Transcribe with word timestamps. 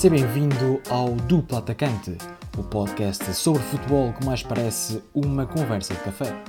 Seja 0.00 0.14
bem-vindo 0.14 0.80
ao 0.88 1.10
Duplo 1.28 1.58
Atacante, 1.58 2.16
o 2.58 2.64
podcast 2.64 3.22
sobre 3.34 3.60
futebol 3.64 4.14
que 4.14 4.24
mais 4.24 4.42
parece 4.42 5.04
uma 5.14 5.46
conversa 5.46 5.92
de 5.92 6.00
café. 6.00 6.42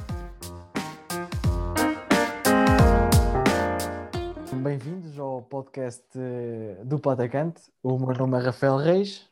Bem-vindos 4.56 5.20
ao 5.20 5.42
podcast 5.42 6.02
Duplo 6.86 7.12
Atacante. 7.12 7.64
O 7.84 8.00
meu 8.00 8.16
nome 8.16 8.40
é 8.40 8.42
Rafael 8.42 8.78
Reis. 8.78 9.28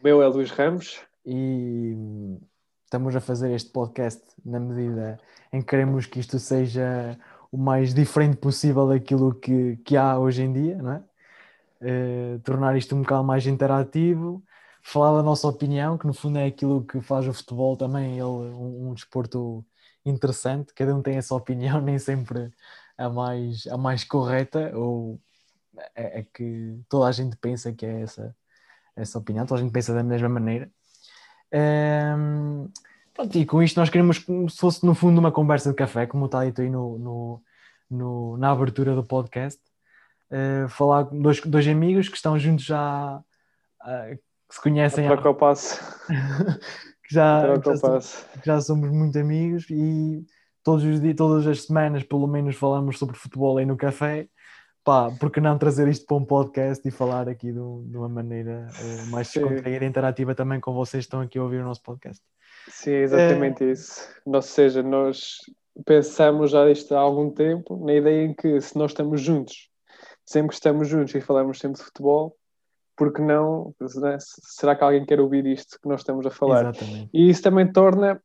O 0.00 0.04
meu 0.04 0.22
é 0.22 0.28
Luís 0.28 0.52
Ramos. 0.52 1.00
E 1.26 1.96
estamos 2.84 3.16
a 3.16 3.20
fazer 3.20 3.50
este 3.50 3.72
podcast 3.72 4.22
na 4.44 4.60
medida 4.60 5.18
em 5.52 5.60
que 5.60 5.66
queremos 5.66 6.06
que 6.06 6.20
isto 6.20 6.38
seja 6.38 7.18
o 7.50 7.58
mais 7.58 7.92
diferente 7.92 8.36
possível 8.36 8.86
daquilo 8.86 9.34
que, 9.34 9.76
que 9.78 9.96
há 9.96 10.16
hoje 10.16 10.44
em 10.44 10.52
dia, 10.52 10.80
não 10.80 10.92
é? 10.92 11.09
Uh, 11.80 12.38
tornar 12.40 12.76
isto 12.76 12.94
um 12.94 13.02
bocado 13.02 13.24
mais 13.24 13.46
interativo, 13.46 14.44
falar 14.82 15.16
da 15.16 15.22
nossa 15.22 15.48
opinião, 15.48 15.96
que 15.96 16.06
no 16.06 16.12
fundo 16.12 16.38
é 16.38 16.46
aquilo 16.46 16.84
que 16.84 17.00
faz 17.00 17.26
o 17.26 17.32
futebol 17.32 17.76
também 17.76 18.14
ele, 18.14 18.22
um, 18.24 18.90
um 18.90 18.94
desporto 18.94 19.64
interessante, 20.04 20.74
cada 20.74 20.94
um 20.94 21.02
tem 21.02 21.16
essa 21.16 21.34
opinião, 21.34 21.80
nem 21.82 21.98
sempre 21.98 22.50
a 22.98 23.08
mais, 23.08 23.66
a 23.66 23.78
mais 23.78 24.04
correta, 24.04 24.72
ou 24.76 25.20
é, 25.94 26.20
é 26.20 26.26
que 26.34 26.78
toda 26.88 27.06
a 27.08 27.12
gente 27.12 27.36
pensa 27.36 27.72
que 27.72 27.86
é 27.86 28.02
essa, 28.02 28.36
essa 28.96 29.18
opinião, 29.18 29.46
toda 29.46 29.60
a 29.60 29.64
gente 29.64 29.72
pensa 29.72 29.94
da 29.94 30.02
mesma 30.02 30.28
maneira. 30.28 30.70
Um, 31.52 31.56
ehm, 31.58 32.68
pronto, 33.14 33.38
e 33.38 33.46
com 33.46 33.62
isto 33.62 33.78
nós 33.80 33.90
queremos 33.90 34.18
como 34.18 34.48
se 34.50 34.58
fosse 34.58 34.84
no 34.86 34.94
fundo 34.94 35.18
uma 35.18 35.32
conversa 35.32 35.70
de 35.70 35.76
café, 35.76 36.06
como 36.06 36.26
está 36.26 36.44
dito 36.44 36.60
aí 36.62 36.70
no, 36.70 36.98
no, 36.98 37.42
no 37.90 38.36
na 38.38 38.50
abertura 38.52 38.94
do 38.94 39.04
podcast 39.04 39.60
uh, 40.30 40.68
falar 40.68 41.06
com 41.06 41.20
dois, 41.20 41.40
dois 41.40 41.66
amigos 41.66 42.08
que 42.08 42.16
estão 42.16 42.38
juntos 42.38 42.64
já, 42.64 43.16
uh, 43.82 44.16
que 44.48 44.54
se 44.54 44.62
conhecem. 44.62 45.06
Há... 45.06 45.14
o 45.14 45.34
passo. 45.34 45.78
que, 47.04 47.14
já, 47.14 47.58
que, 47.58 47.64
já 47.64 47.76
somos, 47.76 48.26
que 48.40 48.46
já 48.46 48.60
somos 48.60 48.90
muito 48.90 49.18
amigos 49.18 49.68
e 49.70 50.24
todos 50.62 50.84
os 50.84 51.00
dias, 51.00 51.16
todas 51.16 51.46
as 51.46 51.62
semanas, 51.62 52.02
pelo 52.02 52.26
menos, 52.26 52.56
falamos 52.56 52.98
sobre 52.98 53.16
futebol 53.16 53.58
aí 53.58 53.66
no 53.66 53.76
café. 53.76 54.28
Pá, 54.82 55.10
porque 55.20 55.40
não 55.40 55.58
trazer 55.58 55.88
isto 55.88 56.06
para 56.06 56.16
um 56.16 56.24
podcast 56.24 56.86
e 56.88 56.90
falar 56.90 57.28
aqui 57.28 57.48
de, 57.48 57.52
de 57.52 57.98
uma 57.98 58.08
maneira 58.08 58.66
uh, 58.66 59.10
mais 59.10 59.30
descontraída 59.30 59.84
e 59.84 59.88
interativa 59.88 60.34
também 60.34 60.58
com 60.58 60.72
vocês 60.72 61.04
que 61.04 61.06
estão 61.06 61.20
aqui 61.20 61.38
a 61.38 61.42
ouvir 61.42 61.60
o 61.60 61.64
nosso 61.64 61.82
podcast? 61.82 62.24
Sim, 62.66 62.92
exatamente 62.92 63.62
é... 63.62 63.72
isso. 63.72 64.08
Ou 64.24 64.40
seja, 64.40 64.82
nós 64.82 65.36
pensamos 65.84 66.50
já 66.50 66.68
isto 66.70 66.94
há 66.94 66.98
algum 66.98 67.30
tempo, 67.30 67.84
na 67.84 67.92
ideia 67.92 68.24
em 68.24 68.34
que 68.34 68.58
se 68.58 68.76
nós 68.76 68.92
estamos 68.92 69.20
juntos 69.20 69.69
sempre 70.30 70.50
que 70.50 70.54
estamos 70.54 70.86
juntos 70.86 71.12
e 71.12 71.20
falamos 71.20 71.58
sempre 71.58 71.78
de 71.78 71.84
futebol, 71.84 72.36
porque 72.96 73.20
não, 73.20 73.74
né? 73.96 74.16
será 74.20 74.76
que 74.76 74.84
alguém 74.84 75.04
quer 75.04 75.18
ouvir 75.18 75.44
isto 75.44 75.76
que 75.82 75.88
nós 75.88 76.02
estamos 76.02 76.24
a 76.24 76.30
falar? 76.30 76.70
Exatamente. 76.70 77.10
E 77.12 77.28
isso 77.28 77.42
também 77.42 77.72
torna, 77.72 78.22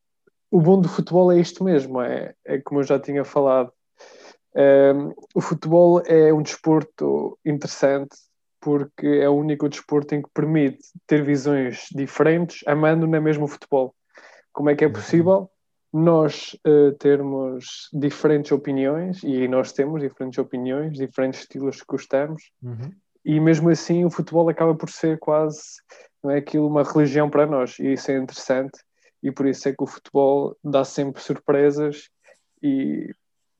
o 0.51 0.61
bom 0.61 0.79
do 0.79 0.87
futebol 0.87 1.31
é 1.31 1.39
isto 1.39 1.63
mesmo, 1.63 1.99
é, 1.99 2.35
é 2.45 2.59
como 2.59 2.81
eu 2.81 2.83
já 2.83 2.99
tinha 2.99 3.25
falado, 3.25 3.71
um, 4.55 4.61
ehm, 4.61 5.13
o 5.33 5.41
futebol 5.41 6.03
é 6.05 6.31
um 6.31 6.43
desporto 6.43 7.39
interessante 7.43 8.15
porque 8.61 9.07
é 9.07 9.27
o 9.27 9.33
único 9.33 9.67
desporto 9.67 10.13
em 10.13 10.21
que 10.21 10.29
permite 10.31 10.83
ter 11.07 11.23
visões 11.23 11.87
diferentes 11.91 12.59
amando 12.67 13.07
na 13.07 13.19
mesmo 13.19 13.47
futebol. 13.47 13.95
Como 14.53 14.69
é 14.69 14.75
que 14.75 14.85
é 14.85 14.89
possível? 14.89 15.49
Nós 15.97 16.57
uh, 16.67 16.91
termos 16.99 17.89
diferentes 17.93 18.51
opiniões, 18.51 19.23
e 19.23 19.47
nós 19.47 19.71
temos 19.71 20.01
diferentes 20.01 20.37
opiniões, 20.37 20.97
diferentes 20.97 21.39
estilos 21.39 21.79
que 21.79 21.87
gostamos, 21.87 22.51
uhum. 22.61 22.91
e 23.23 23.39
mesmo 23.39 23.69
assim 23.69 24.03
o 24.03 24.09
futebol 24.09 24.49
acaba 24.49 24.75
por 24.75 24.89
ser 24.89 25.17
quase 25.19 25.61
não 26.21 26.31
é 26.31 26.39
aquilo 26.39 26.67
uma 26.67 26.83
religião 26.83 27.29
para 27.29 27.45
nós, 27.45 27.79
e 27.79 27.93
isso 27.93 28.11
é 28.11 28.17
interessante, 28.17 28.77
e 29.23 29.31
por 29.31 29.45
isso 29.45 29.69
é 29.69 29.71
que 29.71 29.81
o 29.81 29.87
futebol 29.87 30.57
dá 30.61 30.83
sempre 30.83 31.21
surpresas 31.21 32.09
e, 32.61 33.09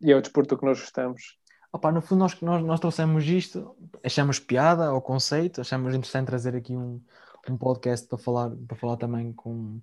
e 0.02 0.12
é 0.12 0.16
o 0.16 0.22
desporto 0.22 0.58
que 0.58 0.66
nós 0.66 0.82
gostamos. 0.82 1.38
Opa, 1.72 1.90
no 1.90 2.02
fundo, 2.02 2.20
nós, 2.20 2.42
nós, 2.42 2.62
nós 2.62 2.80
trouxemos 2.82 3.24
isto, 3.26 3.78
achamos 4.04 4.40
piada 4.40 4.88
ao 4.88 5.02
conceito, 5.02 5.62
achamos 5.62 5.96
interessante 5.96 6.28
trazer 6.28 6.54
aqui 6.54 6.76
um, 6.76 7.02
um 7.50 7.58
podcast 7.58 8.08
para 8.10 8.18
falar, 8.18 8.52
para 8.68 8.76
falar 8.76 8.98
também 8.98 9.32
com 9.32 9.80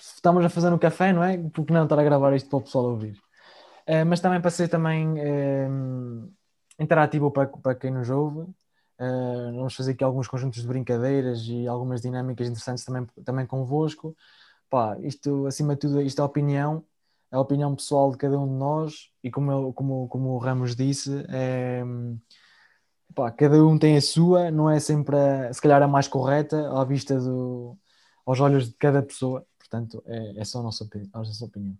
estamos 0.00 0.44
a 0.44 0.48
fazer 0.48 0.70
no 0.70 0.78
café, 0.78 1.12
não 1.12 1.22
é? 1.22 1.38
Porque 1.38 1.72
não 1.72 1.84
estar 1.84 1.98
a 1.98 2.04
gravar 2.04 2.34
isto 2.34 2.48
para 2.48 2.58
o 2.58 2.62
pessoal 2.62 2.86
ouvir. 2.86 3.18
Uh, 3.86 4.06
mas 4.06 4.20
também 4.20 4.40
para 4.40 4.50
ser 4.50 4.68
também 4.68 5.06
uh, 5.08 6.32
interativo 6.78 7.30
para, 7.30 7.46
para 7.48 7.74
quem 7.74 7.90
nos 7.90 8.08
ouve. 8.10 8.40
Uh, 8.40 9.52
vamos 9.56 9.74
fazer 9.74 9.92
aqui 9.92 10.04
alguns 10.04 10.28
conjuntos 10.28 10.60
de 10.60 10.68
brincadeiras 10.68 11.42
e 11.46 11.66
algumas 11.66 12.00
dinâmicas 12.00 12.48
interessantes 12.48 12.84
também, 12.84 13.06
também 13.24 13.46
convosco. 13.46 14.16
Pá, 14.68 14.96
isto, 15.00 15.46
acima 15.46 15.74
de 15.74 15.80
tudo, 15.80 16.00
isto 16.02 16.20
é 16.20 16.22
a 16.22 16.26
opinião, 16.26 16.84
é 17.32 17.36
a 17.36 17.40
opinião 17.40 17.74
pessoal 17.74 18.10
de 18.10 18.18
cada 18.18 18.38
um 18.38 18.46
de 18.46 18.54
nós 18.54 19.10
e 19.22 19.30
como, 19.30 19.50
eu, 19.50 19.72
como, 19.72 20.08
como 20.08 20.30
o 20.30 20.38
Ramos 20.38 20.76
disse, 20.76 21.24
é, 21.28 21.82
pá, 23.14 23.30
cada 23.30 23.64
um 23.64 23.78
tem 23.78 23.96
a 23.96 24.00
sua, 24.00 24.50
não 24.50 24.70
é 24.70 24.78
sempre, 24.78 25.16
a, 25.16 25.52
se 25.52 25.60
calhar, 25.60 25.82
a 25.82 25.88
mais 25.88 26.06
correta 26.08 26.70
à 26.78 26.84
vista 26.84 27.18
do, 27.18 27.76
aos 28.24 28.40
olhos 28.40 28.68
de 28.68 28.76
cada 28.76 29.02
pessoa. 29.02 29.44
Portanto, 29.70 30.02
é, 30.04 30.40
é 30.40 30.44
só 30.44 30.58
a 30.58 30.62
nossa, 30.64 30.88
a 31.12 31.18
nossa 31.18 31.44
opinião. 31.44 31.78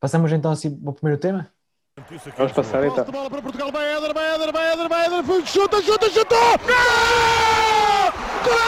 Passamos 0.00 0.32
então 0.32 0.50
assim 0.50 0.80
ao 0.86 0.94
primeiro 0.94 1.20
tema? 1.20 1.52
Vamos 2.36 2.52
passar 2.52 2.86
então. 2.86 3.04
bola 3.04 3.28
para 3.28 3.42
Portugal, 3.42 3.70
vai 3.70 3.94
Éder, 3.94 4.14
vai 4.14 4.34
Éder, 4.34 4.52
vai 4.52 4.72
Éder, 4.72 4.88
vai 4.88 5.06
Éder, 5.06 5.46
chuta, 5.46 5.82
chuta, 5.82 6.08
chuta! 6.08 6.34
Gol! 6.34 8.12
Gol! 8.44 8.66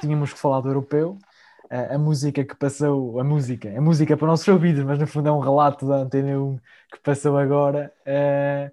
Tínhamos 0.00 0.32
que 0.32 0.38
falar 0.38 0.60
do 0.62 0.68
europeu. 0.68 1.18
A, 1.68 1.96
a, 1.96 1.98
música 1.98 2.44
que 2.44 2.54
passou, 2.54 3.20
a 3.20 3.24
música, 3.24 3.76
a 3.76 3.80
música 3.80 4.16
para 4.16 4.28
nossos 4.28 4.48
ouvidos, 4.48 4.84
mas 4.84 4.98
no 4.98 5.06
fundo 5.06 5.28
é 5.28 5.32
um 5.32 5.40
relato 5.40 5.86
da 5.86 5.96
Antena 5.96 6.38
1 6.38 6.58
que 6.92 7.00
passou 7.02 7.36
agora. 7.36 7.92
Uh, 8.06 8.70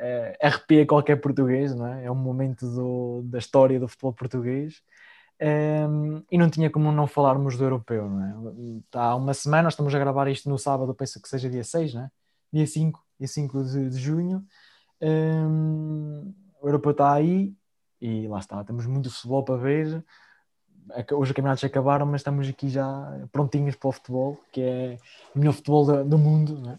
uh, 0.00 0.36
arrepia 0.40 0.86
qualquer 0.86 1.16
português, 1.16 1.74
não 1.74 1.86
é? 1.86 2.04
É 2.06 2.10
um 2.10 2.14
momento 2.14 2.66
do, 2.66 3.22
da 3.24 3.38
história 3.38 3.78
do 3.78 3.88
futebol 3.88 4.12
português. 4.12 4.82
Um, 5.40 5.46
ehm, 5.46 6.22
e 6.30 6.38
não 6.38 6.50
tinha 6.50 6.70
como 6.70 6.92
não 6.92 7.06
falarmos 7.06 7.56
do 7.56 7.64
europeu, 7.64 8.08
não 8.08 8.24
é? 8.24 8.98
Há 8.98 9.14
uma 9.16 9.32
semana, 9.34 9.64
nós 9.64 9.74
estamos 9.74 9.94
a 9.94 9.98
gravar 9.98 10.28
isto 10.28 10.48
no 10.50 10.58
sábado, 10.58 10.94
penso 10.94 11.20
que 11.20 11.28
seja 11.28 11.48
dia 11.48 11.64
6, 11.64 11.94
não 11.94 12.02
é? 12.04 12.10
Dia 12.52 12.66
5, 12.66 13.02
dia 13.18 13.28
5 13.28 13.64
de, 13.64 13.90
de 13.90 13.98
junho. 13.98 14.44
Um, 15.00 15.06
ehm, 15.06 16.34
o 16.60 16.68
europeu 16.68 16.92
está 16.92 17.12
aí 17.14 17.54
e 18.00 18.28
lá 18.28 18.38
está, 18.38 18.62
temos 18.64 18.86
muito 18.86 19.10
futebol 19.10 19.44
para 19.44 19.56
ver. 19.56 20.04
Hoje 21.12 21.30
os 21.30 21.32
campeonatos 21.32 21.64
acabaram, 21.64 22.04
mas 22.06 22.20
estamos 22.20 22.48
aqui 22.48 22.68
já 22.68 23.28
prontinhos 23.32 23.76
para 23.76 23.88
o 23.88 23.92
futebol, 23.92 24.38
que 24.52 24.60
é 24.60 24.98
o 25.34 25.38
melhor 25.38 25.52
futebol 25.52 25.86
do, 25.86 26.04
do 26.04 26.18
mundo, 26.18 26.58
não 26.58 26.72
é? 26.72 26.78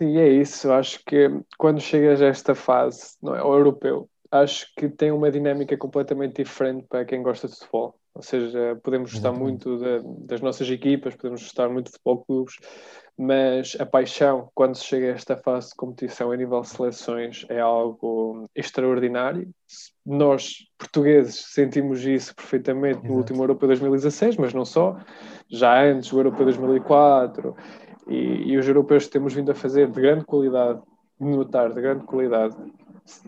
Sim, 0.00 0.16
é 0.16 0.28
isso. 0.28 0.72
Acho 0.72 0.98
que 1.04 1.28
quando 1.58 1.78
chegas 1.78 2.22
a 2.22 2.26
esta 2.26 2.54
fase, 2.54 3.18
não 3.22 3.36
é, 3.36 3.40
ao 3.40 3.52
europeu, 3.52 4.08
acho 4.30 4.72
que 4.74 4.88
tem 4.88 5.10
uma 5.10 5.30
dinâmica 5.30 5.76
completamente 5.76 6.42
diferente 6.42 6.86
para 6.88 7.04
quem 7.04 7.22
gosta 7.22 7.46
de 7.46 7.54
futebol. 7.54 7.94
Ou 8.14 8.22
seja, 8.22 8.80
podemos 8.82 9.12
gostar 9.12 9.32
muito 9.32 9.78
de, 9.78 10.26
das 10.26 10.40
nossas 10.40 10.68
equipas, 10.70 11.14
podemos 11.14 11.42
gostar 11.42 11.68
muito 11.68 11.86
de 11.86 11.92
futebol 11.92 12.24
clubes, 12.24 12.54
mas 13.16 13.76
a 13.78 13.84
paixão, 13.84 14.50
quando 14.54 14.74
se 14.74 14.84
chega 14.84 15.08
a 15.08 15.14
esta 15.14 15.36
fase 15.36 15.68
de 15.68 15.76
competição 15.76 16.32
a 16.32 16.36
nível 16.36 16.62
de 16.62 16.68
seleções, 16.68 17.44
é 17.50 17.60
algo 17.60 18.48
extraordinário. 18.56 19.48
Nós, 20.04 20.54
portugueses, 20.78 21.52
sentimos 21.52 22.04
isso 22.04 22.34
perfeitamente 22.34 23.06
no 23.06 23.16
último 23.16 23.42
Europeu 23.42 23.68
2016, 23.68 24.38
mas 24.38 24.54
não 24.54 24.64
só, 24.64 24.96
já 25.48 25.84
antes, 25.84 26.10
o 26.10 26.18
Europeu 26.18 26.46
2004 26.46 27.54
e, 28.06 28.52
e, 28.52 28.58
os 28.58 28.66
europeus 28.66 29.08
temos 29.08 29.34
vindo 29.34 29.50
a 29.50 29.54
fazer 29.54 29.88
de 29.88 30.00
grande 30.00 30.24
qualidade, 30.24 30.80
notar 31.18 31.72
de 31.72 31.80
grande 31.80 32.04
qualidade, 32.04 32.56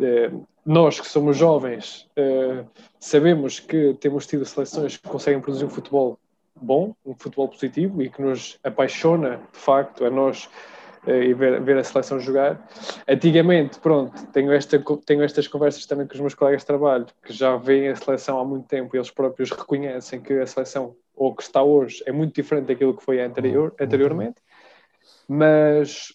eh, 0.00 0.30
nós 0.64 1.00
que 1.00 1.06
somos 1.06 1.36
jovens 1.36 2.08
eh, 2.16 2.64
sabemos 2.98 3.58
que 3.58 3.94
temos 3.94 4.26
tido 4.26 4.44
seleções 4.44 4.96
que 4.96 5.08
conseguem 5.08 5.40
produzir 5.40 5.64
um 5.64 5.70
futebol 5.70 6.18
bom, 6.60 6.94
um 7.04 7.14
futebol 7.14 7.48
positivo 7.48 8.00
e 8.00 8.08
que 8.08 8.22
nos 8.22 8.58
apaixona 8.62 9.40
de 9.52 9.58
facto 9.58 10.04
a 10.04 10.10
nós 10.10 10.48
eh, 11.06 11.24
e 11.24 11.34
ver, 11.34 11.60
ver, 11.60 11.78
a 11.78 11.84
seleção 11.84 12.20
jogar. 12.20 12.64
Antigamente, 13.08 13.80
pronto, 13.80 14.24
tenho, 14.28 14.52
esta, 14.52 14.78
tenho 15.04 15.24
estas 15.24 15.48
conversas 15.48 15.84
também 15.84 16.06
com 16.06 16.14
os 16.14 16.20
meus 16.20 16.34
colegas 16.34 16.62
de 16.62 16.66
trabalho 16.66 17.06
que 17.24 17.32
já 17.32 17.56
veem 17.56 17.88
a 17.88 17.96
seleção 17.96 18.38
há 18.38 18.44
muito 18.44 18.68
tempo 18.68 18.94
e 18.94 18.98
eles 18.98 19.10
próprios 19.10 19.50
reconhecem 19.50 20.20
que 20.20 20.34
a 20.34 20.46
seleção, 20.46 20.94
ou 21.16 21.34
que 21.34 21.42
está 21.42 21.60
hoje, 21.60 22.04
é 22.06 22.12
muito 22.12 22.34
diferente 22.34 22.66
daquilo 22.66 22.96
que 22.96 23.02
foi 23.02 23.20
anterior, 23.20 23.74
anteriormente 23.80 24.36
mas 25.28 26.08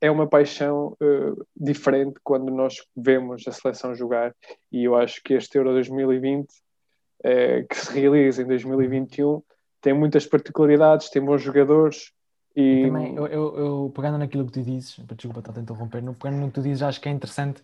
é 0.00 0.10
uma 0.10 0.26
paixão 0.26 0.96
uh, 1.00 1.46
diferente 1.56 2.18
quando 2.24 2.50
nós 2.50 2.76
vemos 2.96 3.46
a 3.46 3.52
seleção 3.52 3.94
jogar 3.94 4.34
e 4.70 4.84
eu 4.84 4.96
acho 4.96 5.22
que 5.22 5.34
este 5.34 5.56
Euro 5.56 5.72
2020 5.72 6.42
uh, 6.42 6.48
eh, 7.22 7.62
que 7.62 7.76
se 7.76 7.92
realiza 7.92 8.42
em 8.42 8.46
2021 8.46 9.40
tem 9.80 9.92
muitas 9.92 10.26
particularidades, 10.26 11.08
tem 11.08 11.24
bons 11.24 11.40
jogadores 11.40 12.12
e... 12.54 12.86
Também, 12.86 13.14
eu, 13.14 13.26
eu, 13.26 13.58
eu, 13.58 13.92
pegando 13.94 14.18
naquilo 14.18 14.44
que 14.46 14.52
tu 14.52 14.62
dizes, 14.62 14.98
desculpa 15.16 15.38
estar 15.38 15.56
a 15.56 15.62
interromper, 15.62 16.02
no, 16.02 16.14
pegando 16.14 16.40
no 16.40 16.48
que 16.48 16.54
tu 16.54 16.62
dizes, 16.62 16.82
acho 16.82 17.00
que 17.00 17.08
é 17.08 17.12
interessante 17.12 17.62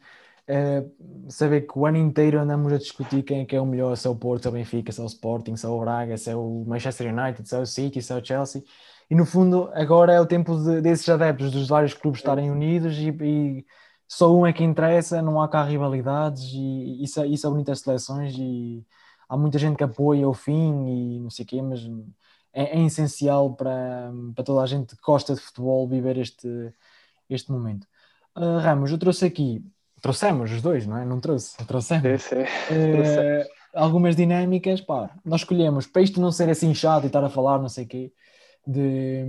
uh, 0.49 1.31
saber 1.31 1.63
que 1.63 1.79
o 1.79 1.87
ano 1.87 1.99
inteiro 1.99 2.39
andamos 2.39 2.73
a 2.73 2.79
discutir 2.79 3.23
quem 3.23 3.41
é 3.41 3.45
que 3.45 3.55
é 3.55 3.61
o 3.61 3.67
melhor, 3.67 3.97
se 3.97 4.07
é 4.07 4.11
o 4.11 4.17
Porto, 4.17 4.43
se 4.43 4.49
é 4.49 4.51
o 4.51 4.55
Benfica, 4.55 4.93
se 4.93 5.01
é 5.01 5.05
o 5.05 5.07
Sporting, 5.07 5.57
se 5.57 5.67
é 5.67 5.69
o 5.69 5.81
Braga, 5.81 6.17
se 6.17 6.31
é 6.31 6.37
o 6.37 6.65
Manchester 6.67 7.13
United, 7.13 7.49
se 7.49 7.55
é 7.55 7.59
o 7.59 7.67
City, 7.67 8.01
se 8.01 8.13
é 8.13 8.17
o 8.17 8.25
Chelsea. 8.25 8.63
E 9.11 9.15
no 9.15 9.25
fundo, 9.25 9.71
agora 9.73 10.13
é 10.13 10.21
o 10.21 10.27
tempo 10.27 10.55
de, 10.57 10.81
desses 10.83 11.09
adeptos 11.09 11.51
dos 11.51 11.69
vários 11.69 11.95
clubes 11.95 12.21
estarem 12.21 12.51
unidos 12.51 12.97
e, 12.99 13.09
e, 13.09 13.67
só 14.07 14.35
um 14.35 14.47
é 14.47 14.53
que 14.53 14.65
interessa, 14.65 15.23
não 15.23 15.41
há 15.41 15.49
cá 15.49 15.63
rivalidades 15.65 16.43
e 16.53 17.03
isso, 17.03 17.21
é, 17.21 17.27
isso 17.27 17.47
é 17.47 17.51
bonito 17.51 17.67
das 17.67 17.81
seleções 17.81 18.35
e 18.37 18.85
há 19.29 19.37
muita 19.37 19.59
gente 19.59 19.77
que 19.77 19.85
apoia 19.85 20.29
o 20.29 20.35
fim 20.35 20.87
e 20.87 21.21
não 21.21 21.31
sei 21.31 21.45
o 21.45 21.49
quê, 21.49 21.63
mas 21.63 21.81
é, 22.53 22.79
é, 22.79 22.85
essencial 22.85 23.55
para, 23.55 24.13
para 24.35 24.45
toda 24.45 24.63
a 24.63 24.67
gente 24.67 24.95
que 24.97 25.03
gosta 25.03 25.35
de 25.35 25.41
futebol 25.41 25.89
viver 25.89 26.19
este, 26.19 26.49
este 27.31 27.51
momento. 27.51 27.87
Uh, 28.37 28.59
Ramos, 28.59 28.91
eu 28.91 28.99
trouxe 28.99 29.25
aqui, 29.27 29.65
trouxemos 30.03 30.51
os 30.53 30.63
dois, 30.63 30.87
não 30.87 30.97
é? 30.97 31.05
Não 31.05 31.21
trouxe, 31.21 31.57
trouxemos. 31.67 32.23
Sim, 32.23 32.37
sim. 32.37 32.45
Uh, 32.69 33.59
algumas 33.75 34.17
dinâmicas, 34.17 34.81
pá, 34.81 35.11
nós 35.25 35.43
escolhemos 35.43 35.87
para 35.87 36.03
isto 36.03 36.21
não 36.21 36.33
ser 36.33 36.49
assim 36.49 36.75
chato 36.75 37.05
e 37.05 37.07
estar 37.07 37.23
a 37.23 37.29
falar, 37.29 37.59
não 37.59 37.69
sei 37.69 37.85
o 37.85 37.89
quê, 37.89 38.13
de, 38.69 39.25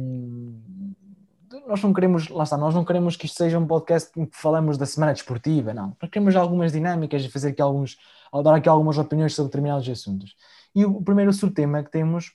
de, 1.47 1.65
nós 1.65 1.81
não 1.81 1.93
queremos, 1.93 2.27
lá 2.27 2.43
está, 2.43 2.57
nós 2.57 2.75
não 2.75 2.83
queremos 2.83 3.15
que 3.15 3.25
isto 3.25 3.37
seja 3.37 3.57
um 3.57 3.65
podcast 3.65 4.11
em 4.19 4.25
que 4.25 4.35
falamos 4.35 4.77
da 4.77 4.85
semana 4.85 5.13
desportiva, 5.13 5.73
não. 5.73 5.95
Nós 6.01 6.11
queremos 6.11 6.35
algumas 6.35 6.73
dinâmicas 6.73 7.23
e 7.23 7.29
fazer 7.29 7.49
aqui 7.49 7.61
alguns, 7.61 7.97
dar 8.43 8.55
aqui 8.55 8.67
algumas 8.67 8.97
opiniões 8.97 9.33
sobre 9.33 9.49
determinados 9.49 9.87
assuntos. 9.87 10.35
E 10.75 10.83
o 10.83 11.01
primeiro 11.01 11.31
subtema 11.31 11.81
que 11.81 11.89
temos 11.89 12.33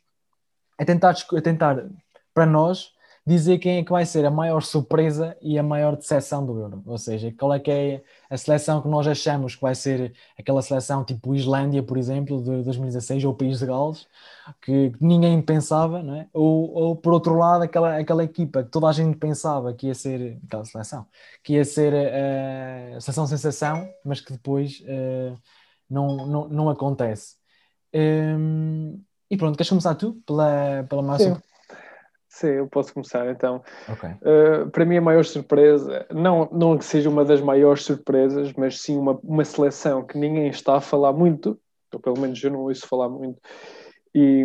é 0.78 0.84
tentar, 0.84 1.14
é 1.34 1.40
tentar, 1.42 1.84
para 2.32 2.46
nós, 2.46 2.93
dizer 3.26 3.58
quem 3.58 3.78
é 3.78 3.84
que 3.84 3.90
vai 3.90 4.04
ser 4.04 4.26
a 4.26 4.30
maior 4.30 4.62
surpresa 4.62 5.36
e 5.40 5.58
a 5.58 5.62
maior 5.62 5.96
decepção 5.96 6.44
do 6.44 6.58
Euro. 6.58 6.82
Ou 6.86 6.98
seja, 6.98 7.32
qual 7.32 7.54
é 7.54 7.58
que 7.58 7.70
é 7.70 8.02
a 8.28 8.36
seleção 8.36 8.82
que 8.82 8.88
nós 8.88 9.06
achamos 9.06 9.54
que 9.54 9.62
vai 9.62 9.74
ser 9.74 10.12
aquela 10.38 10.60
seleção 10.60 11.02
tipo 11.04 11.34
Islândia, 11.34 11.82
por 11.82 11.96
exemplo, 11.96 12.42
de 12.42 12.62
2016, 12.62 13.24
ou 13.24 13.34
País 13.34 13.60
de 13.60 13.66
Gales, 13.66 14.06
que 14.60 14.92
ninguém 15.00 15.40
pensava, 15.40 16.02
não 16.02 16.16
é? 16.16 16.28
ou, 16.34 16.70
ou 16.74 16.96
por 16.96 17.14
outro 17.14 17.34
lado, 17.38 17.64
aquela, 17.64 17.98
aquela 17.98 18.24
equipa 18.24 18.62
que 18.62 18.70
toda 18.70 18.88
a 18.88 18.92
gente 18.92 19.16
pensava 19.16 19.72
que 19.72 19.86
ia 19.86 19.94
ser, 19.94 20.38
aquela 20.46 20.64
seleção, 20.66 21.06
que 21.42 21.54
ia 21.54 21.64
ser 21.64 21.94
uh, 21.94 22.96
a 22.96 23.00
seleção 23.00 23.26
sensação, 23.26 23.88
mas 24.04 24.20
que 24.20 24.32
depois 24.32 24.80
uh, 24.80 25.38
não, 25.88 26.26
não, 26.26 26.48
não 26.48 26.68
acontece. 26.68 27.36
Um, 27.94 29.02
e 29.30 29.36
pronto, 29.36 29.56
queres 29.56 29.70
começar 29.70 29.94
tu 29.94 30.20
pela, 30.26 30.84
pela 30.88 31.02
maior 31.02 31.18
Sim. 31.18 31.53
Sim, 32.34 32.48
eu 32.48 32.66
posso 32.66 32.92
começar 32.92 33.30
então. 33.30 33.62
Okay. 33.88 34.10
Uh, 34.10 34.68
para 34.70 34.84
mim, 34.84 34.96
a 34.96 35.00
maior 35.00 35.24
surpresa, 35.24 36.04
não, 36.10 36.48
não 36.50 36.76
que 36.76 36.84
seja 36.84 37.08
uma 37.08 37.24
das 37.24 37.40
maiores 37.40 37.84
surpresas, 37.84 38.52
mas 38.54 38.80
sim 38.80 38.98
uma, 38.98 39.12
uma 39.22 39.44
seleção 39.44 40.04
que 40.04 40.18
ninguém 40.18 40.48
está 40.48 40.78
a 40.78 40.80
falar 40.80 41.12
muito, 41.12 41.56
ou 41.92 42.00
pelo 42.00 42.18
menos 42.18 42.42
eu 42.42 42.50
não 42.50 42.62
ouço 42.62 42.88
falar 42.88 43.08
muito, 43.08 43.40
e, 44.12 44.44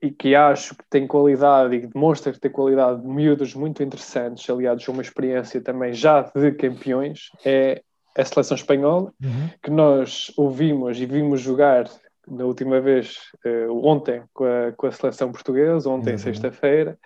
e 0.00 0.10
que 0.10 0.34
acho 0.34 0.74
que 0.74 0.84
tem 0.88 1.06
qualidade 1.06 1.76
e 1.76 1.86
demonstra 1.86 2.32
que 2.32 2.40
tem 2.40 2.50
qualidade 2.50 3.02
de 3.02 3.08
miúdos 3.08 3.54
muito 3.54 3.82
interessantes, 3.82 4.48
aliados 4.48 4.88
a 4.88 4.92
uma 4.92 5.02
experiência 5.02 5.60
também 5.60 5.92
já 5.92 6.22
de 6.22 6.50
campeões, 6.52 7.28
é 7.44 7.82
a 8.16 8.24
seleção 8.24 8.54
espanhola, 8.54 9.12
uhum. 9.22 9.50
que 9.62 9.70
nós 9.70 10.32
ouvimos 10.34 10.98
e 10.98 11.04
vimos 11.04 11.42
jogar 11.42 11.90
na 12.28 12.44
última 12.44 12.80
vez, 12.80 13.18
uh, 13.44 13.86
ontem, 13.86 14.22
com 14.32 14.44
a, 14.44 14.72
com 14.72 14.86
a 14.86 14.92
seleção 14.92 15.30
portuguesa, 15.32 15.88
ontem, 15.88 16.16
sexta-feira, 16.18 16.98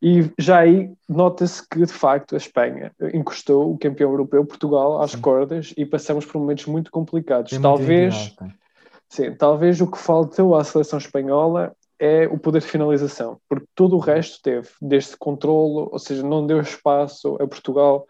e 0.00 0.28
já 0.38 0.58
aí 0.58 0.90
nota-se 1.08 1.66
que, 1.68 1.78
de 1.78 1.92
facto, 1.92 2.34
a 2.34 2.38
Espanha 2.38 2.92
encostou 3.14 3.72
o 3.72 3.78
campeão 3.78 4.10
europeu, 4.10 4.44
Portugal, 4.44 5.00
às 5.00 5.12
sim. 5.12 5.20
cordas 5.20 5.72
e 5.76 5.86
passamos 5.86 6.26
por 6.26 6.40
momentos 6.40 6.66
muito 6.66 6.90
complicados. 6.90 7.52
Tem 7.52 7.60
talvez, 7.60 8.34
sim, 9.08 9.32
talvez 9.34 9.80
o 9.80 9.88
que 9.88 9.98
faltou 9.98 10.56
à 10.56 10.64
seleção 10.64 10.98
espanhola 10.98 11.72
é 12.00 12.26
o 12.26 12.36
poder 12.36 12.60
de 12.60 12.66
finalização, 12.66 13.38
porque 13.48 13.64
todo 13.76 13.94
o 13.94 14.00
resto 14.00 14.42
teve, 14.42 14.68
desde 14.80 15.16
controlo, 15.16 15.88
ou 15.92 15.98
seja, 16.00 16.24
não 16.24 16.44
deu 16.44 16.60
espaço 16.60 17.36
a 17.40 17.46
Portugal, 17.46 18.08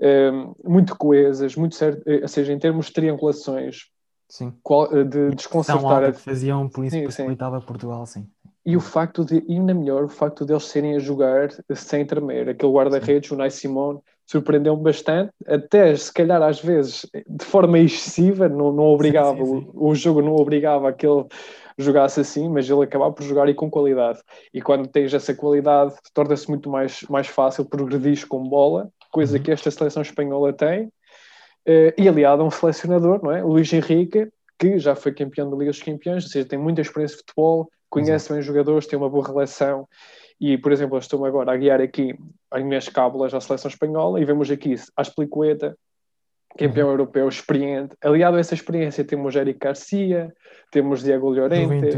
eh, 0.00 0.32
muito 0.64 0.96
coesas, 0.96 1.54
muito 1.54 1.76
certo, 1.76 2.02
eh, 2.08 2.22
ou 2.22 2.28
seja, 2.28 2.52
em 2.52 2.58
termos 2.58 2.86
de 2.86 2.92
triangulações, 2.94 3.82
Sim. 4.30 4.54
Eh, 4.92 5.04
de 5.04 5.34
desconcertar. 5.34 6.04
A... 6.04 6.12
que 6.12 6.20
faziam, 6.20 6.68
por 6.68 6.84
isso 6.84 6.96
sim, 6.96 7.04
possibilitava 7.04 7.60
sim. 7.60 7.66
Portugal, 7.66 8.06
sim. 8.06 8.26
E 8.64 8.76
o 8.76 8.80
facto 8.80 9.24
de, 9.24 9.44
ainda 9.48 9.74
melhor, 9.74 10.04
o 10.04 10.08
facto 10.08 10.44
deles 10.44 10.64
serem 10.64 10.94
a 10.94 10.98
jogar 10.98 11.50
sem 11.74 12.06
tremer. 12.06 12.48
Aquele 12.48 12.72
guarda-redes, 12.72 13.30
o 13.30 13.36
Nai 13.36 13.50
Simone, 13.50 13.98
surpreendeu-me 14.26 14.82
bastante, 14.82 15.32
até 15.44 15.96
se 15.96 16.12
calhar 16.12 16.40
às 16.40 16.60
vezes 16.60 17.04
de 17.28 17.44
forma 17.44 17.80
excessiva, 17.80 18.48
não, 18.48 18.70
não 18.70 18.84
obrigava, 18.84 19.36
sim, 19.36 19.44
sim, 19.44 19.60
sim. 19.60 19.70
O, 19.74 19.88
o, 19.88 19.94
jogo 19.94 20.22
não 20.22 20.36
obrigava 20.36 20.88
a 20.88 20.92
que 20.92 21.04
ele 21.04 21.24
jogasse 21.76 22.20
assim, 22.20 22.48
mas 22.48 22.70
ele 22.70 22.84
acabava 22.84 23.12
por 23.12 23.24
jogar 23.24 23.48
e 23.48 23.54
com 23.54 23.68
qualidade. 23.68 24.20
E 24.54 24.62
quando 24.62 24.86
tens 24.86 25.12
essa 25.12 25.34
qualidade, 25.34 25.94
torna-se 26.14 26.48
muito 26.48 26.70
mais, 26.70 27.02
mais 27.08 27.26
fácil 27.26 27.64
progredir 27.64 28.28
com 28.28 28.44
bola, 28.44 28.88
coisa 29.10 29.36
uhum. 29.36 29.42
que 29.42 29.50
esta 29.50 29.68
seleção 29.68 30.02
espanhola 30.02 30.52
tem, 30.52 30.92
e 31.96 32.08
aliado 32.08 32.42
a 32.42 32.46
um 32.46 32.50
selecionador, 32.50 33.20
não 33.22 33.32
é? 33.32 33.44
O 33.44 33.48
Luís 33.48 33.72
Henrique, 33.72 34.28
que 34.58 34.78
já 34.78 34.94
foi 34.94 35.12
campeão 35.12 35.50
da 35.50 35.56
Liga 35.56 35.70
dos 35.70 35.82
Campeões, 35.82 36.24
ou 36.24 36.30
seja, 36.30 36.48
tem 36.48 36.58
muita 36.58 36.80
experiência 36.80 37.16
de 37.16 37.22
futebol, 37.22 37.70
conhece 37.88 38.26
Exato. 38.26 38.32
bem 38.32 38.40
os 38.40 38.46
jogadores, 38.46 38.86
tem 38.86 38.98
uma 38.98 39.08
boa 39.08 39.26
relação. 39.26 39.88
E, 40.40 40.56
por 40.56 40.72
exemplo, 40.72 40.96
eu 40.96 41.00
estou 41.00 41.24
agora 41.24 41.52
a 41.52 41.56
guiar 41.56 41.80
aqui 41.80 42.14
as 42.50 42.62
minhas 42.62 42.88
cábulas 42.88 43.34
à 43.34 43.40
seleção 43.40 43.68
espanhola 43.68 44.20
e 44.20 44.24
vemos 44.24 44.50
aqui 44.50 44.74
Asplicueta, 44.96 45.76
campeão 46.56 46.86
uhum. 46.86 46.94
europeu 46.94 47.28
experiente. 47.28 47.94
Aliado 48.02 48.36
a 48.36 48.40
essa 48.40 48.54
experiência, 48.54 49.04
temos 49.04 49.34
Eric 49.36 49.58
Garcia, 49.58 50.32
temos 50.70 51.02
Diego 51.02 51.30
Llorente, 51.30 51.96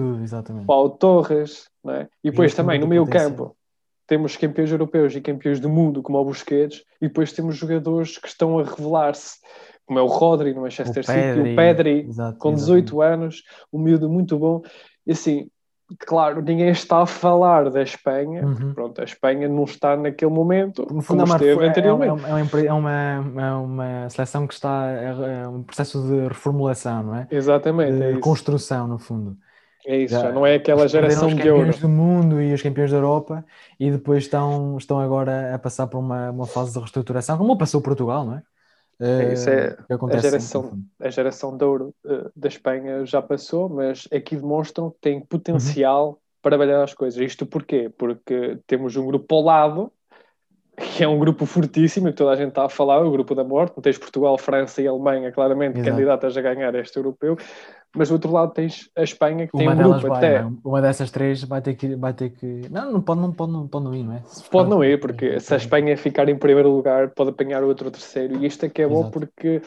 Paulo 0.67 0.91
Torres, 0.91 1.69
é? 1.89 2.09
e 2.23 2.31
depois 2.31 2.55
também 2.55 2.79
no 2.79 2.89
meio 2.89 3.07
campo 3.07 3.57
temos 4.07 4.37
campeões 4.37 4.71
europeus 4.71 5.15
e 5.15 5.21
campeões 5.21 5.61
do 5.61 5.69
mundo, 5.69 6.03
como 6.03 6.19
o 6.19 6.25
Busquets, 6.25 6.83
e 7.01 7.09
depois 7.09 7.33
temos 7.33 7.57
jogadores 7.57 8.19
que 8.19 8.29
estão 8.29 8.59
a 8.59 8.65
revelar-se, 8.65 9.39
como 9.87 9.99
é 9.99 10.03
o 10.03 10.07
Rodri 10.07 10.55
no 10.55 10.63
Manchester 10.63 11.03
o 11.03 11.07
City, 11.07 11.19
Pedri, 11.19 11.53
o 11.53 11.57
Pedri, 11.57 12.07
exato, 12.09 12.39
com 12.39 12.55
18 12.55 12.85
exatamente. 12.85 13.15
anos, 13.15 13.43
um 13.73 13.79
miúdo 13.79 14.09
muito 14.09 14.39
bom. 14.39 14.63
E 15.07 15.13
assim, 15.13 15.49
claro, 15.99 16.43
ninguém 16.43 16.71
está 16.71 17.03
a 17.03 17.07
falar 17.07 17.71
da 17.71 17.83
Espanha, 17.83 18.45
uhum. 18.45 18.75
pronto, 18.75 19.01
a 19.01 19.05
Espanha 19.05 19.49
não 19.49 19.65
está 19.65 19.97
naquele 19.97 20.31
momento 20.31 20.87
no 20.91 21.03
fundo, 21.03 21.21
como 21.21 21.33
é 21.33 21.37
esteve 21.37 21.65
é, 21.65 21.69
anteriormente. 21.69 22.25
É, 22.25 22.61
é, 22.63 22.67
é, 22.67 22.73
uma, 22.73 22.93
é 22.93 23.53
uma 23.53 24.09
seleção 24.09 24.47
que 24.47 24.55
está, 24.55 24.87
é, 24.89 25.49
um 25.49 25.63
processo 25.63 26.03
de 26.03 26.29
reformulação, 26.29 27.03
não 27.03 27.17
é? 27.17 27.27
Exatamente, 27.31 27.93
de 27.93 28.03
é 28.03 28.19
construção, 28.19 28.87
no 28.87 28.99
fundo. 28.99 29.37
É 29.85 29.97
isso, 29.97 30.15
já, 30.15 30.23
já 30.23 30.33
não 30.33 30.47
é 30.47 30.55
aquela 30.55 30.87
geração 30.87 31.29
de 31.35 31.51
ouro. 31.51 31.71
Os 31.71 31.77
campeões 31.77 31.81
do 31.81 31.89
mundo 31.89 32.41
e 32.41 32.53
os 32.53 32.63
campeões 32.63 32.91
da 32.91 32.97
Europa 32.99 33.45
e 33.79 33.91
depois 33.91 34.25
estão, 34.25 34.77
estão 34.79 35.01
agora 35.01 35.55
a 35.55 35.59
passar 35.59 35.87
por 35.87 35.99
uma, 35.99 36.31
uma 36.31 36.47
fase 36.47 36.73
de 36.73 36.79
reestruturação, 36.79 37.37
como 37.37 37.59
passou 37.59 37.83
Portugal, 37.83 38.25
não 38.25 38.37
é? 38.37 38.43
É, 39.01 39.33
isso 39.33 39.51
é 39.51 39.77
a 39.89 40.17
geração, 40.19 40.79
a 41.01 41.11
geração 41.11 41.57
de 41.57 41.65
ouro 41.65 41.93
uh, 42.05 42.31
da 42.37 42.47
Espanha 42.47 43.05
já 43.05 43.21
passou, 43.21 43.69
mas 43.69 44.07
aqui 44.13 44.37
demonstram 44.37 44.91
que 44.91 44.99
tem 45.01 45.21
potencial 45.21 46.11
uhum. 46.11 46.17
para 46.41 46.51
trabalhar 46.57 46.85
as 46.85 46.95
coisas. 46.95 47.21
Isto 47.21 47.45
porquê? 47.45 47.91
Porque 47.99 48.59
temos 48.65 48.95
um 48.97 49.05
grupo 49.05 49.35
ao 49.35 49.43
lado 49.43 49.93
que 50.77 51.05
é 51.05 51.09
um 51.09 51.19
grupo 51.19 51.45
fortíssimo, 51.45 52.09
que 52.09 52.15
toda 52.15 52.33
a 52.33 52.37
gente 52.37 52.51
está 52.51 52.65
a 52.65 52.69
falar, 52.69 53.05
o 53.05 53.11
grupo 53.11 53.35
da 53.35 53.45
morte. 53.45 53.75
Não 53.77 53.83
tens 53.83 53.99
Portugal, 53.99 54.39
França 54.39 54.81
e 54.81 54.87
Alemanha, 54.87 55.31
claramente, 55.31 55.79
Exato. 55.79 55.91
candidatas 55.91 56.37
a 56.37 56.41
ganhar 56.41 56.75
este 56.75 56.97
europeu. 56.97 57.37
Mas 57.95 58.09
do 58.09 58.15
outro 58.15 58.33
lado 58.33 58.53
tens 58.53 58.89
a 58.97 59.03
Espanha, 59.03 59.47
que 59.47 59.55
uma 59.55 59.77
tem 59.77 59.85
um 59.85 59.91
grupo 59.91 60.09
vai, 60.09 60.17
até. 60.17 60.43
Não? 60.43 60.59
Uma 60.65 60.81
dessas 60.81 61.11
três 61.11 61.45
vai 61.45 61.61
ter 61.61 61.75
que. 61.75 61.95
Vai 61.95 62.15
ter 62.15 62.31
que... 62.31 62.63
Não, 62.71 62.91
não 62.91 63.03
pode, 63.03 63.21
não, 63.21 63.33
pode, 63.33 63.53
não, 63.53 63.69
pode 63.69 63.85
não 63.85 63.95
ir, 63.95 64.03
não 64.03 64.15
é? 64.15 64.23
Se 64.27 64.49
pode 64.49 64.71
não 64.71 64.83
ir, 64.83 64.99
porque 64.99 65.39
se 65.39 65.53
a 65.53 65.57
Espanha 65.59 65.97
ficar 65.97 66.29
em 66.29 66.39
primeiro 66.39 66.71
lugar, 66.71 67.11
pode 67.11 67.31
apanhar 67.31 67.63
outro 67.63 67.91
terceiro. 67.91 68.37
E 68.43 68.47
isto 68.47 68.65
é 68.65 68.69
que 68.69 68.81
é 68.81 68.87
Exato. 68.87 69.03
bom 69.03 69.11
porque 69.11 69.61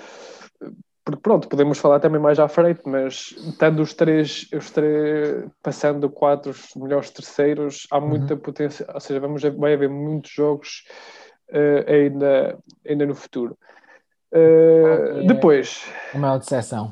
porque 1.05 1.21
pronto, 1.21 1.47
podemos 1.47 1.77
falar 1.77 1.99
também 1.99 2.19
mais 2.19 2.39
à 2.39 2.47
frente, 2.47 2.81
mas 2.83 3.35
tendo 3.59 3.83
os 3.83 3.93
três, 3.93 4.49
os 4.51 4.71
três 4.71 5.45
passando 5.61 6.09
quatro 6.09 6.51
melhores 6.75 7.11
terceiros, 7.11 7.85
há 7.91 8.01
muita 8.01 8.33
uhum. 8.33 8.39
potência, 8.39 8.87
ou 8.91 8.99
seja, 8.99 9.19
vamos, 9.19 9.43
vai 9.43 9.75
haver 9.75 9.87
muitos 9.87 10.31
jogos 10.31 10.83
uh, 11.51 11.91
ainda, 11.91 12.57
ainda 12.89 13.05
no 13.05 13.13
futuro. 13.13 13.55
Uh, 14.33 15.19
é 15.21 15.27
depois. 15.27 15.85
A 16.11 16.17
maior 16.17 16.39
decepção. 16.39 16.91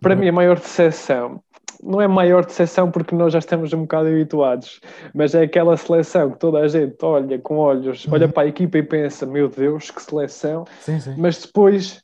Para 0.00 0.14
mim, 0.14 0.28
a 0.28 0.32
maior 0.32 0.58
decepção 0.58 1.42
não 1.82 2.00
é 2.00 2.08
maior 2.08 2.44
decepção 2.44 2.90
porque 2.90 3.14
nós 3.14 3.32
já 3.32 3.38
estamos 3.38 3.72
um 3.72 3.82
bocado 3.82 4.08
habituados, 4.08 4.80
mas 5.14 5.34
é 5.34 5.42
aquela 5.42 5.76
seleção 5.76 6.32
que 6.32 6.38
toda 6.38 6.58
a 6.58 6.68
gente 6.68 6.96
olha 7.02 7.38
com 7.38 7.56
olhos, 7.56 8.04
uhum. 8.04 8.14
olha 8.14 8.28
para 8.28 8.44
a 8.44 8.46
equipa 8.46 8.78
e 8.78 8.82
pensa: 8.82 9.26
meu 9.26 9.48
Deus, 9.48 9.90
que 9.90 10.02
seleção! 10.02 10.64
Sim, 10.80 11.00
sim. 11.00 11.14
Mas 11.16 11.40
depois 11.40 12.02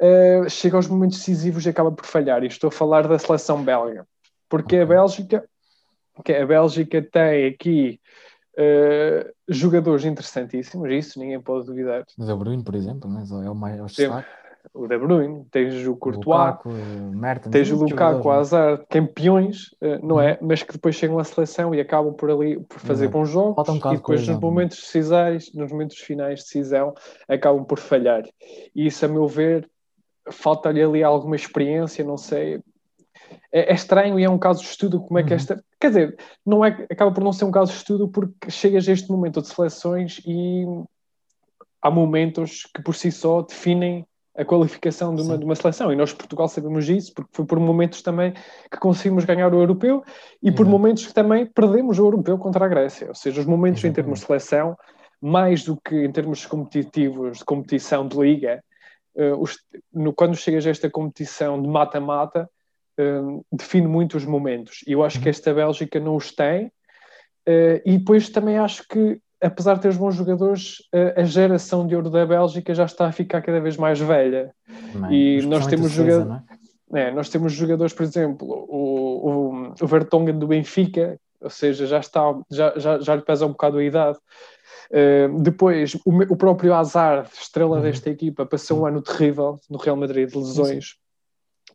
uh, 0.00 0.48
chega 0.48 0.76
aos 0.76 0.88
momentos 0.88 1.18
decisivos 1.18 1.64
e 1.66 1.68
acaba 1.68 1.92
por 1.92 2.04
falhar. 2.04 2.42
E 2.42 2.48
estou 2.48 2.68
a 2.68 2.72
falar 2.72 3.06
da 3.06 3.18
seleção 3.18 3.62
belga, 3.62 4.06
porque 4.48 4.76
a 4.76 4.86
Bélgica, 4.86 5.44
que 6.24 6.32
a 6.32 6.46
Bélgica 6.46 7.02
tem 7.02 7.46
aqui 7.46 8.00
uh, 8.58 9.32
jogadores 9.48 10.04
interessantíssimos, 10.04 10.90
isso 10.90 11.18
ninguém 11.18 11.40
pode 11.40 11.66
duvidar. 11.66 12.04
Mas 12.18 12.28
é 12.28 12.34
o 12.34 12.36
Bruno, 12.36 12.62
por 12.64 12.74
exemplo, 12.74 13.08
né? 13.08 13.24
é 13.44 13.50
o 13.50 13.54
mais 13.54 13.84
destaque. 13.86 14.41
O 14.72 14.86
De 14.86 14.98
Bruyne, 14.98 15.44
tens 15.50 15.86
o 15.86 15.96
Courtois, 15.96 16.26
Lukaku, 16.26 16.70
Mertens, 17.14 17.52
tens 17.52 17.70
o 17.70 17.76
Lukaku, 17.76 17.88
o 17.88 17.88
jogadores, 17.88 18.26
Hazard, 18.26 18.86
campeões, 18.88 19.74
eh, 19.80 19.98
não 20.02 20.20
é? 20.20 20.32
Uhum. 20.32 20.48
Mas 20.48 20.62
que 20.62 20.72
depois 20.72 20.94
chegam 20.94 21.18
à 21.18 21.24
seleção 21.24 21.74
e 21.74 21.80
acabam 21.80 22.14
por 22.14 22.30
ali 22.30 22.58
por 22.60 22.78
fazer 22.78 23.08
bons 23.08 23.28
jogos 23.28 23.68
um 23.68 23.76
e 23.76 23.80
de 23.80 23.96
depois 23.96 24.26
nos 24.26 24.36
é? 24.36 24.40
momentos 24.40 24.78
decisais, 24.78 25.52
nos 25.52 25.70
momentos 25.72 25.98
finais 25.98 26.40
de 26.40 26.44
decisão, 26.46 26.94
acabam 27.28 27.64
por 27.64 27.78
falhar. 27.78 28.22
E 28.74 28.86
isso, 28.86 29.04
a 29.04 29.08
meu 29.08 29.26
ver, 29.26 29.68
falta-lhe 30.30 30.82
ali 30.82 31.02
alguma 31.02 31.36
experiência, 31.36 32.04
não 32.04 32.16
sei. 32.16 32.60
É, 33.50 33.72
é 33.72 33.74
estranho 33.74 34.18
e 34.18 34.24
é 34.24 34.30
um 34.30 34.38
caso 34.38 34.60
de 34.60 34.66
estudo 34.68 35.00
como 35.00 35.18
é 35.18 35.22
que 35.22 35.30
Uhum. 35.30 35.36
esta. 35.36 35.64
Quer 35.80 35.88
dizer, 35.88 36.18
não 36.46 36.64
é, 36.64 36.86
acaba 36.90 37.12
por 37.12 37.24
não 37.24 37.32
ser 37.32 37.44
um 37.44 37.50
caso 37.50 37.72
de 37.72 37.78
estudo 37.78 38.08
porque 38.08 38.50
chegas 38.50 38.88
a 38.88 38.92
este 38.92 39.10
momento 39.10 39.42
de 39.42 39.48
seleções 39.48 40.20
e 40.26 40.64
há 41.80 41.90
momentos 41.90 42.62
que 42.74 42.82
por 42.82 42.94
si 42.94 43.10
só 43.10 43.42
definem 43.42 44.06
a 44.36 44.44
qualificação 44.44 45.14
de 45.14 45.22
uma, 45.22 45.36
de 45.36 45.44
uma 45.44 45.54
seleção. 45.54 45.92
E 45.92 45.96
nós, 45.96 46.12
Portugal, 46.12 46.48
sabemos 46.48 46.88
isso 46.88 47.12
porque 47.14 47.30
foi 47.32 47.44
por 47.44 47.60
momentos 47.60 48.00
também 48.02 48.32
que 48.70 48.78
conseguimos 48.78 49.24
ganhar 49.24 49.52
o 49.54 49.60
europeu 49.60 50.02
e 50.42 50.50
por 50.50 50.62
Exato. 50.62 50.70
momentos 50.70 51.06
que 51.06 51.12
também 51.14 51.46
perdemos 51.46 51.98
o 51.98 52.04
europeu 52.06 52.38
contra 52.38 52.64
a 52.64 52.68
Grécia. 52.68 53.08
Ou 53.08 53.14
seja, 53.14 53.40
os 53.40 53.46
momentos 53.46 53.84
em 53.84 53.92
termos 53.92 54.20
de 54.20 54.26
seleção, 54.26 54.76
mais 55.20 55.64
do 55.64 55.76
que 55.76 56.04
em 56.04 56.10
termos 56.10 56.46
competitivos, 56.46 57.38
de 57.38 57.44
competição 57.44 58.08
de 58.08 58.16
liga, 58.18 58.64
eh, 59.14 59.32
os- 59.34 59.58
no- 59.92 60.12
quando 60.14 60.34
chegas 60.34 60.66
a 60.66 60.70
esta 60.70 60.88
competição 60.88 61.60
de 61.60 61.68
mata-mata, 61.68 62.48
eh, 62.98 63.20
define 63.52 63.86
muito 63.86 64.16
os 64.16 64.24
momentos. 64.24 64.80
E 64.86 64.92
eu 64.92 65.04
acho 65.04 65.20
que 65.20 65.28
esta 65.28 65.52
Bélgica 65.52 66.00
não 66.00 66.16
os 66.16 66.32
tem. 66.34 66.72
Eh, 67.46 67.82
e 67.84 67.98
depois 67.98 68.30
também 68.30 68.56
acho 68.56 68.82
que, 68.88 69.20
apesar 69.42 69.74
de 69.74 69.80
ter 69.82 69.88
os 69.88 69.96
bons 69.96 70.14
jogadores, 70.14 70.78
a 71.16 71.24
geração 71.24 71.86
de 71.86 71.94
ouro 71.96 72.08
da 72.10 72.24
Bélgica 72.24 72.74
já 72.74 72.84
está 72.84 73.06
a 73.06 73.12
ficar 73.12 73.42
cada 73.42 73.60
vez 73.60 73.76
mais 73.76 73.98
velha. 74.00 74.54
também. 74.92 75.38
e 75.38 75.46
nós 75.46 75.66
temos 75.66 75.86
o 75.86 75.90
Sousa, 75.94 76.10
jogador- 76.10 76.28
não 76.28 76.36
é? 76.36 76.42
É, 76.94 77.10
nós 77.10 77.28
temos 77.30 77.52
jogadores, 77.54 77.94
por 77.94 78.02
exemplo, 78.02 78.46
o, 78.46 79.30
o, 79.70 79.74
o 79.80 79.86
Vertonghen 79.86 80.38
do 80.38 80.46
Benfica, 80.46 81.18
ou 81.40 81.48
seja, 81.50 81.86
já 81.86 81.98
está, 81.98 82.20
já, 82.50 82.74
já, 82.76 82.98
já 83.00 83.14
lhe 83.16 83.22
pesa 83.22 83.46
um 83.46 83.52
bocado 83.52 83.78
a 83.78 83.84
idade. 83.84 84.18
Uh, 84.90 85.40
depois, 85.40 85.94
o, 86.04 86.10
o 86.32 86.36
próprio 86.36 86.74
Hazard, 86.74 87.28
estrela 87.40 87.76
Uhum. 87.76 87.82
desta 87.82 88.10
equipa, 88.10 88.44
passou 88.44 88.80
um 88.80 88.86
ano 88.86 89.00
terrível 89.00 89.58
no 89.70 89.78
Real 89.78 89.96
Madrid 89.96 90.28
de 90.30 90.36
lesões. 90.36 90.96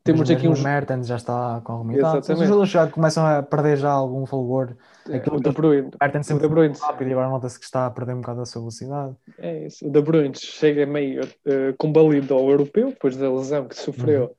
Temos 0.08 0.30
aqui 0.32 0.48
uns. 0.48 0.60
O 0.60 0.64
Mertens 0.64 1.08
já 1.08 1.16
está 1.18 1.62
com 1.64 1.72
alguma 1.74 1.94
idade. 1.94 2.32
Os 2.32 2.40
jogadores 2.40 2.70
já 2.70 2.88
começam 2.88 3.26
a 3.26 3.44
perder 3.44 3.78
já 3.78 3.92
algum 3.92 4.26
fulgor. 4.26 4.76
é, 5.10 5.18
aquilo 5.18 5.38
o 5.38 5.40
De 5.40 5.52
Bruyne, 5.52 5.88
O 5.90 5.98
Mertens 6.02 6.26
o 6.26 6.30
sempre 6.30 6.48
De 6.48 6.50
Bruyne, 6.54 6.76
rápido 6.80 7.08
e 7.10 7.12
agora 7.12 7.30
nota-se 7.30 7.60
que 7.60 7.66
está 7.66 7.86
a 7.86 7.92
perder 7.92 8.14
um 8.14 8.22
bocado 8.22 8.42
a 8.42 8.46
sua 8.46 8.62
velocidade. 8.62 9.16
é 9.38 9.66
isso, 9.68 9.88
o 9.88 9.92
De 9.92 10.02
Bruyne 10.02 10.36
chega 10.36 10.86
meio 10.86 11.24
uh, 11.24 11.74
combalido 11.78 12.34
ao 12.34 12.50
europeu, 12.50 12.90
depois 12.90 13.16
da 13.16 13.32
lesão 13.32 13.68
que 13.68 13.76
sofreu 13.76 14.24
Uhum. 14.24 14.30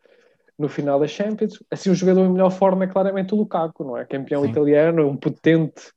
no 0.58 0.68
final 0.68 0.98
da 0.98 1.06
Champions. 1.06 1.62
Assim, 1.70 1.90
o 1.90 1.94
jogador 1.94 2.25
em 2.25 2.32
melhor 2.32 2.50
forma 2.50 2.84
é 2.84 2.87
claramente 2.88 3.32
o 3.34 3.37
Lukaku, 3.37 3.84
não 3.84 3.96
é? 3.96 4.04
Campeão 4.04 4.42
Sim. 4.42 4.50
italiano, 4.50 5.06
um 5.08 5.16
potente 5.16 5.92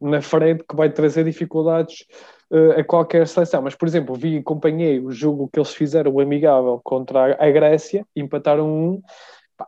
na 0.00 0.20
frente 0.20 0.64
que 0.68 0.76
vai 0.76 0.90
trazer 0.90 1.24
dificuldades 1.24 2.04
uh, 2.50 2.80
a 2.80 2.84
qualquer 2.84 3.26
seleção. 3.26 3.62
Mas, 3.62 3.74
por 3.74 3.86
exemplo, 3.86 4.14
vi 4.14 4.36
e 4.36 4.38
acompanhei 4.38 5.00
o 5.00 5.10
jogo 5.10 5.48
que 5.52 5.58
eles 5.58 5.74
fizeram, 5.74 6.12
o 6.12 6.20
amigável, 6.20 6.80
contra 6.82 7.36
a, 7.38 7.50
Grécia, 7.50 8.06
empataram 8.14 8.68
um. 8.68 9.02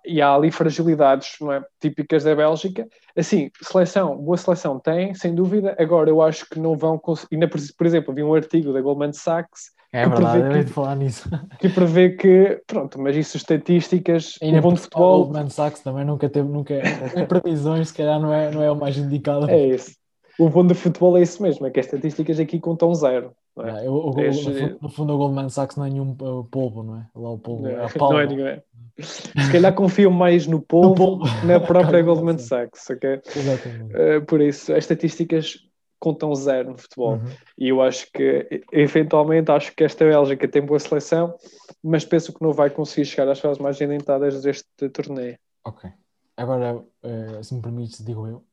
E 0.04 0.20
há 0.20 0.34
ali 0.34 0.50
fragilidades 0.50 1.36
é? 1.52 1.62
típicas 1.80 2.24
da 2.24 2.34
Bélgica. 2.34 2.88
Assim, 3.16 3.50
seleção, 3.62 4.16
boa 4.16 4.36
seleção 4.36 4.80
tem, 4.80 5.14
sem 5.14 5.32
dúvida. 5.32 5.76
Agora, 5.78 6.10
eu 6.10 6.20
acho 6.20 6.48
que 6.48 6.58
não 6.58 6.76
vão 6.76 6.98
conseguir. 6.98 7.38
Por, 7.76 7.86
exemplo, 7.86 8.12
vi 8.12 8.22
um 8.22 8.34
artigo 8.34 8.72
da 8.72 8.80
Goldman 8.80 9.12
Sachs 9.12 9.70
É 9.92 10.02
Que 10.02 10.08
verdade, 10.08 10.40
prevê 10.42 10.64
que- 10.64 10.72
falar 10.72 10.96
nisso. 10.96 11.30
que 11.60 11.68
prevê 11.68 12.10
que, 12.10 12.60
pronto, 12.66 13.00
mas 13.00 13.14
isso 13.14 13.36
estatísticas, 13.36 14.34
Ainda 14.42 14.60
bom 14.60 14.72
de 14.72 14.80
cima, 14.80 14.88
o 14.88 14.90
futebol 14.90 15.24
Goldman 15.24 15.50
Sachs 15.50 15.80
também 15.80 16.04
nunca 16.04 16.28
teve, 16.28 16.48
nunca, 16.48 16.74
previsões, 17.28 17.88
se 17.88 17.94
calhar 17.94 18.20
não 18.20 18.34
é, 18.34 18.50
não 18.50 18.62
é 18.62 18.70
o 18.70 18.76
mais 18.76 18.96
indicado. 18.96 19.48
é 19.48 19.68
esse. 19.68 19.96
O 20.38 20.50
bom 20.50 20.66
de 20.66 20.74
futebol 20.74 21.16
é 21.16 21.22
isso 21.22 21.42
mesmo, 21.42 21.66
é 21.66 21.70
que 21.70 21.80
as 21.80 21.86
estatísticas 21.86 22.38
aqui 22.38 22.60
contam 22.60 22.94
zero. 22.94 23.32
Não 23.56 23.66
é? 23.66 23.86
Eu- 23.86 23.92
o- 23.94 24.14
o- 24.14 24.20
É 24.20 24.26
no, 24.28 24.34
fundo, 24.34 24.78
no 24.82 24.88
fundo, 24.90 25.14
o 25.14 25.18
Goldman 25.18 25.48
Sachs 25.48 25.76
não 25.76 25.86
é 25.86 25.90
nenhum 25.90 26.10
uh, 26.20 26.44
polvo, 26.44 26.82
não 26.82 26.98
é? 26.98 27.06
Lá 27.14 27.30
o 27.30 27.38
polvo, 27.38 27.66
é 27.68 27.74
a 27.76 27.78
Não, 27.88 27.88
palma. 27.88 28.22
é 28.22 28.26
ninguém. 28.26 28.62
Se 28.98 29.50
calhar 29.52 29.74
confiam 29.74 30.10
mais 30.10 30.46
no 30.46 30.60
polvo. 30.62 31.20
que 31.40 31.46
na 31.46 31.58
própria 31.58 32.00
Goldman 32.02 32.34
não 32.34 32.38
Sachs. 32.38 32.88
ok? 32.90 33.20
Exatamente. 33.34 33.94
Eh, 33.96 34.20
por 34.20 34.40
isso, 34.42 34.72
as 34.72 34.78
estatísticas 34.80 35.58
contam 35.98 36.34
zero 36.34 36.72
no 36.72 36.76
futebol. 36.78 37.14
Uhum. 37.14 37.30
E 37.56 37.68
eu 37.68 37.80
acho 37.80 38.06
que, 38.12 38.62
eventualmente, 38.70 39.50
acho 39.50 39.74
que 39.74 39.82
esta 39.84 40.04
Bélgica 40.04 40.46
tem 40.46 40.60
boa 40.60 40.78
seleção, 40.78 41.34
mas 41.82 42.04
penso 42.04 42.34
que 42.34 42.42
não 42.42 42.52
vai 42.52 42.68
conseguir 42.68 43.06
chegar 43.06 43.30
às 43.30 43.40
fases 43.40 43.58
mais 43.58 43.80
endentadas 43.80 44.42
deste 44.42 44.66
torneio. 44.92 45.38
Ok. 45.64 45.88
Agora, 46.36 46.76
uh, 46.76 47.42
se 47.42 47.54
me 47.54 47.62
permites, 47.62 48.04
digo 48.04 48.26
eu. 48.26 48.44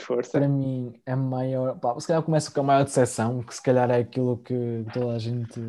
Força. 0.00 0.32
Para 0.32 0.48
mim, 0.48 0.92
a 1.06 1.16
maior. 1.16 1.78
Pá, 1.78 1.98
se 1.98 2.06
calhar 2.06 2.22
começo 2.22 2.52
com 2.52 2.60
a 2.60 2.64
maior 2.64 2.84
decepção, 2.84 3.42
que 3.42 3.54
se 3.54 3.62
calhar 3.62 3.90
é 3.90 3.98
aquilo 3.98 4.38
que 4.38 4.84
toda 4.92 5.14
a 5.14 5.18
gente. 5.18 5.60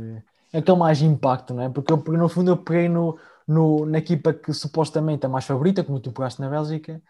É 0.53 0.59
aquele 0.59 0.77
mais 0.77 1.01
impacto, 1.01 1.53
não 1.53 1.63
é? 1.63 1.69
Porque 1.69 1.93
eu, 1.93 1.97
porque 1.97 2.19
no 2.19 2.27
fundo 2.27 2.51
eu 2.51 2.57
peguei 2.57 2.89
no, 2.89 3.17
no, 3.47 3.85
na 3.85 3.99
equipa 3.99 4.33
que 4.33 4.53
supostamente 4.53 5.25
é 5.25 5.29
mais 5.29 5.45
favorita, 5.45 5.83
como 5.83 5.99
tu 5.99 6.11
pegaste 6.11 6.41
na 6.41 6.49
Bélgica, 6.49 7.01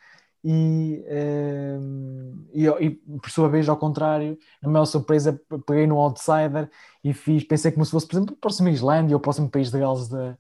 e, 0.44 1.04
ehm, 1.08 2.48
e, 2.54 2.66
e 2.68 2.90
por 3.20 3.30
sua 3.30 3.48
vez, 3.48 3.70
ao 3.70 3.78
contrário, 3.78 4.38
na 4.62 4.70
maior 4.70 4.86
surpresa, 4.86 5.40
peguei 5.68 5.86
no 5.86 6.00
outsider 6.00 6.70
e 7.04 7.14
fiz, 7.14 7.44
pensei 7.44 7.72
como 7.72 7.86
se 7.86 7.92
fosse, 7.92 8.08
por 8.08 8.16
exemplo, 8.16 8.36
o 8.36 8.38
próximo 8.38 8.70
Islândia 8.70 9.16
ou 9.16 9.20
o 9.20 9.22
próximo 9.22 9.50
país 9.50 9.70
de 9.72 9.80
Gales 9.80 10.08
de, 10.10 10.36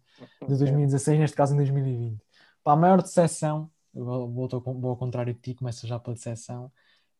de 0.47 0.57
2016, 0.57 1.19
neste 1.19 1.37
caso 1.37 1.53
em 1.53 1.57
2020. 1.57 2.19
Para 2.63 2.73
a 2.73 2.75
maior 2.75 3.01
decepção, 3.01 3.69
eu 3.93 4.05
vou, 4.05 4.49
ao- 4.89 4.97
contrário 4.97 5.33
de 5.33 5.39
ti, 5.39 5.55
começa 5.55 5.87
já 5.87 5.99
pela 5.99 6.15
decepção, 6.15 6.71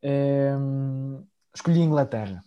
ehm, 0.01 1.21
escolhi 1.55 1.81
a 1.81 1.85
Inglaterra. 1.85 2.43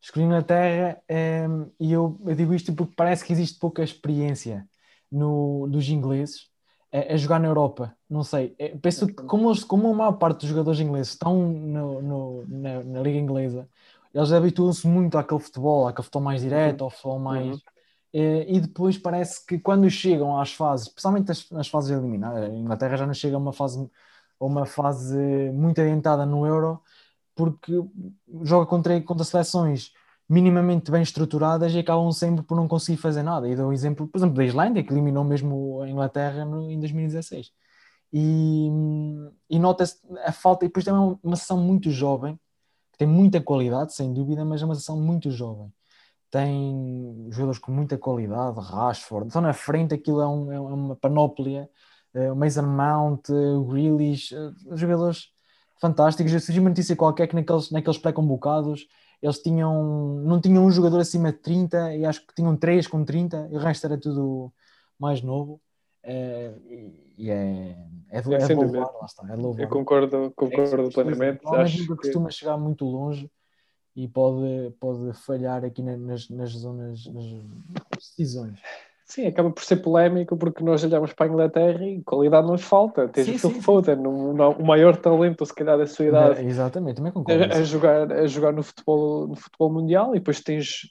Escolhi 0.00 0.24
a 0.24 0.28
Inglaterra 0.28 1.02
ehm, 1.08 1.66
e 1.80 1.92
eu, 1.92 2.20
eu 2.26 2.34
digo 2.34 2.54
isto 2.54 2.74
porque 2.74 2.94
parece 2.96 3.24
que 3.24 3.32
existe 3.32 3.58
pouca 3.58 3.82
experiência 3.82 4.68
no, 5.10 5.66
dos 5.68 5.88
ingleses 5.88 6.50
a, 6.92 7.14
a 7.14 7.16
jogar 7.16 7.40
na 7.40 7.48
Europa. 7.48 7.96
Não 8.08 8.22
sei, 8.22 8.54
eh, 8.58 8.76
penso 8.78 9.06
que 9.06 9.14
como, 9.14 9.52
como 9.66 9.88
a 9.92 9.94
maior 9.94 10.12
parte 10.14 10.40
dos 10.40 10.48
jogadores 10.50 10.80
ingleses 10.80 11.12
estão 11.12 11.36
no- 11.50 12.02
no- 12.02 12.46
na, 12.48 12.84
na 12.84 13.00
Liga 13.02 13.18
Inglesa, 13.18 13.68
eles 14.12 14.32
habituam-se 14.32 14.86
muito 14.86 15.18
àquele 15.18 15.40
futebol, 15.40 15.88
àquele 15.88 16.04
futebol 16.04 16.22
mais 16.24 16.42
direto, 16.42 16.84
ao 16.84 16.90
futebol 16.90 17.18
mais. 17.18 17.56
Uhum. 17.56 17.60
Eh, 18.14 18.46
E 18.56 18.60
depois 18.60 18.98
parece 18.98 19.44
que 19.46 19.58
quando 19.60 19.90
chegam 19.90 20.38
às 20.40 20.52
fases, 20.54 20.88
especialmente 20.88 21.32
as, 21.32 21.50
nas 21.50 21.68
fases 21.68 21.90
eliminadas, 21.90 22.44
a 22.44 22.54
Inglaterra 22.54 22.96
já 22.96 23.06
não 23.06 23.14
chega 23.14 23.36
a 23.36 23.40
uma 23.40 23.52
fase, 23.52 23.90
uma 24.40 24.66
fase 24.66 25.16
muito 25.52 25.80
adiantada 25.80 26.26
no 26.26 26.46
Euro, 26.46 26.82
porque 27.34 27.72
joga 28.42 28.66
contra, 28.66 29.00
contra 29.02 29.24
seleções 29.24 29.92
minimamente 30.28 30.90
bem 30.90 31.02
estruturadas 31.02 31.72
e 31.74 31.78
acabam 31.80 32.10
sempre 32.12 32.44
por 32.44 32.56
não 32.56 32.68
conseguir 32.68 32.98
fazer 32.98 33.22
nada. 33.22 33.48
E 33.48 33.56
dou 33.56 33.68
o 33.70 33.72
exemplo, 33.72 34.08
por 34.08 34.18
exemplo, 34.18 34.36
da 34.36 34.44
Islândia, 34.44 34.82
que 34.84 34.92
eliminou 34.92 35.24
mesmo 35.24 35.82
a 35.82 35.88
Inglaterra 35.90 36.44
no- 36.44 36.70
em 36.70 36.78
2016. 36.80 37.52
E, 38.12 38.68
e 39.50 39.58
nota-se 39.58 39.98
a 40.26 40.32
falta, 40.32 40.64
e 40.64 40.68
depois 40.68 40.84
também 40.84 41.00
é 41.02 41.04
uma, 41.04 41.20
uma 41.22 41.36
seleção 41.36 41.58
muito 41.62 41.90
jovem, 41.90 42.36
que 42.92 42.98
tem 42.98 43.08
muita 43.08 43.40
qualidade, 43.42 43.94
sem 43.94 44.12
dúvida, 44.14 44.44
mas 44.44 44.62
é 44.62 44.64
uma 44.66 44.74
seleção 44.74 45.00
muito 45.00 45.30
jovem. 45.30 45.72
Tem 46.34 47.28
jogadores 47.30 47.60
com 47.60 47.70
muita 47.70 47.96
qualidade, 47.96 48.58
Rashford, 48.58 49.28
então 49.28 49.40
na 49.40 49.52
frente 49.52 49.94
aquilo 49.94 50.20
é, 50.20 50.26
um- 50.26 50.52
é 50.52 50.58
uma 50.58 50.96
panóplia, 50.96 51.70
eh, 52.12 52.32
o 52.32 52.34
Mason 52.34 52.62
Mount, 52.66 53.28
o 53.30 53.62
Grealish, 53.66 54.34
eh, 54.34 54.50
jogadores 54.76 55.28
fantásticos. 55.80 56.32
Eu 56.32 56.40
surgiu 56.40 56.60
uma 56.60 56.70
notícia 56.70 56.96
qualquer 56.96 57.28
que 57.28 57.36
naqueles, 57.36 57.70
naqueles 57.70 57.98
pré-convocados 57.98 58.84
eles 59.22 59.38
tinham, 59.38 60.22
não 60.24 60.40
tinham 60.40 60.66
um 60.66 60.72
jogador 60.72 60.98
acima 60.98 61.30
de 61.30 61.38
30 61.38 61.94
e 61.94 62.04
acho 62.04 62.26
que 62.26 62.34
tinham 62.34 62.56
três 62.56 62.88
com 62.88 63.04
30 63.04 63.48
e 63.52 63.56
o 63.56 63.60
resto 63.60 63.86
era 63.86 63.96
tudo 63.96 64.52
mais 64.98 65.22
novo. 65.22 65.60
E, 67.16 67.30
é, 67.30 67.76
é, 68.10 68.18
É, 68.18 68.42
é 68.42 68.54
louvar, 68.56 68.90
lá 68.92 69.06
está, 69.06 69.32
é 69.32 69.36
louvar. 69.36 69.62
Eu 69.62 69.68
concordo, 69.68 70.32
concordo 70.34 70.90
plenamente. 70.90 71.38
Provavelmente 71.38 71.74
Acho 71.74 71.82
nunca 71.82 71.94
que, 71.94 72.00
costuma 72.00 72.28
chegar 72.28 72.58
muito 72.58 72.84
longe 72.84 73.30
e 73.96 74.08
pode, 74.08 74.72
pode 74.80 75.12
falhar 75.24 75.64
aqui 75.64 75.82
na- 75.82 75.96
nas, 75.96 76.28
nas 76.28 76.50
zonas, 76.50 77.06
nas 77.06 77.24
decisões. 77.96 78.58
sim, 79.06 79.26
acaba 79.26 79.50
por 79.50 79.62
ser 79.62 79.76
polémico 79.76 80.36
porque 80.36 80.64
nós 80.64 80.82
olhamos 80.82 81.12
para 81.12 81.26
a 81.26 81.28
Inglaterra 81.28 81.84
e 81.84 82.02
qualidade 82.02 82.46
não 82.46 82.54
lhes 82.54 82.64
falta. 82.64 83.06
Tens 83.08 83.26
Sim, 83.40 83.46
o 83.46 83.50
Phil. 83.50 83.62
Foden, 83.62 83.98
o 84.06 84.64
maior 84.64 84.96
talento, 84.96 85.44
se 85.46 85.54
calhar, 85.54 85.76
da 85.78 85.86
sua 85.86 86.06
idade, 86.06 86.40
É, 86.40 86.44
exatamente, 86.44 86.96
também 86.96 87.12
concordo. 87.12 87.44
a, 87.44 87.58
a 87.58 87.62
jogar, 87.62 88.10
a 88.12 88.26
jogar 88.26 88.52
no, 88.52 88.62
futebol, 88.62 89.28
no 89.28 89.36
futebol 89.36 89.70
mundial 89.72 90.16
e 90.16 90.18
depois 90.18 90.40
tens 90.40 90.88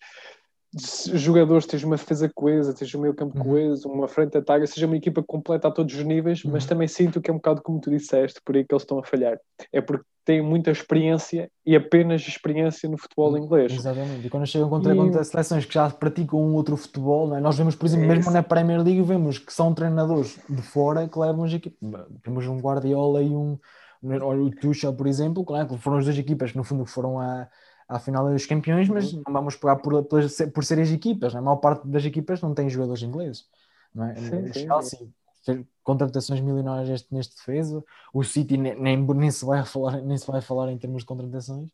jogadores, 1.13 1.65
tens 1.67 1.83
uma 1.83 1.95
defesa 1.95 2.29
coesa, 2.33 2.73
tens 2.73 2.93
um 2.95 3.01
meio 3.01 3.13
campo 3.13 3.37
Uhum. 3.37 3.43
coeso, 3.43 3.87
uma 3.89 4.07
frente 4.07 4.31
de 4.31 4.37
ataque, 4.39 4.65
seja 4.67 4.87
uma 4.87 4.97
equipa 4.97 5.21
completa 5.21 5.67
a 5.67 5.71
todos 5.71 5.93
os 5.95 6.03
níveis, 6.03 6.43
mas 6.43 6.63
Uhum. 6.63 6.69
também 6.69 6.87
sinto 6.87 7.21
que 7.21 7.29
é 7.29 7.33
um 7.33 7.37
bocado 7.37 7.61
como 7.61 7.79
tu 7.79 7.89
disseste, 7.91 8.41
por 8.43 8.55
aí 8.55 8.65
que 8.65 8.73
eles 8.73 8.83
estão 8.83 8.97
a 8.99 9.03
falhar. 9.03 9.37
É 9.71 9.81
porque 9.81 10.03
têm 10.25 10.41
muita 10.41 10.71
experiência 10.71 11.51
e 11.65 11.75
apenas 11.75 12.21
experiência 12.27 12.89
no 12.89 12.97
futebol 12.97 13.37
inglês. 13.37 13.73
Exatamente. 13.73 14.25
E 14.25 14.29
quando 14.29 14.47
chegam 14.47 14.69
contra, 14.69 14.93
E- 14.93 14.97
contra 14.97 15.23
seleções 15.23 15.65
que 15.65 15.73
já 15.73 15.89
praticam 15.89 16.39
um 16.39 16.53
outro 16.53 16.77
futebol, 16.77 17.35
é? 17.35 17.41
nós 17.41 17.57
vemos, 17.57 17.75
por 17.75 17.85
exemplo, 17.85 18.05
É 18.05 18.15
mesmo 18.15 18.31
na 18.31 18.41
Premier 18.41 18.81
League, 18.81 19.01
vemos 19.01 19.37
que 19.37 19.51
são 19.53 19.73
treinadores 19.73 20.39
de 20.49 20.61
fora 20.61 21.07
que 21.07 21.19
levam 21.19 21.43
as 21.43 21.53
equipas. 21.53 21.79
Temos 22.23 22.47
um 22.47 22.57
Guardiola 22.59 23.21
e 23.21 23.29
um. 23.35 23.59
Olha, 24.05 24.41
o 24.41 24.49
Tuchel, 24.49 24.93
por 24.93 25.07
exemplo, 25.07 25.45
claro, 25.45 25.77
foram 25.77 25.97
as 25.97 26.05
duas 26.05 26.17
equipas 26.17 26.51
que 26.51 26.57
no 26.57 26.63
fundo 26.63 26.85
foram 26.85 27.19
à, 27.19 27.47
à 27.95 27.99
final 27.99 28.29
dos 28.31 28.45
campeões, 28.45 28.89
mas 28.89 29.11
Uhum. 29.11 29.25
não 29.25 29.33
vamos 29.33 29.55
pegar 29.55 29.77
por, 29.77 30.03
pelas- 30.05 30.37
por 30.53 30.63
serem 30.65 30.83
as 30.83 30.91
equipas. 30.91 31.33
não 31.33 31.39
é? 31.39 31.41
A 31.41 31.45
maior 31.45 31.57
parte 31.57 31.87
das 31.87 32.05
equipas 32.05 32.41
não 32.41 32.53
tem 32.53 32.69
jogadores 32.69 33.03
ingleses. 33.03 33.47
Não 33.93 34.05
é? 34.05 34.15
Sim, 34.15 34.49
o 34.49 34.51
sim. 34.53 34.81
Chelsea 34.81 35.09
fez 35.45 35.65
contratações 35.83 36.39
milionárias 36.41 36.89
neste, 36.89 37.13
neste 37.13 37.35
defesa, 37.35 37.83
o 38.13 38.23
City 38.23 38.57
nem, 38.57 38.75
nem, 38.79 38.97
nem 39.05 39.31
se 39.31 39.45
vai 39.45 39.63
falar, 39.65 40.01
nem 40.01 40.17
se 40.17 40.27
vai 40.27 40.41
falar 40.41 40.71
em 40.71 40.77
termos 40.77 41.03
de 41.03 41.07
contratações 41.07 41.69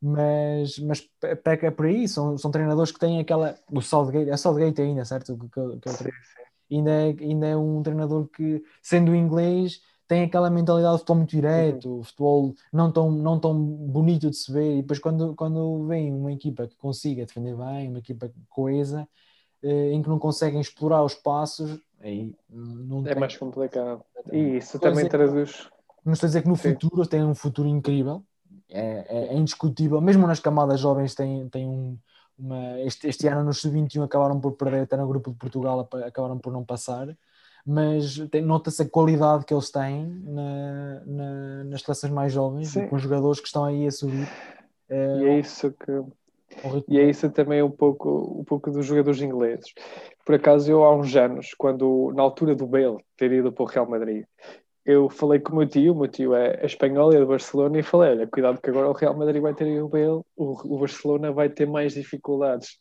mas, 0.00 0.78
mas 0.78 1.00
pe- 1.00 1.36
peca 1.36 1.70
por 1.72 1.86
aí, 1.86 2.08
são, 2.08 2.36
são 2.38 2.50
treinadores 2.50 2.92
que 2.92 2.98
têm 2.98 3.20
aquela. 3.20 3.58
O 3.70 3.80
Southgate, 3.82 4.30
é 4.30 4.36
Southgate 4.36 4.80
ainda, 4.82 5.04
certo? 5.04 5.36
Que, 5.38 5.48
que, 5.48 5.80
que 5.80 5.88
é 5.88 5.92
o 5.92 5.96
Sim, 5.96 6.10
ainda, 6.72 6.90
é, 6.90 7.06
ainda 7.24 7.46
é 7.48 7.56
um 7.56 7.82
treinador 7.82 8.28
que, 8.28 8.62
sendo 8.82 9.14
inglês, 9.14 9.80
tem 10.10 10.24
aquela 10.24 10.50
mentalidade 10.50 10.94
de 10.94 10.98
futebol 10.98 11.16
muito 11.18 11.30
direto, 11.30 12.02
futebol 12.02 12.52
não 12.72 12.90
tão, 12.90 13.12
não 13.12 13.38
tão 13.38 13.54
bonito 13.56 14.28
de 14.28 14.34
se 14.36 14.52
ver, 14.52 14.78
e 14.78 14.82
depois 14.82 14.98
quando, 14.98 15.36
quando 15.36 15.86
vem 15.86 16.12
uma 16.12 16.32
equipa 16.32 16.66
que 16.66 16.74
consiga 16.74 17.24
defender 17.24 17.54
bem, 17.54 17.88
uma 17.88 18.00
equipa 18.00 18.28
coesa, 18.48 19.06
eh, 19.62 19.92
em 19.92 20.02
que 20.02 20.08
não 20.08 20.18
conseguem 20.18 20.60
explorar 20.60 21.04
os 21.04 21.14
passos, 21.14 21.78
aí 22.00 22.34
não 22.48 23.06
É 23.06 23.10
tem- 23.10 23.20
mais 23.20 23.36
complicado. 23.36 24.02
E 24.32 24.56
isso 24.56 24.80
também 24.80 25.08
traduz. 25.08 25.68
não 26.04 26.12
estou 26.12 26.26
a 26.26 26.30
dizer 26.30 26.42
que 26.42 26.48
no 26.48 26.56
Sim. 26.56 26.72
futuro 26.72 27.06
tem 27.06 27.22
um 27.22 27.34
futuro 27.36 27.68
incrível, 27.68 28.24
é, 28.68 29.06
é- 29.08 29.26
é 29.28 29.36
indiscutível, 29.36 30.00
mesmo 30.00 30.26
nas 30.26 30.40
camadas 30.40 30.80
jovens 30.80 31.14
tem, 31.14 31.48
tem 31.50 31.68
um, 31.68 31.96
uma, 32.36 32.80
este, 32.80 33.06
este 33.06 33.28
ano 33.28 33.44
nos 33.44 33.60
sub-21 33.60 34.02
acabaram 34.02 34.40
por 34.40 34.56
perder 34.56 34.80
até 34.82 34.96
no 34.96 35.06
grupo 35.06 35.30
de 35.30 35.36
Portugal, 35.36 35.88
acabaram 36.04 36.36
por 36.36 36.52
não 36.52 36.64
passar, 36.64 37.16
mas 37.70 38.16
nota-se 38.42 38.82
a 38.82 38.88
qualidade 38.88 39.44
que 39.44 39.54
eles 39.54 39.70
têm 39.70 40.06
na, 40.24 41.02
na- 41.06 41.64
nas 41.64 41.82
seleções 41.82 42.12
mais 42.12 42.32
jovens, 42.32 42.74
com 42.88 42.98
jogadores 42.98 43.40
que 43.40 43.46
estão 43.46 43.64
aí 43.64 43.86
a 43.86 43.90
subir. 43.90 44.28
É, 44.88 45.18
E 45.18 45.24
é 45.26 45.38
isso 45.38 45.70
que. 45.72 46.02
E 46.88 46.98
é 46.98 47.08
isso 47.08 47.30
também 47.30 47.62
um 47.62 47.70
pouco, 47.70 48.38
um 48.40 48.44
pouco 48.44 48.70
dos 48.72 48.84
jogadores 48.84 49.22
ingleses. 49.22 49.72
Por 50.26 50.34
acaso, 50.34 50.70
eu 50.70 50.82
há 50.84 50.94
uns 50.94 51.14
anos, 51.14 51.54
quando 51.56 52.12
na 52.14 52.22
altura 52.22 52.56
do 52.56 52.66
Bale 52.66 52.98
ter 53.16 53.30
ido 53.32 53.52
para 53.52 53.62
o 53.62 53.66
Real 53.66 53.88
Madrid, 53.88 54.24
eu 54.84 55.08
falei 55.08 55.38
com 55.38 55.52
o 55.52 55.56
meu 55.58 55.68
tio, 55.68 55.92
o 55.92 55.96
meu 55.96 56.08
tio 56.08 56.34
é, 56.34 56.58
é 56.60 56.66
espanhol 56.66 57.12
e 57.12 57.16
é 57.16 57.20
de 57.20 57.26
Barcelona, 57.26 57.78
e 57.78 57.82
falei: 57.84 58.10
olha, 58.10 58.26
cuidado 58.26 58.60
que 58.60 58.68
agora 58.68 58.88
o 58.88 58.92
Real 58.92 59.16
Madrid 59.16 59.40
vai 59.40 59.54
ter 59.54 59.64
aí 59.64 59.80
o 59.80 59.88
Bale, 59.88 60.22
o, 60.36 60.74
o 60.74 60.78
Barcelona 60.80 61.30
vai 61.30 61.48
ter 61.48 61.66
mais 61.66 61.94
dificuldades. 61.94 62.78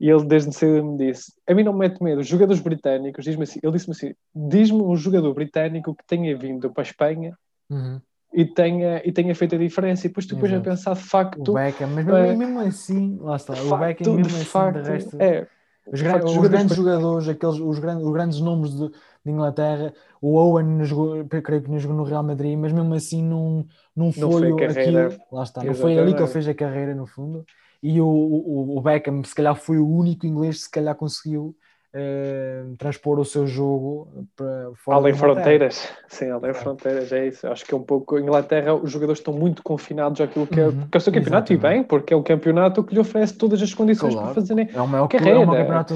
E 0.00 0.08
ele 0.08 0.24
desde 0.24 0.52
cedo 0.54 0.84
me 0.84 0.96
disse: 0.98 1.32
a 1.46 1.54
mim 1.54 1.64
não 1.64 1.72
me 1.72 1.80
mete 1.80 2.02
medo, 2.02 2.20
os 2.20 2.26
jogadores 2.28 2.62
britânicos, 2.62 3.24
diz-me 3.24 3.42
assim, 3.44 3.58
ele 3.62 3.72
disse-me 3.72 3.92
assim: 3.94 4.14
diz-me 4.34 4.82
um 4.82 4.96
jogador 4.96 5.34
britânico 5.34 5.94
que 5.94 6.04
tenha 6.06 6.36
vindo 6.36 6.70
para 6.72 6.82
a 6.82 6.86
Espanha 6.86 7.36
Uhum. 7.70 8.00
e 8.32 8.44
tenha, 8.44 9.02
e 9.04 9.12
tenha 9.12 9.34
feito 9.34 9.54
a 9.54 9.58
diferença. 9.58 10.06
E 10.06 10.08
depois 10.08 10.26
tu 10.26 10.34
depois 10.34 10.52
a 10.52 10.60
pensar, 10.60 10.94
de 10.94 11.00
O 11.00 11.04
facto, 11.08 11.52
Beckham, 11.52 11.88
mas 11.88 12.04
mesmo, 12.06 12.16
é- 12.16 12.36
mesmo 12.36 12.60
assim, 12.60 13.18
lá 13.20 13.36
está, 13.36 13.54
de 13.54 13.60
o 13.60 13.76
Beckham 13.76 14.06
facto, 14.06 14.14
mesmo 14.14 14.36
de 14.36 14.42
assim, 14.42 14.48
facto, 14.50 14.82
de 14.82 14.88
resto, 14.88 15.16
é, 15.22 15.46
Os, 15.86 16.02
gran- 16.02 16.12
facto, 16.12 16.26
os 16.26 16.32
jogadores 16.34 16.60
grandes 16.60 16.76
jogadores, 16.76 17.28
aqueles, 17.28 17.58
os, 17.58 17.78
grandes, 17.78 18.04
os 18.04 18.12
grandes 18.12 18.40
nomes 18.40 18.70
de, 18.76 18.88
de 18.90 19.30
Inglaterra, 19.32 19.92
o 20.20 20.34
Owen 20.36 20.66
não 20.66 20.84
jogou, 20.84 21.24
creio 21.42 21.62
que 21.62 21.70
não 21.70 21.78
jogou 21.78 21.96
no 21.96 22.04
Real 22.04 22.22
Madrid, 22.22 22.58
mas 22.58 22.72
mesmo 22.72 22.92
assim 22.94 23.22
não, 23.22 23.66
não 23.96 24.12
foi, 24.12 24.30
foi 24.32 24.52
o- 24.52 24.56
carreira. 24.56 25.08
aquilo, 25.08 25.22
lá 25.32 25.42
está, 25.42 25.64
não 25.64 25.74
foi 25.74 25.98
ali 25.98 26.14
que 26.14 26.22
ele 26.22 26.30
fez 26.32 26.46
a 26.48 26.54
carreira 26.54 26.94
no 26.94 27.06
fundo, 27.06 27.44
e 27.82 28.00
o, 28.00 28.06
o, 28.06 28.76
o 28.78 28.80
Beckham 28.80 29.22
se 29.24 29.34
calhar 29.34 29.54
foi 29.54 29.78
o 29.78 29.88
único 29.88 30.26
inglês 30.26 30.56
que 30.58 30.62
se 30.64 30.70
calhar 30.70 30.94
conseguiu 30.94 31.56
eh, 31.92 32.64
transpor 32.76 33.18
o 33.18 33.24
seu 33.24 33.46
jogo 33.46 34.26
para 34.36 34.70
fora 34.76 34.98
Além 34.98 35.14
fronteiras, 35.14 35.88
sim, 36.08 36.30
além 36.30 36.50
Exato. 36.50 36.64
fronteiras, 36.64 37.12
é 37.12 37.26
isso. 37.28 37.46
Acho 37.46 37.64
que 37.64 37.72
é 37.72 37.76
um 37.76 37.82
pouco. 37.82 38.16
A 38.16 38.20
Inglaterra, 38.20 38.74
os 38.74 38.90
jogadores 38.90 39.20
estão 39.20 39.32
muito 39.32 39.62
confinados 39.62 40.20
àquilo 40.20 40.46
que, 40.46 40.60
é, 40.60 40.66
Uhum, 40.66 40.88
é 40.92 40.96
o 40.96 41.00
seu 41.00 41.12
campeonato, 41.12 41.52
e 41.52 41.56
exatamente. 41.56 41.78
bem, 41.78 41.82
porque 41.84 42.12
é 42.12 42.16
um 42.16 42.22
campeonato 42.22 42.84
que 42.84 42.94
lhe 42.94 43.00
oferece 43.00 43.36
todas 43.36 43.62
as 43.62 43.72
condições 43.72 44.14
Claro. 44.14 44.26
para 44.26 44.34
fazerem. 44.34 44.68
É 44.74 44.80
o 44.80 44.86
maior, 44.86 45.08
Carreira. 45.08 45.30
é 45.30 45.38
o 45.38 45.46
campeonato 45.46 45.94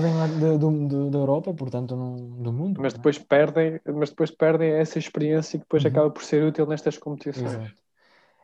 da, 1.11 1.19
Europa, 1.19 1.55
portanto, 1.55 1.95
não, 1.95 2.17
do 2.17 2.53
mundo. 2.53 2.81
Mas 2.81 2.95
é? 2.95 2.97
depois 2.97 3.19
perdem, 3.19 3.81
mas 3.95 4.11
depois 4.11 4.31
perdem 4.31 4.71
essa 4.71 4.99
experiência 4.99 5.59
que 5.59 5.65
depois 5.65 5.85
Uhum. 5.85 5.91
acaba 5.91 6.11
por 6.11 6.23
ser 6.23 6.43
útil 6.43 6.67
nestas 6.67 6.97
competições. 6.97 7.47
Exato. 7.47 7.83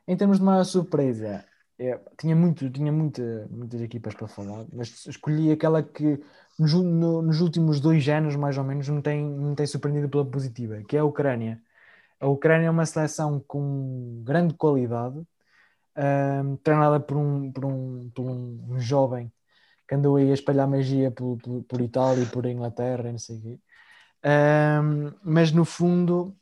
Em 0.06 0.16
termos 0.16 0.38
de 0.38 0.44
maior 0.44 0.64
surpresa, 0.64 1.44
é, 1.78 1.98
tinha, 2.18 2.34
muito, 2.36 2.68
tinha 2.70 2.90
muita, 2.92 3.46
muitas 3.50 3.80
equipas 3.80 4.14
para 4.14 4.28
falar, 4.28 4.66
mas 4.72 5.06
escolhi 5.06 5.52
aquela 5.52 5.82
que 5.82 6.20
nos, 6.58 6.72
no- 6.74 7.22
nos 7.22 7.40
últimos 7.40 7.80
dois 7.80 8.08
anos, 8.08 8.34
mais 8.36 8.58
ou 8.58 8.64
menos, 8.64 8.88
me 8.88 9.00
tem, 9.02 9.24
me 9.24 9.54
tem 9.56 9.66
surpreendido 9.66 10.08
pela 10.08 10.24
positiva, 10.26 10.82
que 10.88 10.96
é 10.96 11.00
a 11.00 11.04
Ucrânia. 11.04 11.60
A 12.20 12.28
Ucrânia 12.28 12.68
é 12.68 12.70
uma 12.70 12.86
seleção 12.86 13.40
com 13.48 14.22
grande 14.24 14.54
qualidade, 14.54 15.22
ahm, 15.96 16.56
treinada 16.62 17.00
por 17.00 17.16
um, 17.16 17.52
por, 17.52 17.64
um, 17.64 18.10
por 18.14 18.22
um, 18.26 18.64
um 18.74 18.80
jovem 18.80 19.32
que 19.88 19.94
andou 19.96 20.16
aí 20.16 20.30
a 20.30 20.34
espalhar 20.34 20.68
magia 20.68 21.10
por, 21.10 21.38
por, 21.38 21.62
por 21.64 21.80
Itália 21.82 22.24
e 22.24 22.26
por 22.26 22.46
Inglaterra 22.46 23.10
não 23.12 23.18
sei 23.18 23.36
o 23.38 23.42
quê. 23.42 23.58
Ahm, 24.24 25.12
mas 25.24 25.52
no 25.52 25.64
fundo, 25.64 26.36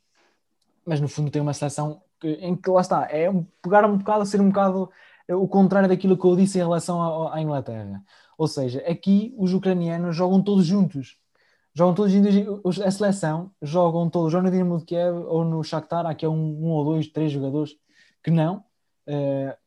mas 0.85 0.99
no 1.01 1.07
fundo 1.07 1.31
tem 1.31 1.41
uma 1.41 1.53
seleção 1.53 2.01
que- 2.19 2.27
em 2.41 2.55
que 2.55 2.69
lá 2.69 2.81
está, 2.81 3.07
é 3.11 3.29
um, 3.29 3.43
pegar 3.61 3.85
um 3.85 3.97
bocado 3.97 4.21
a 4.23 4.25
ser 4.25 4.41
um 4.41 4.49
bocado 4.49 4.89
o 5.35 5.47
contrário 5.47 5.89
daquilo 5.89 6.17
que 6.17 6.25
eu 6.25 6.35
disse 6.35 6.57
em 6.57 6.61
relação 6.61 7.01
à, 7.29 7.35
à 7.35 7.41
Inglaterra. 7.41 8.03
Ou 8.37 8.47
seja, 8.47 8.79
aqui 8.87 9.33
os 9.37 9.53
ucranianos 9.53 10.15
jogam 10.15 10.41
todos 10.43 10.65
juntos. 10.65 11.17
Jogam 11.73 11.93
todos 11.95 12.11
juntos, 12.11 12.33
os- 12.63 12.81
a 12.81 12.89
seleção 12.91 13.51
jogam 13.61 14.09
todos, 14.09 14.33
ou 14.33 14.41
no 14.41 14.49
Dinamo 14.51 14.77
de 14.79 14.85
Kiev 14.85 15.15
ou 15.27 15.45
no 15.45 15.63
Shakhtar, 15.63 16.05
há 16.05 16.09
aqui 16.11 16.25
é 16.25 16.29
um, 16.29 16.33
um 16.65 16.69
ou 16.71 16.83
dois, 16.85 17.07
três 17.07 17.31
jogadores 17.31 17.75
que 18.23 18.31
não. 18.31 18.63
eh, 19.07 19.57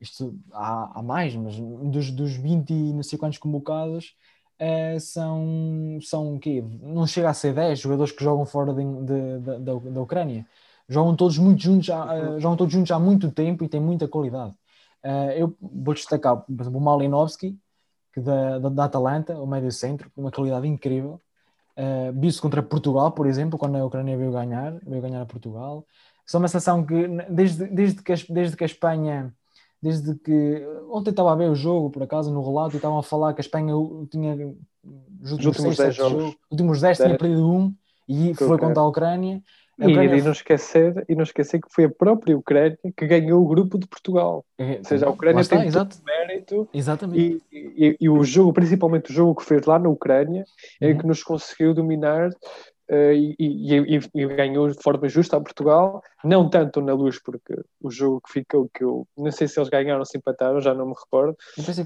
isto 0.00 0.38
há, 0.52 0.98
há 1.00 1.02
mais, 1.02 1.34
mas 1.36 1.56
dos, 1.58 2.10
dos 2.10 2.32
20 2.36 2.70
e 2.72 2.92
não 2.92 3.02
sei 3.02 3.18
quantos 3.18 3.38
convocados, 3.38 4.14
eh, 4.58 4.98
são, 4.98 5.98
são 6.02 6.34
o 6.36 6.40
quê? 6.40 6.62
Não 6.82 7.06
chega 7.06 7.30
a 7.30 7.34
ser 7.34 7.54
10 7.54 7.78
jogadores 7.80 8.12
que 8.12 8.24
jogam 8.24 8.46
fora 8.46 8.72
de- 8.74 8.82
de- 9.04 9.38
da- 9.40 9.58
da, 9.58 9.74
da 9.78 10.00
Ucrânia. 10.02 10.46
Jogam 10.88 11.14
todos 11.16 11.38
muito 11.38 11.62
juntos, 11.62 11.88
há, 11.90 12.16
eh, 12.36 12.40
jogam 12.40 12.56
todos 12.56 12.72
juntos 12.72 12.90
há 12.90 12.98
muito 12.98 13.30
tempo 13.30 13.62
e 13.64 13.68
têm 13.68 13.80
muita 13.80 14.08
qualidade. 14.08 14.54
Eh, 15.02 15.42
eu 15.42 15.56
vou 15.60 15.94
destacar, 15.94 16.36
por 16.36 16.60
exemplo, 16.60 16.78
o 16.78 16.82
Malinovski, 16.82 17.58
que 18.12 18.20
da, 18.20 18.58
da, 18.58 18.68
da 18.68 18.84
Atalanta, 18.84 19.38
o 19.38 19.46
médio 19.46 19.70
centro, 19.70 20.10
com 20.10 20.20
uma 20.22 20.30
qualidade 20.30 20.66
incrível. 20.66 21.20
Uh, 21.76 22.12
viu-se 22.20 22.40
contra 22.40 22.62
Portugal, 22.62 23.12
por 23.12 23.26
exemplo, 23.26 23.58
quando 23.58 23.76
a 23.76 23.84
Ucrânia 23.84 24.16
veio 24.16 24.32
ganhar, 24.32 24.78
veio 24.82 25.00
ganhar 25.00 25.22
a 25.22 25.26
Portugal. 25.26 25.86
São 26.26 26.40
uma 26.40 26.48
seleção 26.48 26.84
que, 26.84 27.08
desde, 27.30 27.66
desde, 27.68 28.02
que, 28.02 28.12
a, 28.12 28.16
desde 28.28 28.56
que 28.56 28.64
a 28.64 28.66
Espanha, 28.66 29.32
desde 29.80 30.14
que. 30.16 30.62
Ontem 30.90 31.10
estava 31.10 31.32
a 31.32 31.36
ver 31.36 31.48
o 31.48 31.54
jogo, 31.54 31.88
por 31.88 32.02
acaso, 32.02 32.32
no 32.32 32.44
relato, 32.44 32.74
e 32.74 32.76
estavam 32.76 32.98
a 32.98 33.02
falar 33.02 33.32
que 33.32 33.40
a 33.40 33.44
Espanha 33.44 33.72
tinha. 34.10 34.54
Os 35.22 35.32
últimos, 35.32 35.58
últimos 35.58 35.76
6, 35.76 35.76
10 35.76 35.76
7 35.76 35.96
jogos. 35.96 36.12
jogos, 36.12 36.34
os 36.34 36.50
últimos 36.50 36.80
10 36.80 36.98
tinha 36.98 37.18
perdido 37.18 37.50
um, 37.50 37.74
e 38.08 38.30
a 38.32 38.34
foi 38.34 38.58
contra 38.58 38.80
a 38.80 38.86
Ucrânia. 38.86 39.42
A 39.80 39.88
E, 39.88 40.18
e 40.18 40.22
não 40.22 40.32
esquecer, 40.32 41.04
e 41.08 41.14
não 41.14 41.22
esquecer 41.22 41.60
que 41.60 41.72
foi 41.72 41.84
a 41.84 41.90
própria 41.90 42.36
Ucrânia 42.36 42.78
que 42.96 43.06
ganhou 43.06 43.42
o 43.42 43.48
grupo 43.48 43.78
de 43.78 43.86
Portugal. 43.86 44.44
Ou 44.58 44.84
seja, 44.84 45.06
a 45.06 45.10
Ucrânia 45.10 45.44
tem 45.44 45.58
todo 45.58 45.66
exato, 45.66 45.96
Mérito 46.04 46.68
exatamente. 46.74 47.42
e, 47.50 47.86
e, 47.86 47.96
e 48.00 48.08
o 48.08 48.22
jogo, 48.22 48.52
principalmente 48.52 49.10
o 49.10 49.14
jogo 49.14 49.34
que 49.34 49.44
fez 49.44 49.64
lá 49.64 49.78
na 49.78 49.88
Ucrânia, 49.88 50.44
é 50.80 50.88
Uhum. 50.88 50.98
que 50.98 51.06
nos 51.06 51.22
conseguiu 51.22 51.72
dominar 51.72 52.30
eh, 52.92 53.14
e, 53.14 53.36
e- 53.38 54.00
e- 54.14 54.26
ganhou 54.26 54.68
de 54.68 54.82
forma 54.82 55.08
justa 55.08 55.36
a 55.36 55.40
Portugal, 55.40 56.02
não 56.24 56.50
tanto 56.50 56.80
na 56.80 56.92
luz, 56.92 57.22
porque 57.22 57.54
o 57.80 57.88
jogo 57.88 58.20
que 58.26 58.32
ficou, 58.32 58.68
que 58.74 58.82
eu 58.82 59.06
não 59.16 59.30
sei 59.30 59.46
se 59.46 59.60
eles 59.60 59.68
ganharam 59.70 60.00
ou 60.00 60.04
se 60.04 60.18
empataram, 60.18 60.60
já 60.60 60.74
não 60.74 60.86
me 60.86 60.94
recordo, 60.94 61.36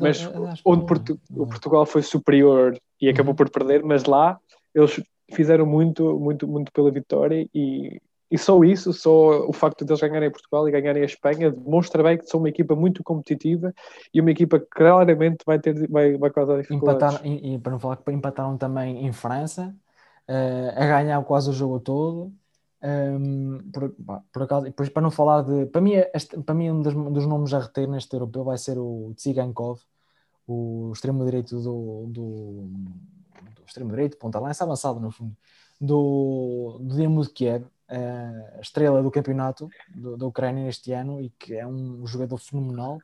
mas 0.01 0.23
eu- 0.23 0.31
eu 0.33 0.49
onde 0.65 0.87
Portu- 0.87 1.21
o 1.37 1.47
Portugal 1.47 1.85
foi 1.85 2.01
superior 2.03 2.75
e 3.01 3.09
acabou 3.11 3.33
Uhum. 3.33 3.37
por 3.37 3.51
perder, 3.51 3.83
mas 3.85 4.05
lá 4.05 4.39
eles 4.75 5.01
fizeram 5.33 5.67
muito, 5.67 6.19
muito, 6.19 6.47
muito 6.47 6.73
pela 6.73 6.91
vitória 6.91 7.49
e, 7.55 8.01
e 8.31 8.39
só 8.39 8.63
isso, 8.65 8.93
só 8.93 9.47
o 9.49 9.53
facto 9.53 9.85
de 9.85 9.93
eles 9.93 10.01
ganharem 10.01 10.31
Portugal 10.31 10.69
e 10.69 10.73
ganharem 10.73 11.03
a 11.03 11.07
Espanha 11.07 11.51
demonstra 11.51 12.03
bem 12.03 12.19
que 12.19 12.27
são 12.27 12.41
uma 12.41 12.49
equipa 12.49 12.75
muito 12.75 13.03
competitiva 13.03 13.73
e 14.13 14.21
uma 14.21 14.31
equipa 14.31 14.59
que 14.59 14.67
claramente 14.67 15.45
vai 15.47 15.59
ter 15.59 15.89
vai, 15.89 16.17
vai 16.17 16.31
causar 16.31 16.61
dificuldades. 16.61 17.21
E, 17.25 17.59
para 17.59 17.73
não 17.73 17.79
falar 17.79 17.97
que 17.97 18.11
empataram 18.11 18.57
também 18.57 19.07
em 19.07 19.13
França, 19.13 19.75
eh, 20.27 20.75
a 20.77 20.87
ganhar 20.87 21.23
quase 21.25 21.51
o 21.51 21.53
jogo 21.53 21.81
todo. 21.81 22.33
Ehm, 22.83 23.71
por, 23.73 23.95
pá, 24.05 24.23
por 24.31 24.43
acaso, 24.43 24.67
e 24.67 24.71
depois 24.71 24.91
para 24.91 25.03
não 25.03 25.11
falar 25.11 25.43
de. 25.43 25.67
Para 25.67 25.81
mim, 25.81 25.93
este, 26.13 26.39
para 26.43 26.55
mim 26.55 26.71
um 26.71 26.83
dos, 26.83 26.93
dos 26.93 27.27
nomes 27.27 27.55
a 27.55 27.61
reter 27.61 27.89
neste 27.89 28.13
europeu 28.15 28.45
vai 28.45 28.59
ser 28.59 28.79
o 28.79 29.13
Tsigankov, 29.17 29.81
o 30.47 30.91
extremo-direito 30.93 31.59
do, 31.63 32.07
do, 32.09 32.71
do 33.55 33.63
extremo-direito, 33.67 34.17
ponta-lança, 34.17 34.65
avançado 34.65 35.01
no 35.01 35.11
fundo, 35.11 35.37
do, 35.81 36.79
do 36.81 36.95
Dinamo 36.95 37.23
de 37.23 37.31
Kiev, 37.31 37.67
a 37.89 38.61
estrela 38.61 39.03
do 39.03 39.11
campeonato 39.11 39.69
da 39.95 40.27
Ucrânia 40.27 40.69
este 40.69 40.93
ano 40.93 41.21
e 41.21 41.31
que 41.31 41.55
é 41.55 41.67
um 41.67 42.07
jogador 42.07 42.39
fenomenal. 42.39 42.99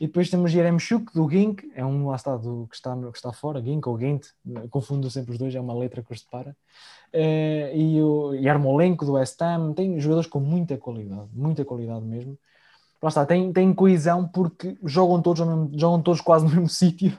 E 0.00 0.06
depois 0.06 0.28
temos 0.28 0.50
Jeremchuk 0.50 1.14
do 1.14 1.28
Gink, 1.30 1.70
é 1.74 1.84
um 1.84 2.08
lá 2.08 2.16
está 2.16 2.36
do, 2.36 2.66
que, 2.68 2.74
está, 2.74 2.96
que 2.96 3.16
está 3.16 3.32
fora, 3.32 3.62
Gink 3.62 3.88
ou 3.88 3.98
Gint, 3.98 4.26
confundo 4.68 5.08
sempre 5.08 5.32
os 5.32 5.38
dois, 5.38 5.54
é 5.54 5.60
uma 5.60 5.74
letra 5.74 6.02
que 6.02 6.12
os 6.12 6.20
separa. 6.20 6.56
Uh, 7.12 7.76
e 7.76 8.02
o 8.02 8.34
Yarmolenko 8.34 9.04
do 9.04 9.12
West 9.12 9.40
Ham, 9.40 9.72
tem 9.72 10.00
jogadores 10.00 10.28
com 10.28 10.40
muita 10.40 10.76
qualidade, 10.76 11.28
muita 11.32 11.64
qualidade 11.64 12.04
mesmo. 12.04 12.36
Lá 13.04 13.08
está, 13.08 13.26
tem, 13.26 13.52
tem 13.52 13.74
coesão 13.74 14.26
porque 14.26 14.78
jogam 14.82 15.20
todos, 15.20 15.46
mesmo, 15.46 15.70
jogam 15.78 16.00
todos 16.00 16.22
quase 16.22 16.46
no 16.46 16.50
mesmo 16.52 16.68
sítio, 16.72 17.12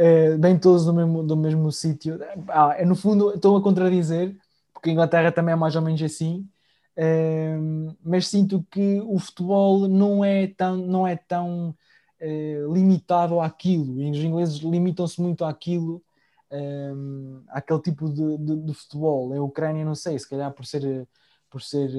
uh, 0.00 0.38
bem 0.38 0.58
todos 0.58 0.86
do 0.86 0.94
mesmo, 0.94 1.22
do 1.22 1.36
mesmo 1.36 1.70
sítio. 1.70 2.18
Ah, 2.48 2.74
é, 2.78 2.86
no 2.86 2.96
fundo, 2.96 3.34
estão 3.34 3.54
a 3.54 3.62
contradizer, 3.62 4.34
porque 4.72 4.88
a 4.88 4.92
Inglaterra 4.94 5.30
também 5.30 5.52
é 5.52 5.56
mais 5.56 5.76
ou 5.76 5.82
menos 5.82 6.02
assim, 6.02 6.48
uh, 6.96 7.94
mas 8.02 8.28
sinto 8.28 8.64
que 8.70 8.98
o 9.06 9.18
futebol 9.18 9.86
não 9.86 10.24
é 10.24 10.46
tão, 10.46 10.74
não 10.78 11.06
é 11.06 11.16
tão 11.16 11.76
uh, 12.18 12.72
limitado 12.72 13.38
àquilo, 13.38 14.00
e 14.00 14.10
os 14.10 14.16
ingleses 14.16 14.56
limitam-se 14.60 15.20
muito 15.20 15.44
àquilo, 15.44 16.02
um, 16.50 17.42
àquele 17.48 17.82
tipo 17.82 18.08
de, 18.08 18.38
de, 18.38 18.56
de, 18.56 18.72
futebol. 18.72 19.34
A 19.34 19.42
Ucrânia, 19.42 19.84
não 19.84 19.94
sei, 19.94 20.18
se 20.18 20.26
calhar 20.30 20.50
por 20.52 20.64
ser, 20.64 21.06
por 21.50 21.60
ser 21.60 21.90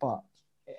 pá, 0.00 0.20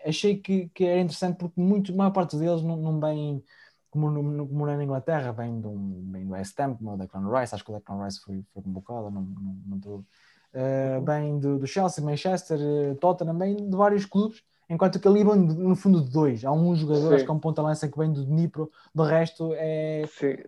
achei 0.05 0.37
que, 0.37 0.69
que 0.69 0.85
era 0.85 1.01
interessante 1.01 1.37
porque 1.37 1.59
muito, 1.59 1.91
a 1.91 1.95
maior 1.95 2.11
parte 2.11 2.37
deles 2.37 2.61
não, 2.61 2.77
não 2.77 2.99
vem 2.99 3.43
como, 3.89 4.11
no, 4.11 4.47
como 4.47 4.65
na 4.65 4.83
Inglaterra, 4.83 5.31
vem 5.31 5.59
do, 5.59 5.71
vem 6.11 6.25
do 6.25 6.33
West 6.33 6.59
Ham, 6.59 6.75
como 6.75 6.93
o 6.93 6.97
Declan 6.97 7.39
Rice, 7.39 7.55
acho 7.55 7.63
que 7.63 7.71
o 7.71 7.75
Declan 7.75 8.03
Rice 8.03 8.19
foi, 8.21 8.43
foi 8.53 8.61
convocado, 8.61 9.09
não, 9.09 9.21
não, 9.21 9.61
não 9.67 9.77
estou. 9.77 10.05
Uh, 10.53 11.01
bem 11.01 11.37
do, 11.37 11.59
do 11.59 11.67
Chelsea, 11.67 12.03
Manchester, 12.03 12.59
Tottenham, 13.01 13.37
bem 13.37 13.55
de 13.57 13.75
vários 13.75 14.05
clubes 14.05 14.41
enquanto 14.69 14.99
que 14.99 15.07
ali 15.07 15.23
vão 15.23 15.35
no 15.35 15.75
fundo 15.75 16.01
de 16.01 16.09
dois. 16.11 16.43
Há 16.43 16.51
um 16.51 16.75
jogador, 16.75 17.09
Sim. 17.09 17.15
acho 17.15 17.25
que 17.25 17.31
é 17.31 17.33
um 17.33 17.39
ponta-lança 17.39 17.87
que 17.87 17.97
vem 17.97 18.11
do 18.11 18.25
Dnipro, 18.25 18.71
do 18.93 19.03
resto 19.03 19.53
é, 19.53 20.03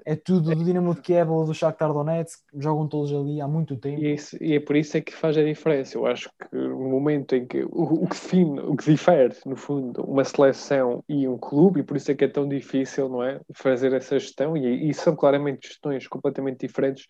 é 0.05 0.15
tudo 0.15 0.55
do 0.55 0.63
Dinamo 0.63 0.95
de 0.95 1.01
Kiev 1.01 1.29
ou 1.31 1.45
do 1.45 1.53
Shakhtar 1.53 1.93
Donetsk, 1.93 2.41
jogam 2.55 2.87
todos 2.87 3.13
ali 3.13 3.39
há 3.41 3.47
muito 3.47 3.75
tempo. 3.77 4.01
E, 4.01 4.13
isso, 4.13 4.37
e, 4.41 4.55
é 4.55 4.59
por 4.59 4.75
isso 4.75 4.97
é 4.97 5.01
que 5.01 5.13
faz 5.13 5.37
a 5.37 5.43
diferença. 5.43 5.97
Eu 5.97 6.05
acho 6.05 6.29
que 6.29 6.57
no 6.57 6.89
momento 6.89 7.35
em 7.35 7.45
que 7.45 7.63
o, 7.63 8.03
o, 8.03 8.07
que 8.07 8.15
define, 8.15 8.59
o 8.61 8.75
que 8.75 8.91
difere, 8.91 9.35
no 9.45 9.55
fundo, 9.55 10.03
uma 10.03 10.23
seleção 10.23 11.03
e 11.07 11.27
um 11.27 11.37
clube, 11.37 11.81
e 11.81 11.83
por 11.83 11.97
isso 11.97 12.11
é 12.11 12.15
que 12.15 12.25
é 12.25 12.27
tão 12.27 12.47
difícil, 12.47 13.09
não 13.09 13.23
é? 13.23 13.39
Fazer 13.53 13.93
essa 13.93 14.17
gestão, 14.19 14.57
e, 14.57 14.89
e 14.89 14.93
são 14.93 15.15
claramente 15.15 15.67
gestões 15.67 16.07
completamente 16.07 16.65
diferentes 16.65 17.05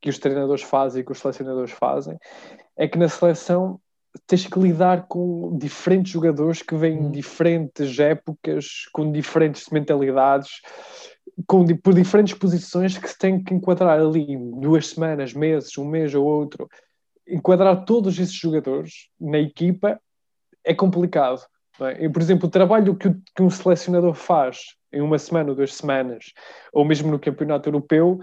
que 0.00 0.08
os 0.08 0.18
treinadores 0.18 0.62
fazem 0.62 1.02
e 1.02 1.04
que 1.04 1.12
os 1.12 1.18
selecionadores 1.18 1.72
fazem, 1.72 2.16
é 2.76 2.86
que 2.86 2.98
na 2.98 3.08
seleção 3.08 3.80
tens 4.26 4.46
que 4.46 4.58
lidar 4.58 5.06
com 5.06 5.56
diferentes 5.58 6.12
jogadores 6.12 6.62
que 6.62 6.74
vêm 6.74 6.98
hum. 6.98 7.10
diferentes 7.10 7.98
épocas, 7.98 8.86
com 8.92 9.10
diferentes 9.10 9.68
mentalidades, 9.70 10.60
com, 11.46 11.64
por 11.76 11.94
diferentes 11.94 12.34
posições 12.34 12.98
que 12.98 13.08
se 13.08 13.18
tem 13.18 13.42
que 13.42 13.54
enquadrar 13.54 14.00
ali 14.00 14.36
duas 14.60 14.88
semanas, 14.88 15.32
meses, 15.32 15.76
um 15.78 15.84
mês 15.84 16.14
ou 16.14 16.24
outro. 16.24 16.68
Enquadrar 17.26 17.84
todos 17.84 18.18
esses 18.18 18.34
jogadores 18.34 19.08
na 19.20 19.38
equipa 19.38 20.00
é 20.64 20.74
complicado. 20.74 21.40
É? 21.80 22.04
E, 22.04 22.08
por 22.08 22.20
exemplo, 22.20 22.48
o 22.48 22.50
trabalho 22.50 22.96
que, 22.96 23.10
que 23.34 23.42
um 23.42 23.50
selecionador 23.50 24.14
faz 24.14 24.76
em 24.92 25.00
uma 25.00 25.18
semana 25.18 25.50
ou 25.50 25.54
duas 25.54 25.74
semanas, 25.74 26.32
ou 26.72 26.84
mesmo 26.84 27.10
no 27.10 27.18
campeonato 27.18 27.68
europeu, 27.68 28.20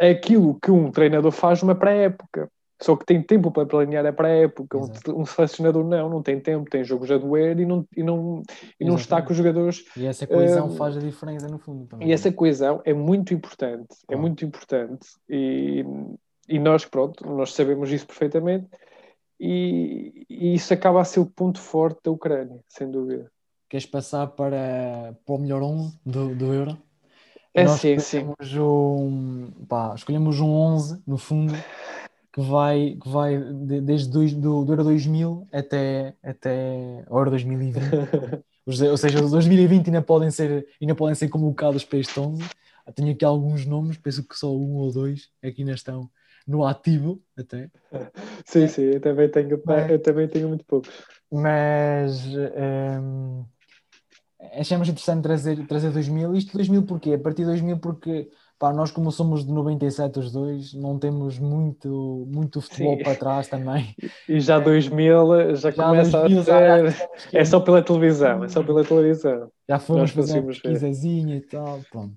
é 0.00 0.10
aquilo 0.10 0.58
que 0.60 0.70
um 0.70 0.90
treinador 0.90 1.30
faz 1.30 1.62
numa 1.62 1.74
pré-época. 1.74 2.50
Só 2.80 2.96
que 2.96 3.04
tem 3.04 3.20
tempo 3.20 3.50
para 3.50 3.66
planear 3.66 4.06
a 4.06 4.12
pré-época. 4.12 4.78
Um, 4.78 5.20
um, 5.20 5.26
selecionador 5.26 5.84
não, 5.84 6.08
não 6.08 6.22
tem 6.22 6.38
tempo, 6.38 6.70
tem 6.70 6.84
jogos 6.84 7.10
a 7.10 7.18
doer 7.18 7.58
e 7.58 7.66
não, 7.66 7.84
e 7.96 8.02
não, 8.04 8.42
e 8.78 8.84
não 8.84 8.94
está 8.94 9.20
com 9.20 9.32
os 9.32 9.36
jogadores. 9.36 9.84
E 9.96 10.06
essa 10.06 10.26
coesão 10.26 10.68
uh, 10.68 10.76
faz 10.76 10.96
a 10.96 11.00
diferença 11.00 11.48
no 11.48 11.58
fundo 11.58 11.86
também. 11.86 12.08
E 12.08 12.12
essa 12.12 12.30
coesão 12.30 12.80
é 12.84 12.94
muito 12.94 13.34
importante, 13.34 13.96
é 14.08 14.14
muito 14.14 14.44
importante. 14.44 15.08
E, 15.28 15.84
e 16.48 16.58
nós, 16.60 16.84
pronto, 16.84 17.26
nós 17.26 17.52
sabemos 17.52 17.90
isso 17.90 18.06
perfeitamente. 18.06 18.68
E, 19.40 20.24
e, 20.30 20.54
isso 20.54 20.72
acaba 20.72 21.00
a 21.00 21.04
ser 21.04 21.18
o 21.20 21.26
ponto 21.26 21.60
forte 21.60 21.98
da 22.04 22.12
Ucrânia, 22.12 22.60
sem 22.68 22.88
dúvida. 22.88 23.30
Queres 23.68 23.86
passar 23.86 24.28
para, 24.28 25.16
para 25.26 25.34
o 25.34 25.38
melhor 25.38 25.62
11 25.62 25.98
do, 26.06 26.34
do 26.34 26.54
Euro? 26.54 26.78
É 27.52 27.64
nós 27.64 27.80
sim, 27.80 27.98
sim. 27.98 28.32
Um, 28.56 29.50
pá, 29.68 29.94
escolhemos 29.96 30.38
um 30.38 30.50
11, 30.50 31.02
no 31.06 31.18
fundo 31.18 31.54
que 32.38 32.42
vai, 32.42 32.96
que 33.02 33.08
vai 33.08 33.36
desde 33.36 34.10
dois, 34.10 34.32
do, 34.32 34.64
do 34.64 34.72
Euro 34.72 34.84
2000 34.84 35.48
até, 35.52 36.14
até 36.22 37.04
o 37.10 37.18
Euro 37.18 37.30
2020. 37.30 37.76
ou 38.64 38.96
seja, 38.96 39.24
os 39.24 39.32
2020 39.32 39.88
ainda 39.88 40.00
podem 40.00 40.30
ser, 40.30 40.64
ainda 40.80 40.94
podem 40.94 41.16
ser 41.16 41.28
convocados 41.28 41.84
para 41.84 41.98
este 41.98 42.18
11. 42.18 42.44
Tenho 42.94 43.10
aqui 43.10 43.24
alguns 43.24 43.66
nomes, 43.66 43.98
penso 43.98 44.22
que 44.22 44.38
só 44.38 44.56
um 44.56 44.76
ou 44.76 44.92
dois 44.92 45.30
aqui 45.42 45.62
ainda 45.62 45.72
estão 45.72 46.08
no 46.46 46.64
ativo 46.64 47.20
até. 47.36 47.68
Sim, 48.46 48.68
sim, 48.68 48.82
eu 48.82 49.00
também 49.00 49.28
tenho, 49.28 49.60
mas, 49.66 49.90
eu 49.90 50.00
também 50.00 50.28
tenho 50.28 50.48
muito 50.48 50.64
poucos. 50.64 50.90
Mas 51.30 52.24
um, 53.02 53.44
achamos 54.52 54.88
interessante 54.88 55.22
trazer, 55.24 55.66
trazer 55.66 55.90
2000. 55.90 56.36
Isto 56.36 56.56
2000 56.56 56.84
porquê? 56.84 57.14
A 57.14 57.18
partir 57.18 57.42
de 57.42 57.48
2000 57.48 57.78
porque 57.78 58.30
Pá, 58.58 58.72
nós 58.72 58.90
como 58.90 59.12
somos 59.12 59.46
de 59.46 59.52
97 59.52 60.18
os 60.18 60.32
dois, 60.32 60.74
não 60.74 60.98
temos 60.98 61.38
muito, 61.38 62.26
muito 62.28 62.60
futebol 62.60 62.96
Sim. 62.96 63.04
para 63.04 63.14
trás 63.14 63.46
também. 63.46 63.94
E 64.28 64.40
já 64.40 64.58
2000 64.58 65.54
já, 65.54 65.70
já 65.70 65.72
começa 65.72 66.20
2000, 66.22 66.40
a 66.40 66.44
ser... 66.44 66.90
Já, 66.90 67.38
é 67.38 67.44
só 67.44 67.60
pela 67.60 67.82
televisão, 67.82 68.42
é 68.42 68.48
só 68.48 68.62
pela 68.62 68.84
televisão. 68.84 69.48
Já 69.68 69.78
fomos 69.78 70.10
fazer 70.10 70.40
uma 70.40 70.48
pesquisazinha 70.48 71.36
e 71.36 71.40
tal, 71.40 71.80
pronto. 71.90 72.14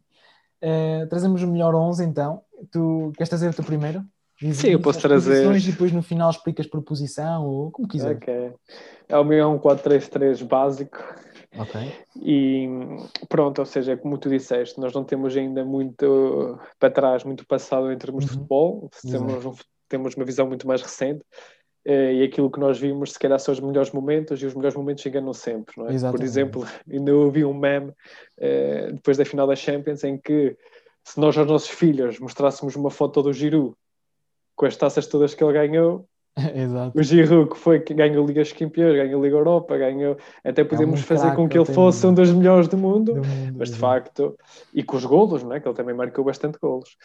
Uh, 0.64 1.08
trazemos 1.10 1.44
o 1.44 1.48
melhor 1.48 1.76
11 1.76 2.04
então. 2.06 2.42
Tu 2.72 3.12
queres 3.16 3.30
trazer 3.30 3.50
o 3.50 3.54
teu 3.54 3.64
primeiro? 3.64 4.04
Diz, 4.42 4.58
Sim, 4.58 4.70
eu 4.70 4.80
posso 4.80 5.00
trazer. 5.00 5.56
E 5.56 5.60
depois 5.60 5.92
no 5.92 6.02
final 6.02 6.32
explicas 6.32 6.66
por 6.66 6.82
posição 6.82 7.46
ou 7.46 7.70
como 7.70 7.88
quiser. 7.88 8.16
Ok. 8.16 8.54
É 9.08 9.18
o 9.18 9.24
meu 9.24 9.40
é 9.40 9.48
um 9.48 9.60
4-3-3 9.60 10.44
básico. 10.44 10.98
Ok. 11.58 11.82
E 12.22 12.68
pronto, 13.28 13.60
ou 13.60 13.66
seja, 13.66 13.98
como 13.98 14.18
tu 14.18 14.30
disseste, 14.30 14.80
nós 14.80 14.94
não 14.94 15.04
temos 15.04 15.36
ainda 15.36 15.66
muito 15.66 16.58
para 16.80 16.92
trás, 16.92 17.24
muito 17.24 17.46
passado 17.46 17.92
em 17.92 17.98
termos 17.98 18.24
uhum. 18.24 18.30
de 18.30 18.34
futebol, 18.36 18.90
temos, 19.02 19.46
um, 19.46 19.54
temos 19.90 20.16
uma 20.16 20.26
visão 20.26 20.48
muito 20.48 20.68
mais 20.68 20.82
recente. 20.82 21.24
Eh, 21.84 22.14
e 22.16 22.24
aquilo 22.24 22.52
que 22.52 22.60
nós 22.60 22.80
vimos, 22.80 23.14
se 23.14 23.20
calhar, 23.20 23.40
são 23.40 23.54
os 23.54 23.60
melhores 23.60 23.92
momentos, 23.92 24.42
e 24.42 24.46
os 24.46 24.54
melhores 24.54 24.78
momentos 24.78 25.06
enganam 25.06 25.34
sempre, 25.34 25.74
não 25.78 25.88
é? 25.88 26.12
Por 26.12 26.22
exemplo, 26.22 26.68
ainda 26.90 27.16
ouvi 27.16 27.44
um 27.44 27.54
meme 27.54 27.92
eh, 28.40 28.92
depois 28.94 29.18
da 29.18 29.26
final 29.26 29.48
da 29.48 29.56
Champions 29.56 30.04
em 30.04 30.18
que 30.18 30.56
se 31.04 31.20
nós 31.20 31.36
aos 31.38 31.48
nossos 31.48 31.70
filhos 31.70 32.20
mostrássemos 32.20 32.76
uma 32.76 32.92
foto 32.92 33.24
do 33.24 33.34
Giroud 33.34 33.76
com 34.56 34.66
as 34.66 34.78
taças 34.78 35.08
todas 35.08 35.34
que 35.34 35.44
ele 35.44 35.54
ganhou, 35.54 36.08
Exato. 36.56 36.98
O 36.98 37.04
Giroud 37.04 37.50
que 37.52 37.58
foi 37.58 37.80
que 37.80 37.94
ganhou 37.94 38.26
Liga 38.26 38.42
dos 38.42 38.54
Campeões, 38.54 38.96
ganhou 38.96 39.24
Liga 39.24 39.36
Europa, 39.36 39.78
ganhou. 39.78 40.18
Até 40.44 40.64
podemos 40.64 41.00
é 41.00 41.04
um 41.04 41.06
fazer 41.06 41.36
com 41.36 41.48
que 41.48 41.58
ele 41.58 41.66
fosse 41.66 42.06
um 42.08 42.14
dos 42.14 42.32
melhores 42.32 42.68
do 42.68 42.78
mundo, 42.78 43.14
do 43.14 43.28
mundo 43.28 43.56
mas 43.58 43.70
de 43.70 43.78
facto, 43.78 44.38
e 44.74 44.82
com 44.84 44.96
os 44.96 45.06
golos, 45.06 45.44
não 45.44 45.54
é? 45.54 45.60
que 45.60 45.68
ele 45.68 45.76
também 45.76 45.96
marcou 45.96 46.24
bastante 46.24 46.58
golos. 46.60 46.96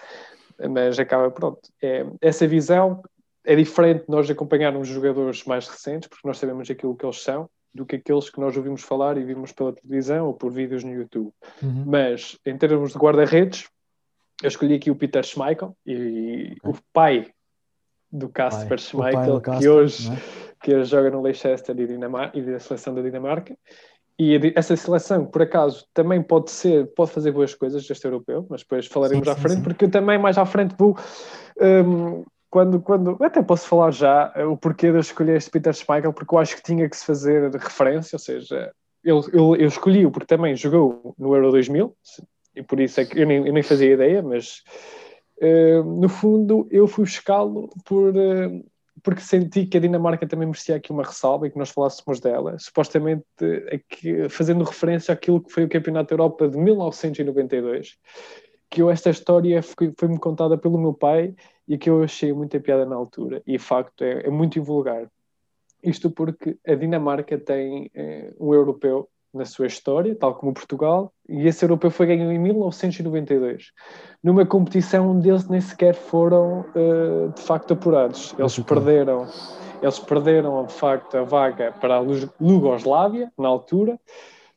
Mas 0.70 0.98
acaba, 0.98 1.30
pronto. 1.30 1.60
É, 1.82 2.06
essa 2.20 2.46
visão 2.46 3.02
é 3.44 3.54
diferente 3.54 4.04
de 4.06 4.10
nós 4.10 4.30
acompanharmos 4.30 4.88
jogadores 4.88 5.44
mais 5.44 5.68
recentes, 5.68 6.08
porque 6.08 6.26
nós 6.26 6.38
sabemos 6.38 6.70
aquilo 6.70 6.96
que 6.96 7.04
eles 7.04 7.22
são, 7.22 7.48
do 7.74 7.84
que 7.84 7.96
aqueles 7.96 8.30
que 8.30 8.40
nós 8.40 8.56
ouvimos 8.56 8.82
falar 8.82 9.18
e 9.18 9.24
vimos 9.24 9.52
pela 9.52 9.72
televisão 9.72 10.26
ou 10.26 10.34
por 10.34 10.50
vídeos 10.50 10.82
no 10.82 10.92
YouTube. 10.92 11.30
Uhum. 11.62 11.84
Mas 11.86 12.38
em 12.46 12.56
termos 12.56 12.92
de 12.92 12.98
guarda-redes, 12.98 13.68
eu 14.42 14.48
escolhi 14.48 14.74
aqui 14.74 14.90
o 14.90 14.96
Peter 14.96 15.22
Schmeichel 15.22 15.76
e 15.86 16.56
okay. 16.62 16.72
o 16.72 16.74
pai 16.92 17.30
do 18.10 18.28
Casper 18.28 18.78
Schmeichel, 18.78 19.40
que, 19.40 19.68
hoje, 19.68 20.10
é? 20.10 20.16
que 20.62 20.74
hoje 20.74 20.90
joga 20.90 21.10
no 21.10 21.22
Leicester 21.22 21.78
e, 21.78 21.86
Dinamarca, 21.86 22.38
e 22.38 22.42
da 22.42 22.58
seleção 22.58 22.94
da 22.94 23.02
Dinamarca. 23.02 23.56
E 24.18 24.34
essa 24.54 24.74
seleção, 24.76 25.26
por 25.26 25.42
acaso, 25.42 25.86
também 25.92 26.22
pode 26.22 26.50
ser, 26.50 26.86
pode 26.94 27.10
fazer 27.10 27.32
boas 27.32 27.54
coisas 27.54 27.86
deste 27.86 28.04
europeu, 28.06 28.46
mas 28.48 28.62
depois 28.62 28.86
falaremos 28.86 29.26
sim, 29.26 29.32
à 29.32 29.36
frente, 29.36 29.56
sim. 29.56 29.62
porque 29.62 29.84
eu 29.84 29.90
também 29.90 30.18
mais 30.18 30.38
à 30.38 30.46
frente 30.46 30.74
vou. 30.78 30.96
Um, 31.60 32.24
quando, 32.48 32.80
quando, 32.80 33.22
até 33.22 33.42
posso 33.42 33.68
falar 33.68 33.90
já 33.90 34.32
uh, 34.34 34.52
o 34.52 34.56
porquê 34.56 34.90
de 34.90 34.96
eu 34.96 35.00
escolher 35.00 35.36
este 35.36 35.50
Peter 35.50 35.74
Schmeichel, 35.74 36.14
porque 36.14 36.34
eu 36.34 36.38
acho 36.38 36.56
que 36.56 36.62
tinha 36.62 36.88
que 36.88 36.96
se 36.96 37.04
fazer 37.04 37.50
referência, 37.50 38.16
ou 38.16 38.20
seja, 38.20 38.72
eu, 39.04 39.20
eu, 39.32 39.56
eu 39.56 39.68
escolhi-o 39.68 40.10
porque 40.10 40.26
também 40.26 40.56
jogou 40.56 41.14
no 41.18 41.34
Euro 41.34 41.50
2000, 41.50 41.94
e 42.54 42.62
por 42.62 42.80
isso 42.80 43.00
é 43.00 43.04
que 43.04 43.20
eu 43.20 43.26
nem, 43.26 43.46
eu 43.46 43.52
nem 43.52 43.62
fazia 43.62 43.92
ideia, 43.92 44.22
mas 44.22 44.62
Uh, 45.40 45.82
no 46.00 46.08
fundo, 46.08 46.66
eu 46.70 46.86
fui 46.86 47.04
buscá-lo 47.04 47.68
por, 47.84 48.14
uh, 48.16 48.64
porque 49.02 49.20
senti 49.20 49.66
que 49.66 49.76
a 49.76 49.80
Dinamarca 49.80 50.26
também 50.26 50.46
merecia 50.46 50.76
aqui 50.76 50.90
uma 50.90 51.02
ressalva 51.02 51.46
e 51.46 51.50
que 51.50 51.58
nós 51.58 51.70
falássemos 51.70 52.20
dela, 52.20 52.58
supostamente 52.58 53.24
aqui, 53.72 54.28
fazendo 54.28 54.64
referência 54.64 55.12
àquilo 55.12 55.40
que 55.40 55.52
foi 55.52 55.64
o 55.64 55.68
Campeonato 55.68 56.08
da 56.08 56.14
Europa 56.14 56.48
de 56.48 56.56
1992, 56.56 57.98
que 58.70 58.82
eu, 58.82 58.90
esta 58.90 59.10
história 59.10 59.62
foi-me 59.62 60.18
contada 60.18 60.58
pelo 60.58 60.78
meu 60.78 60.94
pai 60.94 61.34
e 61.68 61.76
que 61.78 61.90
eu 61.90 62.02
achei 62.02 62.32
muita 62.32 62.58
piada 62.58 62.86
na 62.86 62.96
altura. 62.96 63.42
E, 63.46 63.52
de 63.52 63.58
facto, 63.58 64.02
é, 64.02 64.26
é 64.26 64.30
muito 64.30 64.58
invulgar. 64.58 65.10
Isto 65.82 66.10
porque 66.10 66.58
a 66.66 66.74
Dinamarca 66.74 67.38
tem 67.38 67.90
é, 67.94 68.32
um 68.40 68.52
europeu 68.54 69.08
na 69.36 69.44
sua 69.44 69.66
história, 69.66 70.14
tal 70.14 70.34
como 70.34 70.52
Portugal, 70.52 71.12
e 71.28 71.46
esse 71.46 71.64
europeu 71.64 71.90
foi 71.90 72.06
ganho 72.06 72.32
em 72.32 72.38
1992, 72.38 73.72
numa 74.22 74.44
competição 74.44 75.10
onde 75.10 75.28
eles 75.28 75.48
nem 75.48 75.60
sequer 75.60 75.94
foram 75.94 76.64
uh, 76.74 77.32
de 77.34 77.42
facto 77.42 77.74
apurados. 77.74 78.34
Eles 78.38 78.58
perderam, 78.58 79.26
eles 79.82 79.98
perderam 79.98 80.64
de 80.64 80.72
facto 80.72 81.16
a 81.16 81.22
vaga 81.22 81.72
para 81.80 81.96
a 81.96 82.04
Lugoslávia 82.40 83.30
na 83.38 83.48
altura, 83.48 83.98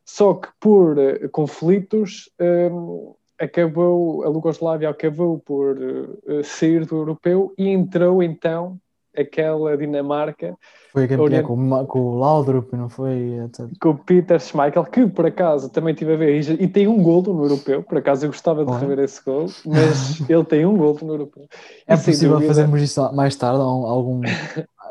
só 0.05 0.33
que 0.33 0.47
por 0.59 0.97
uh, 0.97 1.29
conflitos 1.31 2.29
um, 2.39 3.13
eh, 3.39 3.45
acabou 3.45 4.23
a 4.23 4.29
Lugoslávia 4.29 4.89
acabou 4.89 5.39
por 5.39 5.77
uh, 5.77 6.43
sair 6.43 6.85
do 6.85 6.97
europeu 6.97 7.53
e 7.57 7.67
entrou 7.69 8.23
então 8.23 8.79
aquela 9.19 9.77
Dinamarca. 9.77 10.55
Foi 10.91 11.07
campeã 11.07 11.23
orient... 11.23 11.43
com, 11.43 11.85
com 11.85 11.99
o 11.99 12.19
Laudrup, 12.19 12.73
não 12.73 12.89
foi? 12.89 13.37
Com 13.79 13.89
o 13.89 13.97
Peter 13.97 14.39
Schmeichel, 14.39 14.83
que 14.85 15.05
por 15.05 15.25
acaso 15.25 15.69
também 15.69 15.93
tive 15.93 16.13
a 16.13 16.17
ver 16.17 16.39
e, 16.39 16.67
tem 16.67 16.87
um 16.87 17.03
gol 17.03 17.21
no 17.21 17.43
europeu. 17.43 17.83
Por 17.83 17.99
acaso 17.99 18.25
eu 18.25 18.31
gostava 18.31 18.65
de 18.65 18.71
rever 18.71 18.99
esse 18.99 19.23
gol, 19.23 19.45
mas 19.65 20.19
ele 20.27 20.43
tem 20.43 20.65
um 20.65 20.75
gol 20.75 20.97
no 21.01 21.13
europeu. 21.13 21.47
É 21.85 21.93
e 21.93 21.97
possível 21.97 22.35
dúvida... 22.35 22.47
fazermos 22.47 22.81
isso 22.81 23.13
mais 23.13 23.35
tarde, 23.35 23.61
algum. 23.61 24.21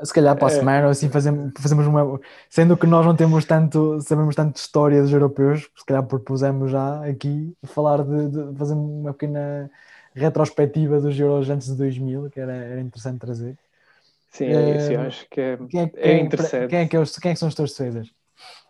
Se 0.05 0.14
calhar 0.14 0.37
para 0.37 0.47
a 0.47 0.51
é. 0.53 0.55
semana, 0.55 0.85
ou 0.85 0.91
assim 0.93 1.09
fazemos, 1.09 1.53
fazemos 1.59 1.87
uma. 1.87 2.21
Sendo 2.49 2.77
que 2.77 2.87
nós 2.87 3.05
não 3.05 3.17
temos 3.17 3.45
tanto, 3.45 4.01
sabemos 4.01 4.37
tanto 4.37 4.55
de 4.55 4.61
história 4.61 5.03
dos 5.03 5.12
europeus, 5.12 5.69
se 5.77 5.85
calhar 5.85 6.05
propusemos 6.05 6.71
já 6.71 7.05
aqui 7.05 7.53
falar 7.64 8.05
de, 8.05 8.29
de 8.29 8.57
fazer 8.57 8.75
uma 8.75 9.12
pequena 9.12 9.69
retrospectiva 10.14 11.01
dos 11.01 11.19
Euros 11.19 11.51
antes 11.51 11.69
de 11.69 11.75
2000, 11.75 12.31
que 12.31 12.41
era, 12.41 12.53
era 12.53 12.81
interessante 12.81 13.19
trazer. 13.19 13.57
Sim, 14.31 14.47
é 14.47 14.77
isso, 14.77 14.93
eu 14.93 15.01
acho 15.01 15.27
que 15.31 15.41
é, 15.41 15.59
quem 15.69 15.81
é, 15.81 15.91
é 15.95 16.19
interessante. 16.19 16.71
Quem 16.71 16.79
é, 16.81 16.87
que 16.87 16.97
é 16.97 17.01
os, 17.01 17.17
quem 17.17 17.31
é 17.31 17.35
que 17.35 17.41
são 17.41 17.49
os 17.49 17.55
teus 17.55 17.73
defesas? 17.73 18.11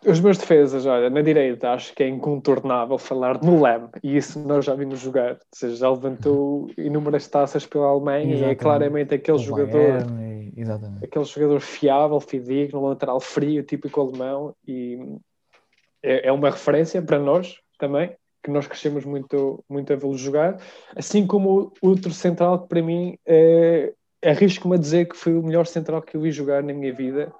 Os 0.05 0.19
meus 0.19 0.37
defesas, 0.37 0.85
olha, 0.85 1.09
na 1.09 1.21
direita 1.21 1.71
acho 1.71 1.93
que 1.93 2.01
é 2.01 2.07
incontornável 2.07 2.97
falar 2.97 3.43
no 3.43 3.61
Lem, 3.61 3.89
e 4.01 4.15
isso 4.15 4.39
nós 4.39 4.65
já 4.65 4.73
vimos 4.73 4.99
jogar, 4.99 5.33
ou 5.33 5.37
seja, 5.53 5.75
já 5.75 5.89
levantou 5.89 6.71
inúmeras 6.77 7.27
taças 7.27 7.65
pela 7.65 7.87
Alemanha 7.87 8.33
exatamente. 8.33 8.47
e 8.47 8.51
é 8.51 8.55
claramente 8.55 9.13
aquele 9.13 9.37
o 9.37 9.41
jogador, 9.41 9.97
exatamente. 10.55 11.05
aquele 11.05 11.25
jogador 11.25 11.59
fiável, 11.59 12.19
fidedigno, 12.21 12.87
lateral 12.87 13.19
frio, 13.19 13.61
típico 13.61 13.99
alemão, 14.01 14.55
e 14.65 14.97
é, 16.01 16.29
é 16.29 16.31
uma 16.31 16.49
referência 16.49 17.01
para 17.01 17.19
nós 17.19 17.59
também, 17.77 18.15
que 18.41 18.49
nós 18.49 18.65
crescemos 18.65 19.03
muito, 19.03 19.63
muito 19.69 19.91
a 19.91 19.97
vê-lo 19.97 20.17
jogar, 20.17 20.57
assim 20.95 21.27
como 21.27 21.73
o 21.81 21.89
outro 21.89 22.11
central 22.11 22.61
que 22.61 22.69
para 22.69 22.81
mim 22.81 23.17
é, 23.25 23.93
arrisco-me 24.23 24.75
a 24.75 24.79
dizer 24.79 25.07
que 25.07 25.15
foi 25.15 25.35
o 25.35 25.43
melhor 25.43 25.65
central 25.65 26.01
que 26.01 26.15
eu 26.15 26.21
vi 26.21 26.31
jogar 26.31 26.63
na 26.63 26.73
minha 26.73 26.93
vida 26.93 27.31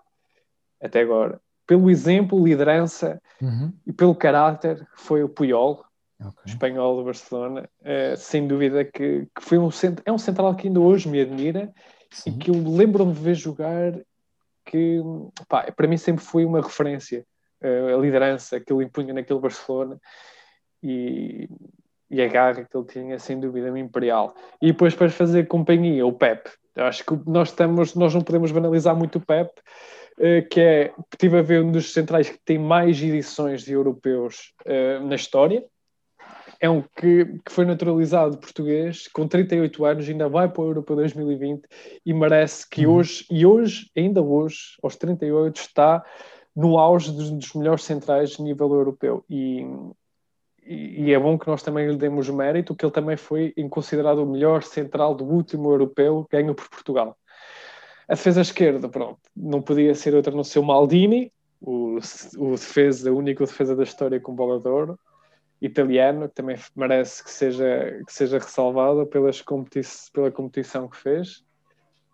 até 0.81 1.01
agora. 1.01 1.39
Pelo 1.67 1.89
exemplo, 1.89 2.43
liderança 2.43 3.21
uhum. 3.41 3.71
e 3.85 3.93
pelo 3.93 4.15
caráter, 4.15 4.87
foi 4.95 5.23
o 5.23 5.29
Puyol, 5.29 5.83
okay. 6.19 6.33
espanhol 6.45 6.97
do 6.97 7.03
Barcelona. 7.03 7.69
É, 7.83 8.15
sem 8.15 8.47
dúvida 8.47 8.83
que, 8.83 9.27
que, 9.35 9.41
foi 9.41 9.57
um 9.57 9.69
é 10.05 10.11
um 10.11 10.17
central 10.17 10.55
que 10.55 10.67
ainda 10.67 10.79
hoje 10.79 11.07
me 11.07 11.21
admira 11.21 11.71
Sim. 12.09 12.31
e 12.31 12.37
que 12.37 12.49
eu 12.49 12.55
lembro-me 12.55 13.13
de 13.13 13.19
ver 13.19 13.35
jogar 13.35 13.93
que 14.65 14.99
pá, 15.47 15.71
para 15.71 15.87
mim 15.87 15.97
sempre 15.97 16.23
foi 16.23 16.45
uma 16.45 16.61
referência. 16.61 17.25
Uh, 17.61 17.93
a 17.93 18.01
liderança 18.01 18.57
que 18.57 18.71
ele 18.71 18.85
impunha 18.85 19.13
naquele 19.13 19.39
Barcelona 19.39 19.99
e, 20.81 21.49
e 22.09 22.21
a 22.21 22.27
garra 22.27 22.63
que 22.63 22.77
ele 22.77 22.85
tinha, 22.85 23.19
sem 23.19 23.37
dúvida, 23.37 23.77
imperial. 23.77 24.33
E 24.61 24.67
depois 24.67 24.95
para 24.95 25.09
fazer 25.09 25.45
companhia, 25.45 26.05
o 26.05 26.13
Pep, 26.13 26.49
eu 26.79 26.85
acho 26.85 27.05
que 27.05 27.19
nós, 27.29 27.49
estamos, 27.49 27.93
nós 27.93 28.13
não 28.13 28.21
podemos 28.21 28.51
banalizar 28.51 28.95
muito 28.95 29.17
o 29.17 29.21
PEP, 29.21 29.51
eh, 30.17 30.41
que 30.43 30.59
é, 30.61 30.93
tive 31.17 31.37
a 31.37 31.41
ver 31.41 31.61
um 31.63 31.71
dos 31.71 31.91
centrais 31.91 32.29
que 32.29 32.39
tem 32.43 32.57
mais 32.57 33.01
edições 33.01 33.63
de 33.63 33.73
europeus 33.73 34.53
uh, 34.65 35.05
na 35.05 35.15
história. 35.15 35.63
É 36.59 36.69
um 36.69 36.81
que, 36.81 37.25
que 37.45 37.51
foi 37.51 37.65
naturalizado 37.65 38.37
português, 38.37 39.07
com 39.07 39.27
38 39.27 39.85
anos, 39.85 40.09
ainda 40.09 40.27
vai 40.27 40.49
para 40.49 40.61
o 40.61 40.67
Europeu 40.67 40.95
2020 40.95 41.63
e 42.05 42.13
merece 42.13 42.69
que 42.69 42.85
uhum. 42.85 42.95
hoje, 42.95 43.25
e 43.29 43.45
hoje, 43.45 43.89
ainda 43.95 44.21
hoje, 44.21 44.57
aos 44.83 44.95
38, 44.95 45.55
está 45.55 46.03
no 46.55 46.77
auge 46.77 47.11
dos, 47.11 47.31
dos 47.31 47.53
melhores 47.53 47.83
centrais 47.83 48.31
de 48.31 48.41
nível 48.41 48.73
europeu. 48.73 49.23
E, 49.29 49.65
e, 50.69 51.13
é 51.13 51.19
bom 51.19 51.37
que 51.37 51.47
nós 51.47 51.63
também 51.63 51.87
lhe 51.87 51.97
demos 51.97 52.29
mérito, 52.29 52.75
que 52.75 52.85
ele 52.85 52.91
também 52.91 53.17
foi 53.17 53.53
considerado 53.69 54.19
o 54.19 54.25
melhor 54.25 54.61
central 54.61 55.15
do 55.15 55.25
último 55.25 55.71
europeu 55.71 56.27
ganho 56.29 56.53
por 56.53 56.69
Portugal. 56.69 57.17
A 58.07 58.13
defesa 58.13 58.41
esquerda, 58.41 58.87
pronto, 58.87 59.19
não 59.35 59.61
podia 59.61 59.95
ser 59.95 60.13
outra 60.13 60.31
no 60.31 60.43
seu 60.43 60.61
Maldini, 60.61 61.31
o, 61.59 61.97
o 62.37 62.51
defesa, 62.51 63.11
o 63.11 63.17
único 63.17 63.45
defesa 63.45 63.75
da 63.75 63.83
história 63.83 64.19
com 64.19 64.35
bola 64.35 64.59
de 64.59 64.67
ouro, 64.67 64.99
italiano, 65.61 66.29
que 66.29 66.35
também 66.35 66.57
merece 66.75 67.23
que 67.23 67.31
seja, 67.31 68.01
que 68.05 68.13
seja 68.13 68.37
ressalvado 68.37 69.05
pelas 69.07 69.41
competi 69.41 69.81
pela 70.13 70.31
competição 70.31 70.87
que 70.87 70.97
fez. 70.97 71.43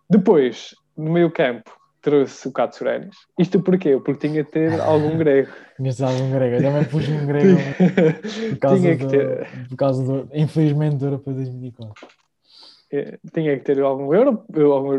Depois, 0.10 0.74
no 0.98 1.12
meio 1.12 1.32
campo, 1.32 1.72
trouxe 2.06 2.48
o 2.48 2.52
Katsurenis. 2.52 3.18
Isto 3.40 3.60
porquê? 3.60 3.98
Porque 3.98 4.28
tinha 4.28 4.44
de 4.44 4.52
ter 4.52 4.80
algum 4.80 5.18
grego. 5.18 5.52
Tinha 5.76 5.90
de 5.90 5.98
ter 5.98 6.04
algum 6.04 6.32
grego. 6.32 6.56
Eu 6.58 6.62
também 6.62 6.84
pus 6.84 7.10
um 7.10 7.26
grego 7.26 7.58
por 8.52 8.60
causa, 8.60 8.80
tinha 8.80 8.96
que 8.96 9.08
ter. 9.08 9.40
Do, 9.40 9.70
por 9.70 9.76
causa 9.76 10.04
do, 10.04 10.30
infelizmente, 10.32 10.98
do 10.98 11.06
Europa 11.08 11.34
2004. 11.34 12.08
É, 12.92 13.18
tinha 13.34 13.58
que 13.58 13.64
ter 13.64 13.82
algum 13.82 14.14
euro, 14.14 14.46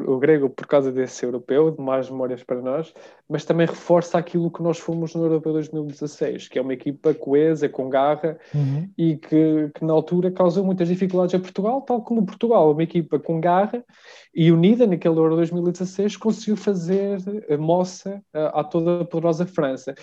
o 0.08 0.18
grego 0.18 0.50
por 0.50 0.66
causa 0.66 0.90
desse 0.90 1.24
europeu, 1.24 1.70
de 1.70 1.80
mais 1.80 2.10
memórias 2.10 2.42
para 2.42 2.60
nós, 2.60 2.92
mas 3.28 3.44
também 3.44 3.64
reforça 3.64 4.18
aquilo 4.18 4.50
que 4.50 4.60
nós 4.60 4.78
fomos 4.78 5.14
no 5.14 5.24
Europeu 5.24 5.52
2016, 5.52 6.48
que 6.48 6.58
é 6.58 6.62
uma 6.62 6.74
equipa 6.74 7.14
coesa, 7.14 7.68
com 7.68 7.88
garra 7.88 8.36
uhum. 8.52 8.90
e 8.98 9.16
que, 9.16 9.70
que, 9.72 9.84
na 9.84 9.92
altura 9.92 10.32
causou 10.32 10.64
muitas 10.64 10.88
dificuldades 10.88 11.36
a 11.36 11.38
Portugal, 11.38 11.80
tal 11.82 12.02
como 12.02 12.26
Portugal, 12.26 12.72
uma 12.72 12.82
equipa 12.82 13.20
com 13.20 13.40
garra 13.40 13.84
e 14.34 14.50
unida 14.50 14.84
naquele 14.84 15.18
Euro 15.18 15.36
2016 15.36 16.16
conseguiu 16.16 16.56
fazer 16.56 17.18
a 17.48 17.56
moça 17.56 18.20
à 18.34 18.64
toda 18.64 19.02
a 19.02 19.04
poderosa 19.04 19.46
França. 19.46 19.94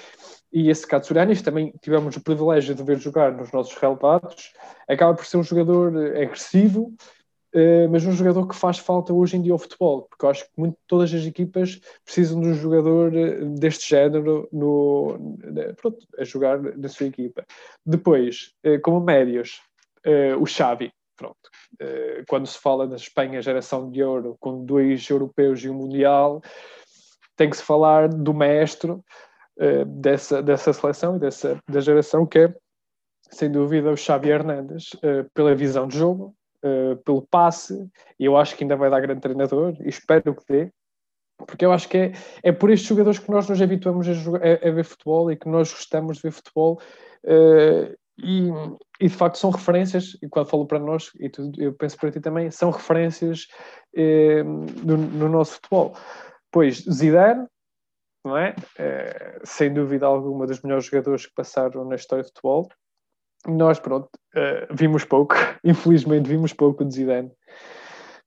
E 0.53 0.69
esse 0.69 0.87
Katsuranis 0.87 1.41
também 1.41 1.73
tivemos 1.81 2.15
o 2.15 2.23
privilégio 2.23 2.73
de 2.73 2.83
ver 2.83 2.97
jogar 2.97 3.33
nos 3.33 3.51
nossos 3.51 3.75
relevados, 3.75 4.53
acaba 4.87 5.13
por 5.13 5.25
ser 5.25 5.37
um 5.37 5.43
jogador 5.43 5.95
agressivo, 6.15 6.93
Uh, 7.53 7.87
mas 7.87 8.03
um 8.03 8.11
jogador 8.13 8.47
que 8.47 8.55
faz 8.55 8.79
falta 8.79 9.13
hoje 9.13 9.37
em 9.37 9.41
dia 9.43 9.53
ao 9.53 9.59
futebol, 9.59 10.07
porque 10.09 10.25
eu 10.25 10.29
acho 10.29 10.43
que 10.43 10.51
muito, 10.57 10.75
todas 10.87 11.13
as 11.13 11.23
equipas 11.23 11.79
precisam 12.03 12.41
de 12.41 12.47
um 12.47 12.55
jogador 12.55 13.15
eh, 13.15 13.45
deste 13.45 13.87
género 13.87 14.49
no, 14.51 15.37
pronto, 15.79 15.99
a 16.17 16.23
jogar 16.23 16.59
na 16.59 16.87
sua 16.87 17.05
equipa. 17.05 17.45
Depois, 17.85 18.55
uh, 18.65 18.81
como 18.81 18.99
médios, 18.99 19.61
o 20.37 20.45
Xavi, 20.45 20.91
pronto. 21.15 21.49
quando 22.27 22.45
se 22.45 22.59
fala 22.59 22.85
da 22.85 22.97
Espanha 22.97 23.41
geração 23.41 23.89
de 23.89 24.03
ouro, 24.03 24.35
com 24.37 24.65
dois 24.65 25.09
europeus 25.09 25.63
e 25.63 25.69
um 25.69 25.75
mundial, 25.75 26.41
tem 27.37 27.49
que 27.49 27.55
se 27.55 27.63
falar 27.63 28.09
do 28.09 28.33
mestre 28.33 28.97
dessa, 29.87 30.43
dessa 30.43 30.73
seleção 30.73 31.15
e 31.15 31.19
dessa 31.19 31.57
da 31.69 31.79
geração 31.79 32.25
que 32.25 32.39
é, 32.39 32.55
sem 33.29 33.49
dúvida, 33.49 33.91
o 33.91 33.95
Xavi 33.95 34.29
Hernandes, 34.29 34.89
pela 35.33 35.55
visão 35.55 35.87
de 35.87 35.97
jogo, 35.97 36.35
uh, 36.63 36.95
pelo 37.03 37.21
passe, 37.21 37.87
e 38.19 38.25
eu 38.25 38.37
acho 38.37 38.55
que 38.55 38.63
ainda 38.63 38.75
vai 38.75 38.89
dar 38.89 39.01
grande 39.01 39.21
treinador, 39.21 39.75
e 39.81 39.89
espero 39.89 40.35
que 40.35 40.43
dê, 40.47 40.71
porque 41.45 41.65
eu 41.65 41.71
acho 41.71 41.89
que 41.89 41.97
é, 41.97 42.11
é 42.43 42.51
por 42.51 42.69
estes 42.69 42.87
jogadores 42.87 43.19
que 43.19 43.29
nós 43.31 43.47
nos 43.47 43.61
habituamos 43.61 44.07
a, 44.07 44.13
jogar, 44.13 44.41
a, 44.41 44.67
a 44.67 44.71
ver 44.71 44.83
futebol 44.83 45.31
e 45.31 45.35
que 45.35 45.49
nós 45.49 45.71
gostamos 45.71 46.17
de 46.17 46.23
ver 46.23 46.31
futebol. 46.31 46.79
Uh, 47.23 47.95
e, 48.17 48.49
e, 48.99 49.07
de 49.07 49.15
facto 49.15 49.37
são 49.37 49.49
referências, 49.49 50.15
e 50.21 50.29
quando 50.29 50.49
falo 50.49 50.67
para 50.67 50.79
nós, 50.79 51.11
e 51.19 51.29
tu, 51.29 51.51
eu 51.57 51.73
penso 51.73 51.97
para 51.97 52.11
ti 52.11 52.19
também, 52.19 52.51
são 52.51 52.69
referências 52.69 53.47
eh, 53.95 54.43
no, 54.43 54.97
no, 54.97 55.29
nosso 55.29 55.53
futebol. 55.53 55.97
Pois 56.51 56.81
Zidane, 56.81 57.47
não 58.23 58.37
é? 58.37 58.55
Eh, 58.77 59.39
sem 59.43 59.73
dúvida 59.73 60.05
alguma, 60.05 60.45
dos 60.45 60.61
melhores 60.61 60.85
jogadores 60.85 61.25
que 61.25 61.33
passaram 61.33 61.85
na 61.85 61.95
história 61.95 62.23
do 62.23 62.27
futebol 62.27 62.69
nós, 63.47 63.79
pronto, 63.79 64.09
uh, 64.35 64.73
vimos 64.73 65.03
pouco, 65.03 65.35
infelizmente 65.63 66.29
vimos 66.29 66.53
pouco 66.53 66.85
de 66.85 66.95
Zidane. 66.95 67.31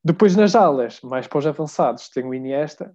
Depois 0.03 0.35
nas 0.35 0.55
alas, 0.55 1.01
mais 1.01 1.27
para 1.27 1.39
os 1.39 1.47
avançados, 1.47 2.09
tem 2.09 2.23
o 2.23 2.33
Iniesta, 2.33 2.93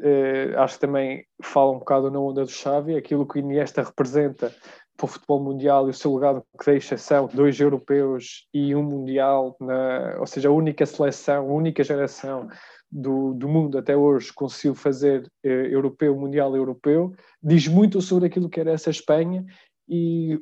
uh, 0.00 0.58
acho 0.58 0.74
que 0.74 0.80
também 0.80 1.24
fala 1.42 1.72
um 1.72 1.78
bocado 1.78 2.10
na 2.10 2.18
onda 2.18 2.44
do 2.44 2.50
Xavi, 2.50 2.96
aquilo 2.96 3.26
que 3.26 3.38
o 3.38 3.40
Iniesta 3.40 3.82
representa 3.82 4.52
para 4.96 5.04
o 5.04 5.08
futebol 5.08 5.42
mundial 5.42 5.86
e 5.86 5.90
o 5.90 5.94
seu 5.94 6.14
legado 6.14 6.42
que 6.58 6.70
deixa 6.70 6.96
são 6.96 7.26
dois 7.26 7.60
europeus 7.60 8.48
e 8.52 8.74
um 8.74 8.82
mundial, 8.82 9.54
na, 9.60 10.16
ou 10.18 10.26
seja, 10.26 10.48
a 10.48 10.52
única 10.52 10.86
seleção, 10.86 11.50
a 11.50 11.52
única 11.52 11.84
geração 11.84 12.48
do, 12.90 13.34
do 13.34 13.48
mundo 13.48 13.78
até 13.78 13.96
hoje 13.96 14.32
conseguiu 14.32 14.74
fazer 14.74 15.22
uh, 15.44 15.48
europeu, 15.48 16.16
mundial, 16.16 16.56
europeu, 16.56 17.14
diz 17.42 17.68
muito 17.68 18.00
sobre 18.00 18.26
aquilo 18.26 18.48
que 18.48 18.58
era 18.58 18.72
essa 18.72 18.90
Espanha 18.90 19.44
e 19.88 20.40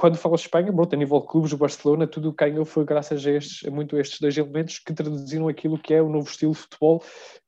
quando 0.00 0.16
falo 0.16 0.34
de 0.34 0.40
Espanha, 0.40 0.72
pronto, 0.72 0.94
a 0.94 0.96
nível 0.96 1.20
de 1.20 1.26
clubes, 1.26 1.52
o 1.52 1.58
Barcelona, 1.58 2.06
tudo 2.06 2.32
ganhou 2.32 2.64
foi 2.64 2.86
graças 2.86 3.26
a, 3.26 3.30
estes, 3.32 3.68
a 3.68 3.70
muito 3.70 3.98
estes 3.98 4.18
dois 4.18 4.34
elementos 4.34 4.78
que 4.78 4.94
traduziram 4.94 5.46
aquilo 5.46 5.78
que 5.78 5.92
é 5.92 6.00
o 6.00 6.08
novo 6.08 6.26
estilo 6.26 6.52
de 6.52 6.58
futebol 6.58 7.04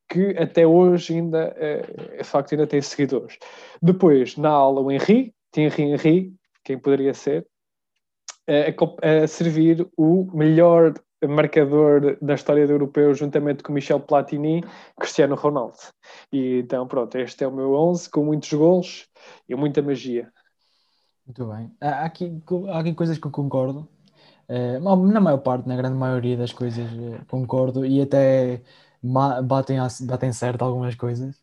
que 0.07 0.37
até 0.37 0.67
hoje 0.67 1.15
ainda, 1.15 1.55
é, 1.57 2.23
facto, 2.23 2.53
ainda 2.53 2.67
tem 2.67 2.83
seguidores. 2.83 3.38
Depois, 3.81 4.37
na 4.37 4.51
aula, 4.51 4.83
o 4.83 4.93
Henri, 4.93 5.35
Thierry 5.51 5.83
Henry, 5.85 6.35
quem 6.62 6.79
poderia 6.79 7.15
ser, 7.15 7.47
a, 8.47 9.23
a, 9.23 9.27
servir 9.27 9.88
o 9.97 10.29
melhor 10.37 10.93
marcador 11.27 12.19
da 12.21 12.35
história 12.35 12.67
do 12.67 12.75
europeu, 12.75 13.15
juntamente 13.15 13.62
com 13.62 13.73
Michel 13.73 14.01
Platini, 14.01 14.62
Cristiano 15.01 15.37
Ronaldo. 15.37 15.79
E 16.31 16.59
então, 16.59 16.87
pronto, 16.87 17.17
este 17.17 17.45
é 17.45 17.49
o 17.49 17.53
meu 17.53 17.73
11, 17.73 18.11
com 18.11 18.23
muitos 18.27 18.53
gols 18.53 19.09
e 19.49 19.55
muita 19.55 19.81
magia. 19.81 20.31
Muito 21.27 21.47
bem. 21.47 21.71
Há 21.81 22.05
aqui, 22.05 22.43
há 22.69 22.79
aqui 22.81 22.95
coisas 22.95 23.19
que 23.19 23.27
eu 23.27 23.31
concordo. 23.31 23.89
É, 24.49 24.79
na 24.81 25.21
maior 25.21 25.39
parte, 25.39 25.69
na 25.69 25.77
grande 25.77 25.97
maioria 25.97 26.37
das 26.37 26.53
coisas, 26.53 26.87
eh, 26.93 27.25
concordo 27.29 27.87
e 27.87 28.01
até 28.03 28.63
batem, 29.45 29.79
batem 30.03 30.33
certo 30.33 30.63
algumas 30.63 30.95
coisas. 30.95 31.37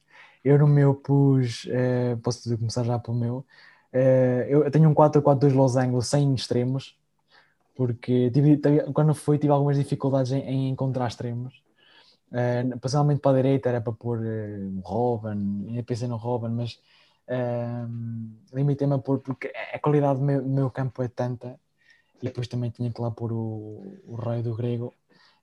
Eu 0.44 0.60
no 0.60 0.68
meu 0.68 0.96
pus, 0.96 1.68
é, 1.70 2.16
posso 2.18 2.58
começar 2.58 2.84
já 2.84 3.00
pelo 3.00 3.18
meu, 3.18 3.46
eu 4.50 4.70
tenho 4.72 4.90
um 4.90 4.94
4-4-2 4.94 5.54
losango 5.54 6.02
sem 6.02 6.34
extremos, 6.36 6.98
porque 7.76 8.32
tive, 8.32 8.60
quando 8.94 9.14
fui 9.16 9.38
tive 9.40 9.54
algumas 9.54 9.78
dificuldades 9.78 10.32
em, 10.32 10.42
em 10.42 10.70
encontrar 10.70 11.08
extremos. 11.08 11.64
Uh, 12.32 12.78
principalmente 12.80 13.22
para 13.22 13.32
a 13.32 13.42
direita 13.42 13.70
era 13.70 13.82
para 13.82 13.92
pôr 13.94 14.20
uh, 14.20 14.82
Robin, 14.86 15.66
ia 15.74 15.84
pensar 15.84 16.08
no 16.08 16.16
Robin, 16.18 16.50
mas 16.50 16.80
uh, 17.30 18.56
limitei-me 18.56 18.96
a 18.96 18.98
pôr 18.98 19.20
porque 19.20 19.52
a 19.74 19.80
qualidade 19.80 20.20
do 20.20 20.26
meu, 20.26 20.44
meu, 20.44 20.70
campo 20.70 21.02
é 21.04 21.08
tanta 21.08 21.60
e 22.22 22.26
depois 22.26 22.48
também 22.48 22.70
tinha 22.70 22.92
que 22.92 23.02
lá 23.02 23.12
pôr 23.12 23.32
o, 23.32 24.02
o 24.06 24.16
rei 24.16 24.42
do 24.42 24.56
grego 24.56 24.94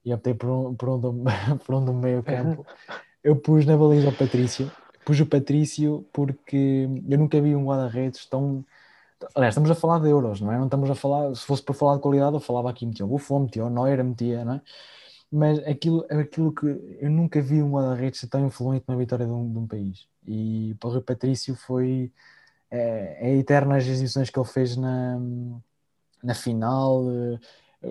e 0.05 0.13
optei 0.13 0.33
por 0.33 0.49
um, 0.49 0.75
por 0.75 0.89
um, 0.89 0.99
do, 0.99 1.13
por 1.65 1.75
um 1.75 1.85
do 1.85 1.93
meio 1.93 2.21
campo. 2.23 2.65
Eu 3.23 3.35
pus 3.35 3.65
na 3.65 3.75
baliza 3.75 4.09
o 4.09 4.15
Patrício, 4.15 4.71
pus 5.05 5.19
o 5.19 5.25
Patrício 5.25 6.05
porque 6.13 6.87
eu 7.09 7.17
nunca 7.17 7.41
vi 7.41 7.55
um 7.55 7.65
guarda-redes 7.65 8.25
tão 8.25 8.63
Aliás, 9.33 9.53
estamos 9.53 9.71
a 9.71 9.75
falar 9.75 9.99
de 9.99 10.09
euros, 10.09 10.41
não 10.41 10.51
é? 10.51 10.57
Não 10.57 10.65
estamos 10.65 10.89
a 10.91 10.95
falar, 10.95 11.33
se 11.35 11.43
fosse 11.43 11.63
para 11.63 11.73
falar 11.73 11.95
de 11.95 12.01
qualidade, 12.01 12.35
eu 12.35 12.39
falava 12.39 12.69
aqui, 12.69 12.85
metia 12.85 13.03
o 13.03 13.09
Buffon, 13.09 13.39
metia 13.39 13.65
o 13.65 13.69
Neuer, 13.69 14.03
metia, 14.03 14.45
não 14.45 14.53
é? 14.53 14.61
Mas 15.31 15.59
aquilo, 15.59 16.05
aquilo 16.09 16.53
que 16.53 16.65
eu 16.65 17.09
nunca 17.09 17.41
vi 17.41 17.61
um 17.61 17.71
guarda-redes 17.71 18.21
tão 18.29 18.45
influente 18.45 18.85
na 18.87 18.95
vitória 18.95 19.25
de 19.25 19.31
um, 19.31 19.51
de 19.51 19.59
um, 19.59 19.67
país. 19.67 20.07
E 20.25 20.75
para 20.79 20.89
o 20.89 20.91
Rui 20.93 21.01
Patrício 21.01 21.55
foi 21.55 22.11
é, 22.71 23.29
é 23.29 23.37
eterna 23.37 23.77
as 23.77 23.85
exibições 23.85 24.29
que 24.29 24.39
ele 24.39 24.47
fez 24.47 24.77
na, 24.77 25.19
na 26.23 26.33
final, 26.35 27.03
eh, 27.11 27.39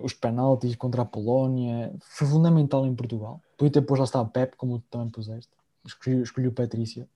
os 0.03 0.15
penaltis 0.15 0.77
contra 0.77 1.03
a 1.03 1.05
Polónia, 1.05 1.93
foi 2.01 2.27
fundamental 2.27 2.87
em 2.87 2.95
Portugal. 2.95 3.41
Podia 3.57 3.73
ter 3.73 3.83
pôs 3.83 3.99
lá 4.01 4.05
está 4.05 4.21
o 4.21 4.29
Pep, 4.29 4.57
como 4.57 4.79
tu 4.81 4.87
também 4.91 5.11
puseste, 5.11 5.51
escolhi, 5.87 6.23
escolhi 6.23 6.49
o 6.49 6.53
Patrício 6.53 7.09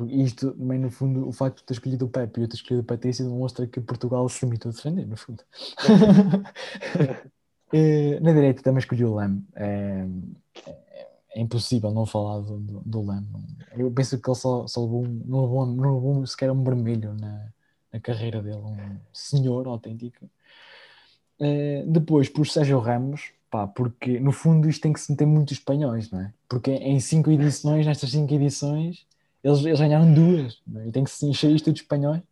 porque 0.00 0.14
isto, 0.14 0.52
também, 0.52 0.78
no 0.78 0.90
fundo, 0.90 1.28
o 1.28 1.32
facto 1.32 1.58
de 1.58 1.64
ter 1.64 1.74
escolhido 1.74 2.06
o 2.06 2.08
Pepe 2.08 2.40
e 2.40 2.44
eu 2.44 2.48
ter 2.48 2.56
escolhido 2.56 2.82
o 2.82 2.86
Patrício 2.86 3.24
demonstra 3.24 3.66
que 3.66 3.80
Portugal 3.82 4.26
se 4.30 4.44
limitou 4.46 4.70
a 4.70 4.74
defender, 4.74 5.06
no 5.06 5.16
fundo. 5.16 5.44
Eh, 7.72 8.18
na 8.20 8.32
direita 8.32 8.62
também 8.62 8.80
escolhi 8.80 9.04
o 9.04 9.14
Lem. 9.16 9.46
É, 9.54 10.06
é, 10.66 11.08
é, 11.34 11.40
impossível 11.40 11.90
não 11.92 12.06
falar 12.06 12.40
do, 12.40 12.58
do. 12.58 13.06
Eu 13.76 13.90
penso 13.92 14.20
que 14.20 14.28
ele 14.28 14.36
só, 14.36 14.66
só 14.66 14.82
levou, 14.82 15.04
um, 15.04 15.22
não, 15.26 15.42
levou, 15.42 15.66
não 15.66 15.94
levou 15.94 16.26
sequer 16.26 16.50
um 16.50 16.62
vermelho 16.64 17.14
na, 17.14 17.48
na 17.92 18.00
carreira 18.00 18.42
dele. 18.42 18.58
Um 18.58 18.98
senhor 19.12 19.66
autêntico. 19.66 20.28
É, 21.38 21.84
depois, 21.86 22.28
por 22.28 22.46
Sérgio 22.46 22.78
Ramos, 22.80 23.32
pá, 23.50 23.66
porque 23.66 24.20
no 24.20 24.32
fundo 24.32 24.68
isto 24.68 24.82
tem 24.82 24.92
que 24.92 25.00
se 25.00 25.10
meter 25.10 25.26
muitos 25.26 25.58
espanhóis, 25.58 26.10
não 26.10 26.20
é? 26.20 26.32
Porque 26.48 26.70
em 26.72 27.00
cinco 27.00 27.30
edições, 27.30 27.86
nestas 27.86 28.10
cinco 28.10 28.34
edições 28.34 29.06
eles, 29.42 29.64
eles 29.64 29.80
ganharam 29.80 30.12
duas 30.12 30.60
é? 30.76 30.88
e 30.88 30.92
tem 30.92 31.04
que 31.04 31.10
se 31.10 31.26
encher 31.26 31.50
isto 31.50 31.72
de 31.72 31.80
espanhóis. 31.80 32.22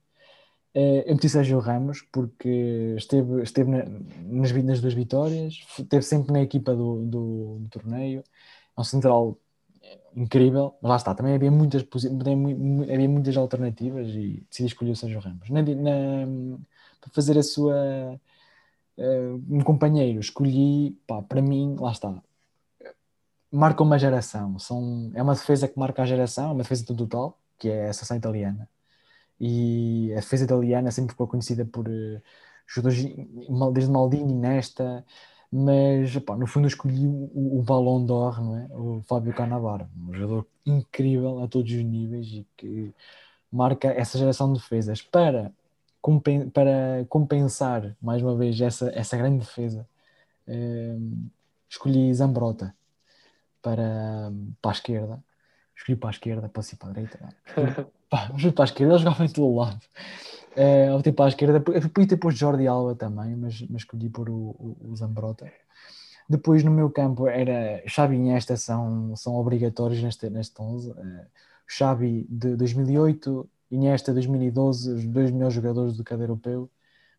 Uh, 0.79 1.03
eu 1.07 1.15
meti 1.17 1.29
Sérgio 1.29 1.59
Ramos 1.59 2.03
porque 2.03 2.95
esteve, 2.97 3.43
esteve 3.43 3.69
na, 3.69 3.85
nas, 4.29 4.53
nas 4.53 4.81
duas 4.81 4.95
vitórias, 4.95 5.59
esteve 5.77 6.03
sempre 6.05 6.33
na 6.33 6.41
equipa 6.41 6.73
do, 6.73 7.05
do, 7.05 7.59
do, 7.59 7.69
torneio. 7.69 8.23
É 8.77 8.81
um 8.81 8.85
central 8.85 9.37
incrível, 10.15 10.77
mas 10.81 10.91
lá 10.91 10.97
está, 10.97 11.15
também 11.17 11.35
havia 11.35 11.51
muitas, 11.51 11.85
havia 12.93 13.09
muitas 13.09 13.37
alternativas 13.37 14.09
e 14.11 14.47
decidi 14.49 14.69
escolher 14.69 14.93
o 14.93 14.97
Sérgio 14.97 15.21
Ramos. 15.21 15.51
Na, 15.51 15.63
na, 15.63 16.59
para 17.01 17.11
fazer 17.13 17.37
a 17.39 17.43
sua. 17.43 18.21
Uh, 18.97 19.43
um 19.51 19.61
companheiro, 19.63 20.21
escolhi, 20.21 20.93
pá, 21.07 21.23
para 21.23 21.43
mim, 21.43 21.77
lá 21.79 21.93
está, 21.93 22.23
marca 23.51 23.83
uma 23.83 23.99
geração. 23.99 24.59
São, 24.59 25.11
é 25.15 25.23
uma 25.23 25.35
defesa 25.35 25.69
que 25.69 25.79
marca 25.79 26.03
a 26.03 26.07
geração, 26.07 26.51
é 26.51 26.53
uma 26.53 26.63
defesa 26.63 26.85
total, 26.87 27.39
que 27.59 27.69
é 27.69 27.89
a 27.89 27.93
seleção 27.93 28.17
italiana. 28.17 28.69
E 29.41 30.13
a 30.13 30.17
defesa 30.17 30.45
italiana 30.45 30.91
sempre 30.91 31.13
ficou 31.13 31.29
conhecida 31.29 31.65
por 31.65 31.89
uh, 31.89 32.21
jogadores 32.67 33.05
desde 33.73 33.91
Maldini, 33.91 34.35
Nesta, 34.35 35.05
mas 35.51 36.15
opa, 36.17 36.37
no 36.37 36.47
fundo 36.47 36.67
eu 36.67 36.69
escolhi 36.69 37.07
o, 37.07 37.59
o 37.59 37.63
Ballon 37.63 38.05
d'Or, 38.05 38.43
não 38.43 38.57
é? 38.57 38.69
o 38.71 39.03
Fábio 39.03 39.35
Cannavaro, 39.35 39.89
um 39.97 40.13
jogador 40.13 40.47
incrível 40.67 41.43
a 41.43 41.49
todos 41.49 41.73
os 41.73 41.83
níveis 41.83 42.27
e 42.29 42.47
que 42.57 42.95
marca 43.51 43.89
essa 43.89 44.19
geração 44.19 44.53
de 44.53 44.61
defesas 44.61 45.01
para, 45.03 45.53
compen 46.03 46.51
para 46.51 47.07
compensar 47.09 47.97
mais 48.01 48.23
uma 48.23 48.37
vez 48.37 48.61
essa, 48.61 48.91
essa 48.95 49.17
grande 49.17 49.39
defesa. 49.39 49.89
Uh, 50.47 51.29
escolhi 51.69 52.13
Zambrota 52.15 52.75
para, 53.63 54.33
para 54.61 54.71
a 54.71 54.75
esquerda. 54.75 55.25
Escolhi 55.79 55.97
para 55.97 56.11
a 56.11 56.13
esquerda, 56.13 56.47
ir 56.47 56.77
para 56.77 56.89
a 56.89 56.93
direita. 56.93 57.19
Pá, 58.11 58.31
para 58.55 58.65
a 58.65 58.67
esquerda, 58.67 58.95
ele 58.95 59.03
jogava 59.03 59.25
em 59.25 59.29
todo 59.29 59.55
lado. 59.55 59.81
Uh, 60.57 60.97
optei 60.97 61.13
para 61.13 61.27
a 61.27 61.29
esquerda, 61.29 61.61
podia 61.61 62.09
ter 62.09 62.17
posto 62.17 62.39
Jordi 62.39 62.67
Alba 62.67 62.97
também, 62.97 63.37
mas, 63.37 63.63
mas 63.71 63.83
escolhi 63.83 64.09
por 64.09 64.29
o, 64.29 64.35
o, 64.35 64.77
o 64.91 64.97
Zambrota. 64.97 65.51
Depois 66.29 66.65
no 66.65 66.71
meu 66.71 66.91
campo 66.91 67.29
era 67.29 67.83
Xavi 67.87 68.17
e 68.17 68.19
Iniesta 68.19 68.57
são, 68.57 69.15
são 69.15 69.37
obrigatórios 69.37 70.03
neste, 70.03 70.29
neste 70.29 70.61
11. 70.61 70.91
Uh, 70.91 70.95
Xavi 71.67 72.27
de 72.29 72.57
2008, 72.57 73.49
Iniesta 73.71 74.13
2012, 74.13 74.91
os 74.91 75.05
dois 75.07 75.31
melhores 75.31 75.55
jogadores 75.55 75.97
do 75.97 76.03
cada 76.03 76.25
europeu, 76.25 76.69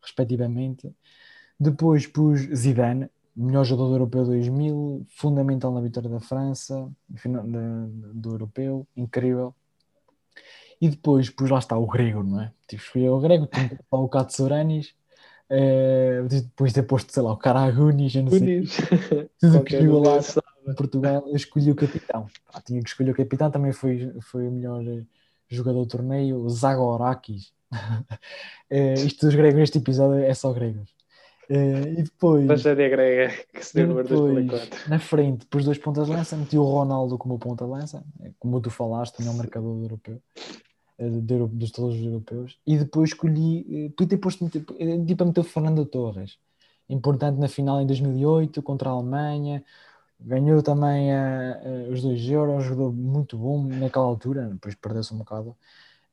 respectivamente. 0.01 0.93
Depois 1.57 2.07
pus 2.07 2.41
Zidane, 2.53 3.09
melhor 3.39 3.63
jogador 3.63 3.93
europeu 3.93 4.25
2000, 4.25 5.05
fundamental 5.09 5.71
na 5.71 5.79
vitória 5.79 6.09
da 6.09 6.19
França, 6.19 6.91
final, 7.15 7.43
do 7.45 8.31
europeu, 8.31 8.85
incrível. 8.95 9.55
E 10.81 10.89
depois, 10.89 11.29
pois 11.29 11.49
lá 11.49 11.59
está 11.59 11.77
o 11.77 11.87
grego, 11.87 12.23
não 12.23 12.41
é? 12.41 12.51
Tipo, 12.67 12.83
escolher 12.83 13.09
o 13.09 13.19
grego, 13.19 13.47
tinha 13.47 13.79
o 13.91 14.09
Katsouranis, 14.09 14.93
uh, 15.49 16.27
depois 16.27 16.71
de 16.71 16.81
ter 16.81 16.87
posto, 16.87 17.13
sei 17.13 17.23
lá, 17.23 17.31
o 17.31 17.37
Karagunis, 17.37 18.15
eu 18.15 18.23
não 18.23 18.31
sei. 18.31 18.63
Tudo 19.39 19.63
que 19.63 19.81
jogou 19.81 20.03
lá 20.03 20.19
em 20.67 20.75
Portugal, 20.75 21.23
eu 21.27 21.35
escolhi 21.35 21.71
o 21.71 21.75
capitão. 21.75 22.27
Ah, 22.53 22.61
tinha 22.61 22.81
que 22.81 22.89
escolher 22.89 23.11
o 23.11 23.15
capitão, 23.15 23.49
também 23.49 23.71
foi, 23.71 24.13
foi 24.21 24.47
o 24.47 24.51
melhor 24.51 24.85
eh, 24.85 25.05
jogador 25.47 25.79
do 25.79 25.87
torneio, 25.87 26.37
o 26.37 26.49
Zagorakis. 26.49 27.53
uh, 27.71 28.93
isto 29.05 29.25
dos 29.25 29.35
gregos, 29.35 29.59
neste 29.59 29.77
episódio 29.77 30.23
é 30.23 30.33
só 30.33 30.51
gregos. 30.53 30.98
Uh, 31.49 31.99
e 31.99 32.03
depois. 32.03 32.45
Grega 32.89 33.33
que 33.51 33.65
se 33.65 33.73
deu 33.73 34.03
depois, 34.03 34.69
Na 34.87 34.99
frente, 34.99 35.39
depois 35.39 35.65
dois 35.65 35.79
pontas 35.79 36.05
de 36.05 36.13
lança, 36.13 36.37
meti 36.37 36.55
o 36.57 36.63
Ronaldo 36.63 37.17
como 37.17 37.39
ponta 37.39 37.65
de 37.65 37.71
lança, 37.71 38.03
é 38.21 38.29
como 38.37 38.61
tu 38.61 38.69
falaste, 38.69 39.19
o 39.19 39.33
marcador 39.33 39.75
do 39.75 39.83
europeu, 39.83 40.21
eh, 40.99 41.09
dos 41.09 41.71
todos 41.71 41.95
os 41.95 42.05
europeus. 42.05 42.59
E 42.67 42.77
depois 42.77 43.09
escolhi, 43.09 43.85
eh, 43.87 43.89
podia 43.89 44.09
ter 44.09 44.17
posto, 44.17 44.47
tipo, 44.47 44.75
para 44.75 45.25
meter 45.25 45.39
o 45.39 45.43
Fernando 45.43 45.83
Torres, 45.85 46.37
importante 46.87 47.39
na 47.39 47.47
final 47.47 47.81
em 47.81 47.87
2008 47.87 48.61
contra 48.61 48.89
a 48.89 48.93
Alemanha. 48.93 49.63
Ganhou 50.19 50.61
também 50.61 51.11
uh, 51.11 51.87
uh, 51.87 51.93
os 51.93 52.01
dois 52.01 52.29
euros, 52.29 52.65
jogou 52.65 52.91
muito 52.91 53.37
bom 53.37 53.63
naquela 53.63 54.05
altura, 54.05 54.49
depois 54.49 54.75
perdeu-se 54.75 55.13
um 55.13 55.19
bocado 55.19 55.55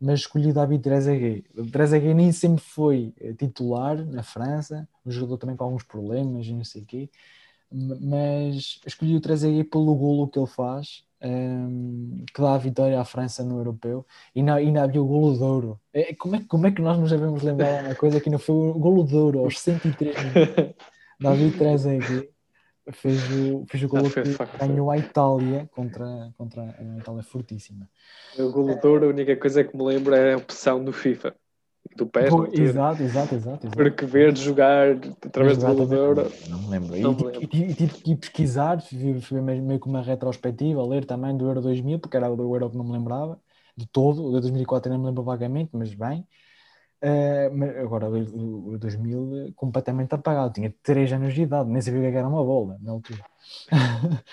mas 0.00 0.20
escolhi 0.20 0.52
David 0.52 0.82
Trezeguet. 0.82 1.44
Trezeguet 1.72 2.14
nem 2.14 2.32
sempre 2.32 2.62
foi 2.62 3.14
eh, 3.20 3.32
titular 3.32 4.04
na 4.04 4.22
França, 4.22 4.88
um 5.04 5.10
jogador 5.10 5.38
também 5.38 5.56
com 5.56 5.64
alguns 5.64 5.82
problemas 5.82 6.46
e 6.46 6.52
não 6.52 6.64
sei 6.64 6.82
o 6.82 6.86
quê, 6.86 7.10
mas 7.70 8.80
escolhi 8.86 9.16
o 9.16 9.20
Trezeguet 9.20 9.68
pelo 9.70 9.94
golo 9.94 10.28
que 10.28 10.38
ele 10.38 10.46
faz, 10.46 11.04
um, 11.22 11.28
ehm, 11.28 12.24
que 12.32 12.40
dá 12.40 12.54
a 12.54 12.58
vitória 12.58 13.00
à 13.00 13.04
França 13.04 13.42
no 13.42 13.58
Europeu, 13.58 14.06
e 14.34 14.40
ainda, 14.40 14.54
ainda 14.54 14.82
havia 14.82 15.02
o 15.02 15.06
golo 15.06 15.36
de 15.36 15.42
ouro. 15.42 15.80
É, 15.92 16.14
como, 16.14 16.36
é, 16.36 16.44
como 16.44 16.66
é 16.66 16.70
que 16.70 16.82
nós 16.82 16.98
nos 16.98 17.10
devemos 17.10 17.42
lembrar 17.42 17.84
uma 17.84 17.94
coisa 17.94 18.20
que 18.20 18.30
não 18.30 18.38
foi 18.38 18.54
o 18.54 18.74
golo 18.74 19.04
de 19.04 19.16
ouro 19.16 19.40
aos 19.40 19.58
103 19.60 20.16
minutos? 20.16 20.74
David 21.18 21.58
Trezeguet 21.58 22.35
fez 22.92 23.20
o, 23.32 23.64
fez 23.68 23.82
o 23.84 23.88
golo 23.88 24.06
ah, 24.06 24.46
que 24.46 24.66
ganhou 24.66 24.90
a 24.90 24.98
Itália 24.98 25.68
contra, 25.74 26.32
contra 26.36 26.62
a 26.62 26.98
Itália 26.98 27.22
fortíssima. 27.22 27.88
O 28.38 28.50
golo 28.50 28.74
de 28.78 28.86
ouro, 28.86 29.06
a 29.06 29.08
única 29.08 29.36
coisa 29.36 29.64
que 29.64 29.76
me 29.76 29.82
lembro 29.84 30.14
é 30.14 30.34
a 30.34 30.36
opção 30.36 30.84
do 30.84 30.92
FIFA. 30.92 31.34
do 31.96 32.10
altura. 32.14 32.62
exato, 32.62 33.02
exato, 33.02 33.34
exato. 33.34 33.66
exato. 33.66 33.76
Porque 33.76 34.04
ver 34.04 34.36
jogar 34.36 34.96
através 35.24 35.58
do 35.58 35.94
Euro. 35.94 36.30
Não 36.48 36.62
me 36.62 36.68
lembro. 36.68 36.96
Não 37.00 37.12
e, 37.12 37.14
me 37.40 37.46
tive- 37.48 37.64
e 37.70 37.74
tive- 37.74 37.94
que 38.02 38.10
ir 38.12 38.16
pesquisar, 38.16 38.80
fui- 38.80 39.20
fui 39.20 39.40
meio, 39.40 39.80
que 39.80 39.88
uma 39.88 40.02
retrospectiva, 40.02 40.84
ler 40.86 41.04
também 41.04 41.36
do 41.36 41.46
Euro 41.46 41.60
2000, 41.60 41.98
porque 41.98 42.16
era 42.16 42.30
o 42.30 42.36
do 42.36 42.42
Euro 42.54 42.70
que 42.70 42.76
não 42.76 42.84
me 42.84 42.92
lembrava, 42.92 43.40
de 43.76 43.86
todo. 43.86 44.24
O 44.24 44.34
de 44.34 44.40
2004 44.40 44.90
ainda 44.90 45.00
me 45.00 45.06
lembro 45.08 45.22
vagamente, 45.22 45.70
mas 45.72 45.92
bem. 45.94 46.26
Eh, 47.02 47.50
agora, 47.80 48.08
o, 48.08 48.70
o 48.72 48.78
2000 48.78 49.36
eh, 49.48 49.52
completamente 49.54 50.14
apagado. 50.14 50.52
Tinha 50.54 50.72
3 50.82 51.12
anos 51.12 51.34
de 51.34 51.42
idade, 51.42 51.68
nem 51.70 51.80
sabia 51.82 52.00
o 52.08 52.10
que 52.12 52.16
era 52.18 52.28
uma 52.28 52.44
bola 52.44 52.78
na 52.82 52.92
altura. 52.92 53.24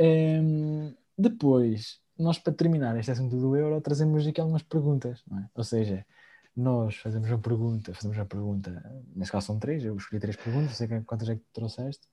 Em, 0.00 0.96
depois, 1.16 2.00
nós 2.18 2.38
para 2.38 2.52
terminar 2.52 2.96
este 2.96 3.10
assunto 3.10 3.36
do 3.36 3.56
Euro, 3.56 3.80
trazemos 3.80 4.26
aqui 4.26 4.40
algumas 4.40 4.62
perguntas, 4.62 5.22
é? 5.32 5.44
Ou 5.54 5.64
seja, 5.64 6.04
nós 6.56 6.96
fazemos 6.96 7.28
uma 7.28 7.38
pergunta, 7.38 7.92
fazemos 7.92 8.16
uma 8.16 8.24
pergunta, 8.26 9.02
nesse 9.14 9.32
caso 9.32 9.46
são 9.46 9.58
três, 9.58 9.84
eu 9.84 9.96
escolhi 9.96 10.20
três 10.20 10.36
perguntas, 10.36 10.68
não 10.68 10.74
sei 10.74 11.00
quantas 11.04 11.28
é 11.28 11.34
que 11.34 11.40
tu 11.40 11.52
trouxeste. 11.52 12.06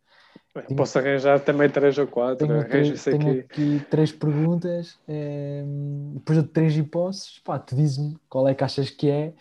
Tenho- 0.67 0.75
Posso 0.77 0.97
arranjar 0.97 1.39
também 1.41 1.69
três 1.69 1.97
ou 1.97 2.07
quatro. 2.07 2.47
Tenho, 2.47 2.67
três- 2.67 3.03
tenho 3.03 3.31
aqui. 3.31 3.39
aqui 3.41 3.85
três 3.89 4.11
perguntas, 4.11 4.97
em, 5.07 6.13
depois 6.15 6.41
de 6.41 6.47
três 6.47 6.75
hipóteses, 6.75 7.39
pá, 7.43 7.59
tu 7.59 7.75
diz-me 7.75 8.17
qual 8.27 8.47
é 8.47 8.55
que 8.55 8.63
achas 8.63 8.89
que 8.89 9.09
é 9.09 9.33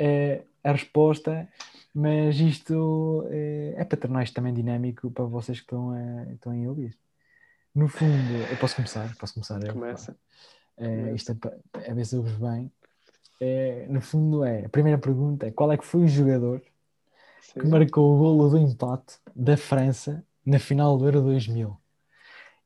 eh, 0.00 0.42
a 0.64 0.72
resposta, 0.72 1.46
mas 1.94 2.40
isto 2.40 3.26
eh, 3.30 3.74
é 3.76 3.84
para 3.84 3.98
tornar 3.98 4.22
isto 4.24 4.34
também 4.34 4.52
dinâmico 4.54 5.10
para 5.10 5.24
vocês 5.24 5.58
que 5.60 5.64
estão 5.64 5.90
a, 5.90 6.32
estão 6.32 6.52
a 6.52 6.68
ouvir. 6.68 6.96
No 7.74 7.86
fundo, 7.86 8.32
eu 8.50 8.56
posso 8.56 8.74
começar, 8.76 9.14
posso 9.16 9.34
começar. 9.34 9.62
eu, 9.62 9.72
Começa. 9.72 10.16
é, 10.76 11.12
isto 11.12 11.32
é, 11.32 11.34
pa- 11.34 11.52
é 11.84 11.94
ver 11.94 12.04
se 12.04 12.16
ouves 12.16 12.34
bem. 12.36 12.72
É, 13.40 13.86
no 13.88 14.00
fundo 14.00 14.44
é, 14.44 14.66
a 14.66 14.68
primeira 14.68 14.98
pergunta 14.98 15.46
é 15.46 15.50
qual 15.50 15.70
é 15.72 15.78
que 15.78 15.84
foi 15.84 16.02
o 16.04 16.08
jogador 16.08 16.60
que 16.60 17.62
Sim. 17.62 17.68
marcou 17.68 18.14
o 18.14 18.18
golo 18.18 18.50
do 18.50 18.58
empate 18.58 19.18
da 19.34 19.56
França 19.56 20.24
na 20.44 20.58
final 20.58 20.98
do 20.98 21.06
Euro 21.06 21.22
2000? 21.22 21.76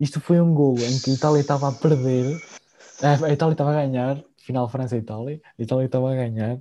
Isto 0.01 0.21
foi 0.21 0.41
um 0.41 0.53
golo 0.53 0.79
em 0.79 0.99
que 0.99 1.11
a 1.11 1.15
Itália 1.15 1.41
estava 1.41 1.69
a 1.69 1.73
perder, 1.73 2.41
a 3.03 3.33
Itália 3.33 3.53
estava 3.53 3.71
a 3.71 3.87
ganhar, 3.87 4.23
final 4.39 4.69
França-Itália, 4.69 5.41
a 5.59 5.63
Itália 5.63 5.87
estava 5.87 6.13
a 6.13 6.17
ganhar, 6.17 6.61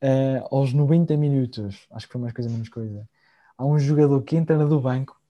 eh, 0.00 0.42
aos 0.50 0.72
90 0.72 1.16
minutos, 1.16 1.86
acho 1.90 2.06
que 2.06 2.12
foi 2.12 2.20
mais 2.20 2.34
coisa 2.34 2.50
menos 2.50 2.68
coisa, 2.68 3.08
há 3.56 3.64
um 3.64 3.78
jogador 3.78 4.22
que 4.22 4.36
entra 4.36 4.64
do 4.66 4.80
banco 4.80 5.20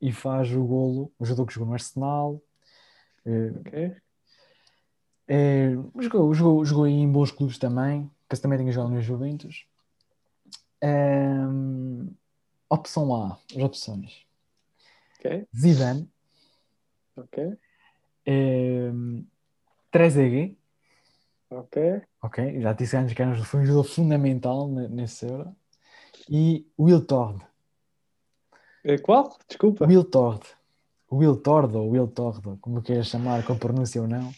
e 0.00 0.12
faz 0.12 0.50
o 0.52 0.64
golo, 0.64 1.12
um 1.18 1.24
jogador 1.24 1.46
que 1.46 1.54
jogou 1.54 1.68
no 1.68 1.74
Arsenal, 1.74 2.40
eh, 3.26 3.52
Ok. 3.60 3.96
é, 5.28 5.70
jogou, 6.00 6.32
jogou, 6.34 6.64
jogou 6.64 6.86
em 6.86 7.10
bons 7.10 7.30
clubes 7.30 7.58
também, 7.58 8.10
que 8.28 8.40
também 8.40 8.58
tinha 8.58 8.72
jogado 8.72 8.92
no 8.94 9.00
Juventus. 9.02 9.66
Ehm, 10.80 12.08
opção 12.68 13.14
A, 13.14 13.38
as 13.50 13.62
opções. 13.62 14.26
Ok. 15.18 15.46
Zidane, 15.54 16.08
Ok. 17.16 17.58
ehm, 18.26 19.24
Trezeguet, 19.90 20.56
Ok. 21.50 22.02
ok, 22.22 22.60
já 22.60 22.72
disse 22.74 22.96
antes 22.96 23.14
que 23.14 23.22
era 23.22 23.30
um- 23.30 23.34
jogador 23.36 23.84
fundamental 23.84 24.68
ne- 24.68 24.88
nesse 24.88 25.24
Euro, 25.26 25.54
e 26.28 26.66
Will 26.78 27.04
Tord. 27.04 27.40
Eh, 28.84 28.98
Qual? 28.98 29.36
Desculpa. 29.48 29.86
Will 29.86 30.04
Tord. 30.04 30.42
Will 31.10 31.36
Tord 31.36 31.74
ou 31.74 31.88
Will 31.90 32.06
Tord, 32.08 32.42
como 32.60 32.82
queiras 32.82 33.06
chamar, 33.08 33.42
com 33.44 33.56
pronúncia 33.56 34.00
ou 34.02 34.06
não. 34.08 34.30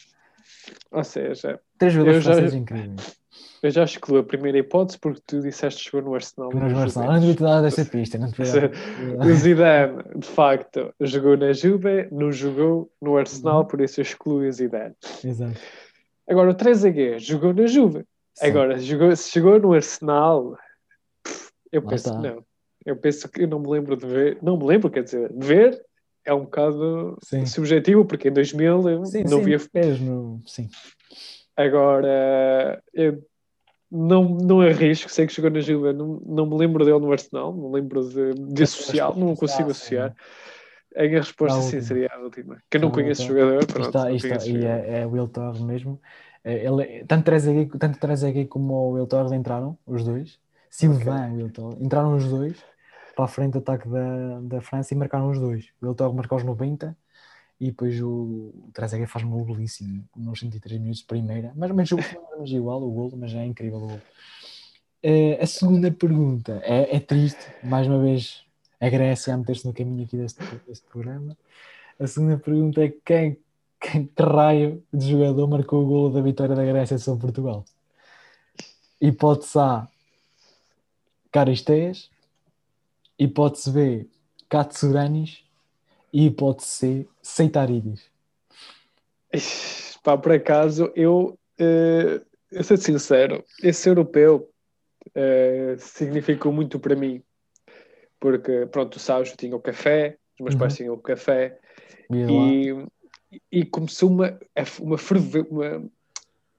Ou 0.93 1.03
seja, 1.05 1.61
Três 1.79 1.93
jogadores 1.93 2.23
já- 2.25 2.33
franceses 2.33 2.55
incríveis. 2.55 3.17
eu 3.63 3.71
já 3.71 3.83
excluí 3.85 4.21
a 4.21 4.23
primeira 4.23 4.59
hipótese 4.59 4.99
porque 4.99 5.21
tu 5.27 5.41
disseste 5.41 5.85
que 5.85 5.91
jogou 5.91 6.11
no 6.11 6.15
Arsenal. 6.15 6.51
E 6.53 6.55
no 6.55 6.79
Arsenal, 6.79 7.13
não 7.13 7.21
devia 7.21 7.35
ter 7.37 7.43
dado 7.45 7.67
essa 7.67 7.85
pista. 7.85 8.19
Não 8.19 8.31
dar- 8.31 8.37
O 9.27 9.35
Zidane, 9.35 10.03
de 10.17 10.27
facto, 10.29 10.95
jogou 11.01 11.37
na 11.37 11.53
Juve, 11.53 12.09
não 12.13 12.31
jogou 12.31 12.91
no 13.01 13.13
Uhum. 13.13 13.17
Arsenal, 13.19 13.65
por 13.67 13.81
isso 13.81 13.99
eu 14.01 14.03
excluí 14.03 14.49
o 14.49 14.53
Zidane. 14.53 14.95
Exato. 15.25 15.59
Agora, 16.31 16.51
o 16.51 16.55
Trezeguet 16.55 17.19
jogou 17.25 17.53
na 17.53 17.67
Juve. 17.67 18.05
Sim. 18.35 18.47
Agora, 18.47 18.79
jogou, 18.79 19.15
se 19.17 19.39
jogou 19.39 19.59
no 19.59 19.73
Arsenal, 19.73 20.57
eu 21.73 21.83
Lá 21.83 21.89
penso 21.91 22.09
está. 22.09 22.21
que 22.21 22.29
não. 22.29 22.45
Eu 22.87 22.97
penso 22.97 23.29
que 23.29 23.43
eu 23.43 23.49
não 23.49 23.59
me 23.59 23.69
lembro 23.69 23.97
de 23.97 24.07
ver. 24.07 24.39
Não 24.41 24.57
me 24.57 24.65
lembro, 24.65 24.89
quer 24.91 25.03
dizer, 25.03 25.33
de 25.33 25.47
ver 25.47 25.85
é 26.25 26.35
um 26.35 26.45
bocado 26.45 27.19
Sim. 27.23 27.45
subjetivo, 27.47 28.05
porque 28.05 28.29
em 28.29 28.33
2000 28.33 28.89
eu 28.89 29.05
Sim, 29.07 29.25
não 29.25 29.39
sim, 29.39 29.45
via. 29.45 29.59
pés 29.73 30.01
no... 30.01 30.41
Sim. 30.47 30.69
Agora, 31.57 32.83
eu 32.95 33.23
não, 33.91 34.25
não 34.25 34.61
arrisco, 34.61 35.11
sei 35.11 35.27
que 35.27 35.35
jogou 35.35 35.51
na 35.51 35.61
Juve, 35.61 35.93
não, 35.93 36.21
não 36.25 36.47
me 36.47 36.57
lembro 36.57 36.85
dele 36.85 37.01
no 37.01 37.13
Arsenal, 37.13 37.53
não 37.53 37.69
me 37.71 37.75
lembro 37.81 38.09
de, 38.09 38.35
de 38.35 38.63
associar, 38.63 39.17
não 39.19 39.35
consigo 39.35 39.71
associar. 39.71 40.15
A 40.97 41.03
minha 41.03 41.21
resposta 41.21 41.59
A 41.59 41.63
sim 41.63 41.81
seria 41.81 42.11
a 42.13 42.19
última. 42.19 42.63
Que 42.69 42.77
eu 42.77 42.81
não 42.81 42.91
conheço 42.91 43.23
o 43.23 43.25
então. 43.25 43.39
jogador, 43.39 43.67
pronto, 43.67 43.87
está, 43.87 44.13
está, 44.13 44.37
e 44.37 44.39
jogador. 44.39 44.67
é, 44.67 45.01
é 45.01 45.07
o 45.07 45.11
Will 45.11 45.29
Tord 45.29 45.63
mesmo. 45.63 46.01
É, 46.43 46.65
Ele, 46.67 47.05
tanto 47.05 47.25
Trezeguet, 47.25 47.79
tanto 47.79 47.99
Trezeguet 47.99 48.49
como 48.49 48.73
o 48.75 48.91
Will 48.93 49.07
Tord 49.07 49.35
entraram, 49.35 49.79
os 49.87 50.05
dois. 50.05 50.39
Sylvain 50.69 51.35
e 51.35 51.37
Will 51.37 51.51
Tord. 51.51 51.83
Entraram 51.83 52.17
os 52.17 52.29
dois 52.29 52.57
para 53.15 53.25
a 53.25 53.29
frente 53.29 53.53
do 53.53 53.59
ataque 53.59 53.89
da, 53.89 54.41
da 54.41 54.61
França 54.61 54.95
e 54.95 54.97
marcaram 54.97 55.31
os 55.31 55.39
dois. 55.39 55.67
O 55.81 55.87
Will 55.87 55.95
Tord 55.95 56.15
marcou 56.15 56.37
aos 56.37 56.45
90 56.45 56.97
e 57.61 57.67
depois 57.67 58.01
o, 58.01 58.09
o 58.09 58.71
Trezeguet 58.73 59.11
faz 59.11 59.25
um 59.25 59.31
gol 59.31 59.45
belíssimo 59.45 60.05
nos 60.17 60.41
103 60.41 60.81
minutos 60.81 61.01
de 61.01 61.07
primeira. 61.07 61.53
Mais 61.55 61.71
ou 61.71 61.77
menos 61.77 61.93
o 61.93 61.97
mais 61.97 62.15
ou 62.15 62.31
menos 62.37 62.51
igual 62.51 62.83
o 62.83 62.91
gol, 62.91 63.13
mas 63.17 63.35
é 63.35 63.45
incrível 63.45 63.79
o 63.79 63.87
gol. 63.89 64.01
Eh, 65.03 65.39
a 65.41 65.47
segunda 65.47 65.91
pergunta 65.91 66.61
é, 66.65 66.97
é 66.97 67.01
triste, 67.01 67.41
mais 67.63 67.87
uma 67.87 68.01
vez 68.01 68.45
a 68.81 68.89
Grécia 68.89 69.35
a 69.35 69.37
meter-se 69.37 69.67
no 69.67 69.75
caminho 69.75 70.05
aqui 70.05 70.17
deste, 70.17 70.43
deste 70.67 70.87
programa. 70.89 71.37
A 71.99 72.07
segunda 72.07 72.39
pergunta 72.39 72.83
é 72.83 72.93
quem, 73.05 73.39
quem 73.79 74.07
que 74.07 74.23
raio 74.23 74.83
de 74.93 75.11
jogador 75.11 75.47
marcou 75.47 75.85
o 75.85 75.87
golo 75.87 76.11
da 76.11 76.23
vitória 76.23 76.57
da 76.57 76.65
Grécia 76.65 76.99
sobre 76.99 77.21
Portugal? 77.21 77.65
Hipótese 79.01 79.59
A, 79.59 79.89
Caristeias. 81.31 82.11
Hipótese 83.19 83.71
B, 83.71 84.09
Katsuranis. 84.49 85.45
E 86.13 86.27
hipótese 86.27 86.69
C, 86.69 87.09
Seitaridis. 87.23 88.11
Pá, 90.03 90.17
por 90.19 90.33
acaso, 90.33 90.91
eu, 90.97 91.39
eh, 91.59 92.21
eu 92.51 92.65
sou 92.65 92.77
sincero, 92.77 93.45
esse 93.63 93.89
europeu 93.89 94.51
eh, 95.15 95.77
significou 95.79 96.53
muito 96.53 96.81
para 96.81 96.97
mim, 96.97 97.23
porque, 98.21 98.67
pronto, 98.67 98.93
tu 98.93 98.99
sabes, 99.01 99.31
eu 99.31 99.37
tinha 99.37 99.57
o 99.57 99.61
café, 99.61 100.17
os 100.39 100.45
meus 100.45 100.55
pais 100.55 100.73
Uhum. 100.73 100.77
tinham 100.77 100.95
o 100.95 100.99
café, 100.99 101.59
e, 102.13 102.75
e 103.51 103.65
começou 103.65 104.11
uma, 104.11 104.39
uma, 104.81 104.99
ferve- 104.99 105.47
uma, 105.51 105.91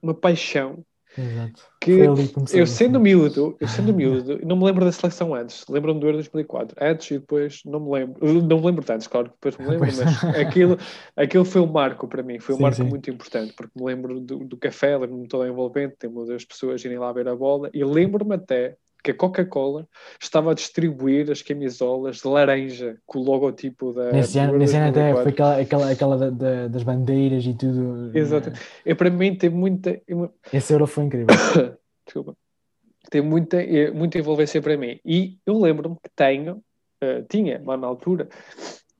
uma 0.02 0.14
paixão 0.14 0.84
Exato. 1.16 1.62
que 1.78 1.90
eu 2.54 2.66
sendo 2.66 2.98
miúdo, 2.98 3.56
eu 3.60 3.68
sendo 3.68 3.92
miúdo, 3.92 4.38
não 4.46 4.56
me 4.56 4.64
lembro 4.64 4.84
da 4.84 4.92
seleção 4.92 5.34
antes, 5.34 5.66
lembro-me 5.68 6.00
do 6.00 6.06
Euro 6.06 6.16
2004, 6.18 6.76
antes 6.80 7.10
e 7.10 7.18
depois 7.18 7.62
não 7.64 7.80
me 7.80 7.90
lembro, 7.90 8.42
não 8.42 8.58
me 8.60 8.66
lembro 8.66 8.84
tanto, 8.84 9.08
claro 9.10 9.28
que 9.28 9.34
depois 9.34 9.56
me 9.58 9.66
lembro, 9.66 9.86
Pois. 9.86 9.96
mas 9.98 10.24
aquilo, 10.40 10.78
aquilo 11.16 11.44
foi 11.44 11.60
um 11.60 11.66
marco 11.66 12.08
para 12.08 12.22
mim, 12.22 12.38
foi 12.38 12.54
um 12.54 12.58
Sim, 12.58 12.62
marco 12.62 12.76
sim. 12.78 12.88
muito 12.88 13.10
importante, 13.10 13.52
porque 13.52 13.78
me 13.78 13.84
lembro 13.84 14.20
do, 14.20 14.38
do 14.38 14.56
café, 14.56 14.96
lembro-me 14.96 15.28
toda 15.28 15.48
envolvente, 15.48 15.96
lembro 16.02 16.24
das 16.24 16.44
pessoas 16.44 16.84
irem 16.84 16.98
lá 16.98 17.12
ver 17.12 17.28
a 17.28 17.36
bola, 17.36 17.68
e 17.74 17.84
lembro-me 17.84 18.36
até 18.36 18.76
que 19.02 19.10
a 19.10 19.14
Coca-Cola 19.14 19.86
estava 20.20 20.52
a 20.52 20.54
distribuir 20.54 21.30
as 21.30 21.42
camisolas 21.42 22.18
de 22.18 22.28
laranja 22.28 22.96
com 23.04 23.18
o 23.18 23.22
logotipo 23.24 23.92
da 23.92 24.12
Nesse 24.12 24.38
ano, 24.38 24.56
nesse 24.56 24.76
ano 24.76 24.90
até 24.90 25.12
2004. 25.12 25.22
foi 25.22 25.32
aquela, 25.32 25.60
aquela, 25.60 25.90
aquela 25.90 26.16
da- 26.18 26.30
da- 26.30 26.68
das 26.68 26.82
bandeiras 26.82 27.44
e 27.44 27.54
tudo. 27.54 28.16
Exato. 28.16 28.52
E 28.86 28.94
para 28.94 29.10
mim 29.10 29.34
tem 29.34 29.50
muita, 29.50 30.00
Esse 30.52 30.72
euro 30.72 30.86
foi 30.86 31.04
incrível. 31.04 31.26
desculpa, 32.06 32.36
tem 33.10 33.20
muita, 33.20 33.60
eh, 33.62 33.90
muita 33.90 34.18
envolvência 34.18 34.62
para 34.62 34.76
mim. 34.76 35.00
E 35.04 35.38
eu 35.44 35.58
lembro-me 35.58 35.96
que 35.96 36.10
tenho, 36.14 36.62
eh, 37.00 37.24
tinha 37.28 37.60
lá 37.64 37.76
na 37.76 37.86
altura, 37.88 38.28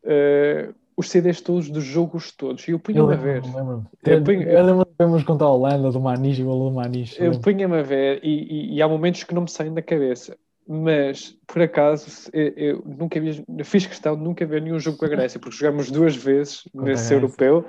eh, 0.05 0.69
os 1.03 1.11
CDs 1.11 1.41
todos 1.41 1.69
dos 1.69 1.85
jogos 1.85 2.33
todos. 2.33 2.67
E 2.67 2.71
eu 2.71 2.79
punha-me 2.79 3.13
a 3.13 3.17
ver. 3.17 3.43
lembro-me. 4.05 4.45
Eu 4.45 4.65
lembro-me 4.65 4.85
de 4.85 4.91
vermos 4.99 5.23
contra 5.25 5.47
a 5.47 5.51
Holanda, 5.51 5.91
do 5.91 6.01
Maniche, 6.01 6.43
o 6.43 6.47
golo 6.47 6.71
do 6.71 6.77
Maniche. 6.77 7.19
eu 7.19 7.27
Eu 7.27 7.31
lembro. 7.33 7.45
punha-me 7.45 7.79
a 7.79 7.83
ver 7.83 8.21
e, 8.23 8.73
e- 8.73 8.75
e 8.77 8.83
há 8.83 8.89
momentos 8.89 9.25
que 9.25 9.35
não 9.35 9.43
me 9.43 9.51
saem 9.51 9.73
da 9.75 9.83
cabeça. 9.83 10.37
Mas, 10.67 11.37
por 11.45 11.61
acaso, 11.61 12.31
eu, 12.33 12.49
eu 12.57 12.83
nunca 12.87 13.21
vi, 13.21 13.45
fiz 13.65 13.85
questão 13.85 14.17
de 14.17 14.23
nunca 14.23 14.47
ver 14.47 14.63
nenhum 14.63 14.79
jogo 14.79 14.97
com 14.97 15.05
a 15.05 15.09
Grécia, 15.09 15.41
porque 15.41 15.57
jogámos 15.57 15.91
duas 15.91 16.15
vezes 16.15 16.63
Contra 16.73 16.91
nesse 16.91 17.13
europeu 17.13 17.67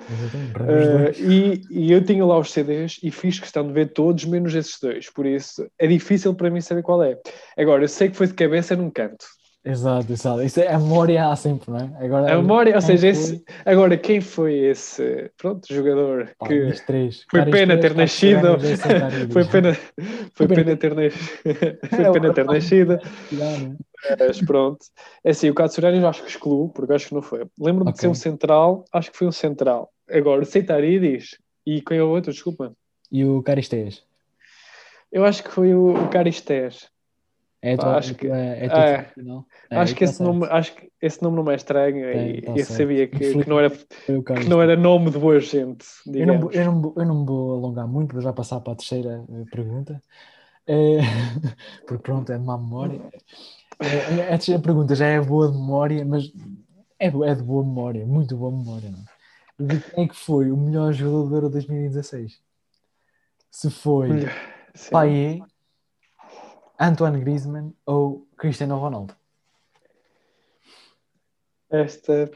Uh, 0.64 1.12
e, 1.20 1.62
e 1.72 1.92
eu 1.92 2.04
tinha 2.06 2.24
lá 2.24 2.38
os 2.38 2.52
CDs 2.52 3.00
e 3.02 3.10
fiz 3.10 3.40
questão 3.40 3.66
de 3.66 3.74
ver 3.74 3.92
todos, 3.94 4.26
menos 4.26 4.54
esses 4.54 4.80
dois. 4.80 5.10
Por 5.10 5.26
isso 5.26 5.68
é 5.80 5.88
difícil 5.88 6.34
para 6.36 6.50
mim 6.52 6.62
saber 6.62 6.84
qual 6.84 7.02
é. 7.04 7.18
Agora, 7.58 7.84
eu 7.84 7.88
sei 7.88 8.10
que 8.10 8.16
foi 8.16 8.28
de 8.28 8.34
cabeça 8.34 8.76
num 8.76 8.90
canto. 8.92 9.26
Exato, 9.66 10.12
exato. 10.12 10.42
Isso 10.42 10.60
é 10.60 10.68
a 10.74 10.78
memória 10.78 11.26
há 11.26 11.36
sempre, 11.38 11.72
não 11.72 11.78
é? 11.80 12.06
Agora, 12.06 12.34
A 12.34 12.36
memória, 12.36 12.76
ou 12.76 12.82
seja, 12.82 13.08
esse, 13.08 13.42
agora 13.66 13.98
quem 13.98 14.20
foi 14.20 14.56
esse 14.56 15.32
pronto, 15.38 15.66
jogador 15.74 16.32
Pá, 16.38 16.48
que 16.48 16.70
três. 16.86 17.26
foi 17.32 17.40
Caras 17.40 17.54
pena 17.54 17.78
três, 17.78 17.94
ter 17.94 17.98
nascido, 17.98 18.60
foi 19.32 19.46
pena, 19.46 19.74
foi 20.34 20.48
pena 20.48 20.76
ter 20.76 20.94
nascido, 20.94 21.34
foi 21.90 22.12
pena 22.12 22.34
ter 22.34 22.42
é, 22.42 22.44
nascido, 22.44 23.00
Já, 23.32 23.58
não 23.58 23.78
é? 24.10 24.16
mas 24.20 24.42
pronto. 24.42 24.86
É 25.24 25.30
assim, 25.32 25.50
o 25.50 25.54
Katsurani 25.54 25.98
eu 26.02 26.08
acho 26.10 26.24
que 26.24 26.30
excluo, 26.30 26.68
porque 26.68 26.92
acho 26.92 27.08
que 27.08 27.16
não 27.16 27.22
foi. 27.22 27.46
Lembro-me 27.58 27.92
de 27.92 27.98
Ok. 27.98 28.02
ser 28.02 28.08
um 28.10 28.14
central, 28.14 28.84
acho 28.92 29.12
que 29.12 29.18
foi 29.18 29.28
um 29.28 29.32
central. 29.32 29.94
Agora, 30.10 30.42
o 30.42 30.46
Seitaridis 30.46 31.38
e 31.66 31.80
quem 31.82 32.00
é 32.00 32.04
o 32.04 32.10
outro, 32.10 32.34
desculpa. 32.34 32.74
E 33.10 33.24
o 33.24 33.42
Caristeias? 33.42 34.04
Eu 35.10 35.24
acho 35.24 35.42
que 35.42 35.52
foi 35.52 35.74
o, 35.74 35.94
o 35.94 36.10
Caristés. 36.10 36.92
É 37.64 37.74
a 37.74 37.78
Pá, 37.78 37.84
tua, 37.84 37.98
acho 37.98 38.12
é, 38.12 38.16
que- 38.16 38.28
é 38.28 38.66
é. 38.66 39.06
É, 39.72 39.76
acho, 39.78 39.96
que 39.96 40.04
esse 40.04 40.22
nome, 40.22 40.46
acho 40.50 40.76
que 40.76 40.92
esse 41.02 41.24
nome 41.24 41.38
não 41.38 41.50
é 41.50 41.56
estranho 41.56 42.12
e 42.12 42.42
tá 42.42 42.52
eu 42.52 42.66
sabia 42.66 43.08
que, 43.08 43.34
que 43.34 43.50
não 43.50 43.58
era, 43.60 43.70
que 43.70 44.50
não 44.50 44.62
era 44.62 44.76
nome 44.76 45.10
de 45.10 45.18
boa 45.18 45.40
gente, 45.40 45.86
Eu 46.14 46.28
não, 46.28 46.52
eu, 46.52 46.66
não, 46.66 46.94
eu 46.98 47.06
não 47.06 47.20
me 47.22 47.26
vou 47.26 47.54
alongar 47.54 47.88
muito, 47.88 48.12
vou 48.12 48.22
já 48.22 48.34
passar 48.34 48.60
para 48.60 48.74
a 48.74 48.76
terceira 48.76 49.24
eh, 49.30 49.46
pergunta. 49.50 50.02
Porque 51.88 52.04
pronto, 52.04 52.32
é 52.32 52.38
de 52.38 52.44
má 52.44 52.58
memória. 52.58 53.00
A 53.80 54.38
terceira 54.38 54.62
pergunta 54.62 54.96
já 54.96 55.08
é 55.08 55.22
boa 55.22 55.50
de 55.50 55.58
memória, 55.58 56.06
mas 56.06 56.32
é, 57.00 57.08
é 57.08 57.36
de 57.36 57.44
boa 57.44 57.64
memória, 57.64 58.06
muito 58.06 58.36
boa 58.36 58.52
memória. 58.52 58.92
Não? 58.92 59.00
é? 59.00 59.76
De 59.76 59.80
quem 59.82 60.04
é 60.04 60.08
que 60.08 60.16
foi 60.16 60.52
o 60.52 60.58
melhor 60.58 60.92
jogador 60.92 61.30
do 61.30 61.36
Euro 61.36 61.50
2016? 61.50 62.42
Se 63.50 63.70
foi 63.70 64.10
Sim. 64.76 65.44
Antoine 66.80 67.20
Griezmann 67.20 67.74
ou 67.86 68.28
Cristiano 68.38 68.78
Ronaldo? 68.78 69.16
Esta 71.70 72.30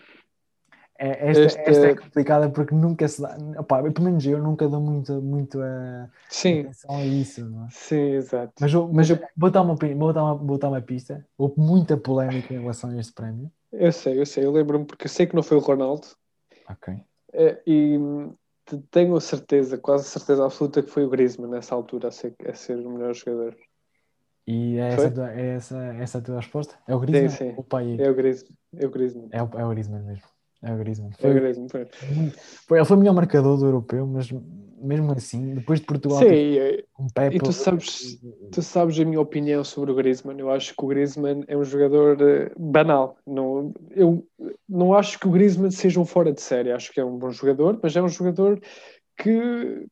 É, 0.99 1.29
esta, 1.29 1.43
Este- 1.45 1.59
esta 1.61 1.87
é 1.89 1.95
complicada 1.95 2.49
porque 2.49 2.73
nunca 2.73 3.07
se 3.07 3.21
dá. 3.21 3.37
Opá, 3.59 3.83
pelo 3.83 4.01
menos 4.05 4.25
eu 4.25 4.41
nunca 4.41 4.67
dou 4.67 4.81
muito, 4.81 5.21
muito 5.21 5.61
eh, 5.61 6.09
Sim, 6.27 6.61
atenção 6.61 6.97
a 6.97 7.05
isso. 7.05 7.41
É? 7.41 7.67
sim, 7.69 8.01
exato. 8.13 8.53
Mas, 8.59 8.73
eu- 8.73 8.87
mas 8.91 9.07
eu 9.11 9.19
vou 9.37 9.51
dar, 9.51 9.61
uma, 9.61 9.75
vou, 9.75 10.11
dar 10.13 10.23
uma, 10.23 10.33
vou 10.33 10.57
dar 10.57 10.69
uma 10.69 10.81
pista. 10.81 11.23
Houve 11.37 11.53
muita 11.59 11.95
polémica 11.97 12.51
em 12.51 12.59
relação 12.59 12.89
a 12.89 12.97
este 12.99 13.13
prémio. 13.13 13.51
Eu 13.71 13.91
sei, 13.91 14.19
eu 14.19 14.25
sei, 14.25 14.43
eu 14.43 14.51
lembro-me 14.51 14.85
porque 14.85 15.05
eu 15.05 15.09
sei 15.09 15.27
que 15.27 15.35
não 15.35 15.43
foi 15.43 15.57
o 15.57 15.59
Ronaldo 15.59 16.07
Ok. 16.67 16.95
eh, 17.33 17.61
e 17.67 17.99
te- 18.65 18.79
tenho 18.89 19.15
a 19.15 19.21
certeza, 19.21 19.77
quase 19.77 20.05
certeza 20.05 20.43
absoluta 20.45 20.81
que 20.81 20.89
foi 20.89 21.05
o 21.05 21.09
Griezmann 21.11 21.51
nessa 21.51 21.75
altura 21.75 22.07
a 22.07 22.11
ser, 22.11 22.33
a 22.43 22.55
ser 22.55 22.75
o 22.79 22.89
melhor 22.89 23.13
jogador. 23.13 23.55
E 24.47 24.77
é 24.77 24.87
essa, 24.93 25.07
a 25.07 25.11
tua- 25.11 25.31
é 25.33 25.47
essa, 25.55 25.77
essa 25.95 26.17
a 26.17 26.21
tua 26.21 26.35
resposta? 26.37 26.75
É 26.87 26.95
o 26.95 26.99
Griezmann? 26.99 27.29
sim. 27.29 27.49
ou 27.49 27.59
O 27.59 27.63
pai 27.63 27.97
É 27.99 28.09
o 28.09 28.15
Griezmann, 28.15 28.53
é 28.77 28.85
o 28.85 28.89
Griezmann. 28.89 29.27
é, 29.31 29.43
o, 29.43 29.49
é 29.57 29.65
o 29.65 29.69
Griezmann 29.69 30.03
mesmo. 30.03 30.23
É 30.63 30.73
o 30.73 30.77
Griezmann. 30.77 31.11
É 31.11 31.21
Foi, 31.21 31.31
o 31.31 31.33
Griezmann, 31.33 31.69
foi. 31.69 31.85
foi- 32.67 32.77
ele 32.79 32.85
foi 32.85 32.95
o 32.97 32.99
melhor 32.99 33.13
marcador 33.13 33.57
do 33.57 33.65
europeu, 33.65 34.07
mas 34.07 34.29
mesmo 34.79 35.11
assim, 35.11 35.55
depois 35.55 35.79
de 35.79 35.85
Portugal 35.85 36.19
Sim, 36.19 36.29
e, 36.31 36.85
um 36.99 37.07
Pepe. 37.07 37.35
e 37.35 37.39
tu 37.39 37.51
sabes, 37.51 38.19
tu 38.51 38.61
sabes 38.61 38.99
a 38.99 39.05
minha 39.05 39.19
opinião 39.19 39.63
sobre 39.63 39.91
o 39.91 39.95
Griezmann. 39.95 40.39
Eu 40.39 40.49
acho 40.51 40.75
que 40.75 40.83
o 40.85 40.87
Griezmann 40.87 41.43
é 41.47 41.57
um 41.57 41.63
jogador 41.63 42.21
eh, 42.21 42.51
banal. 42.57 43.17
Não, 43.25 43.73
eu 43.91 44.25
não 44.69 44.93
acho 44.93 45.19
que 45.19 45.27
o 45.27 45.31
Griezmann 45.31 45.71
seja 45.71 45.99
um 45.99 46.05
fora 46.05 46.31
de 46.31 46.41
série. 46.41 46.71
Acho 46.71 46.91
que 46.93 46.99
é 46.99 47.05
um 47.05 47.17
bom 47.17 47.31
jogador, 47.31 47.79
mas 47.81 47.95
é 47.95 48.01
um 48.01 48.07
jogador 48.07 48.59
que 49.17 49.87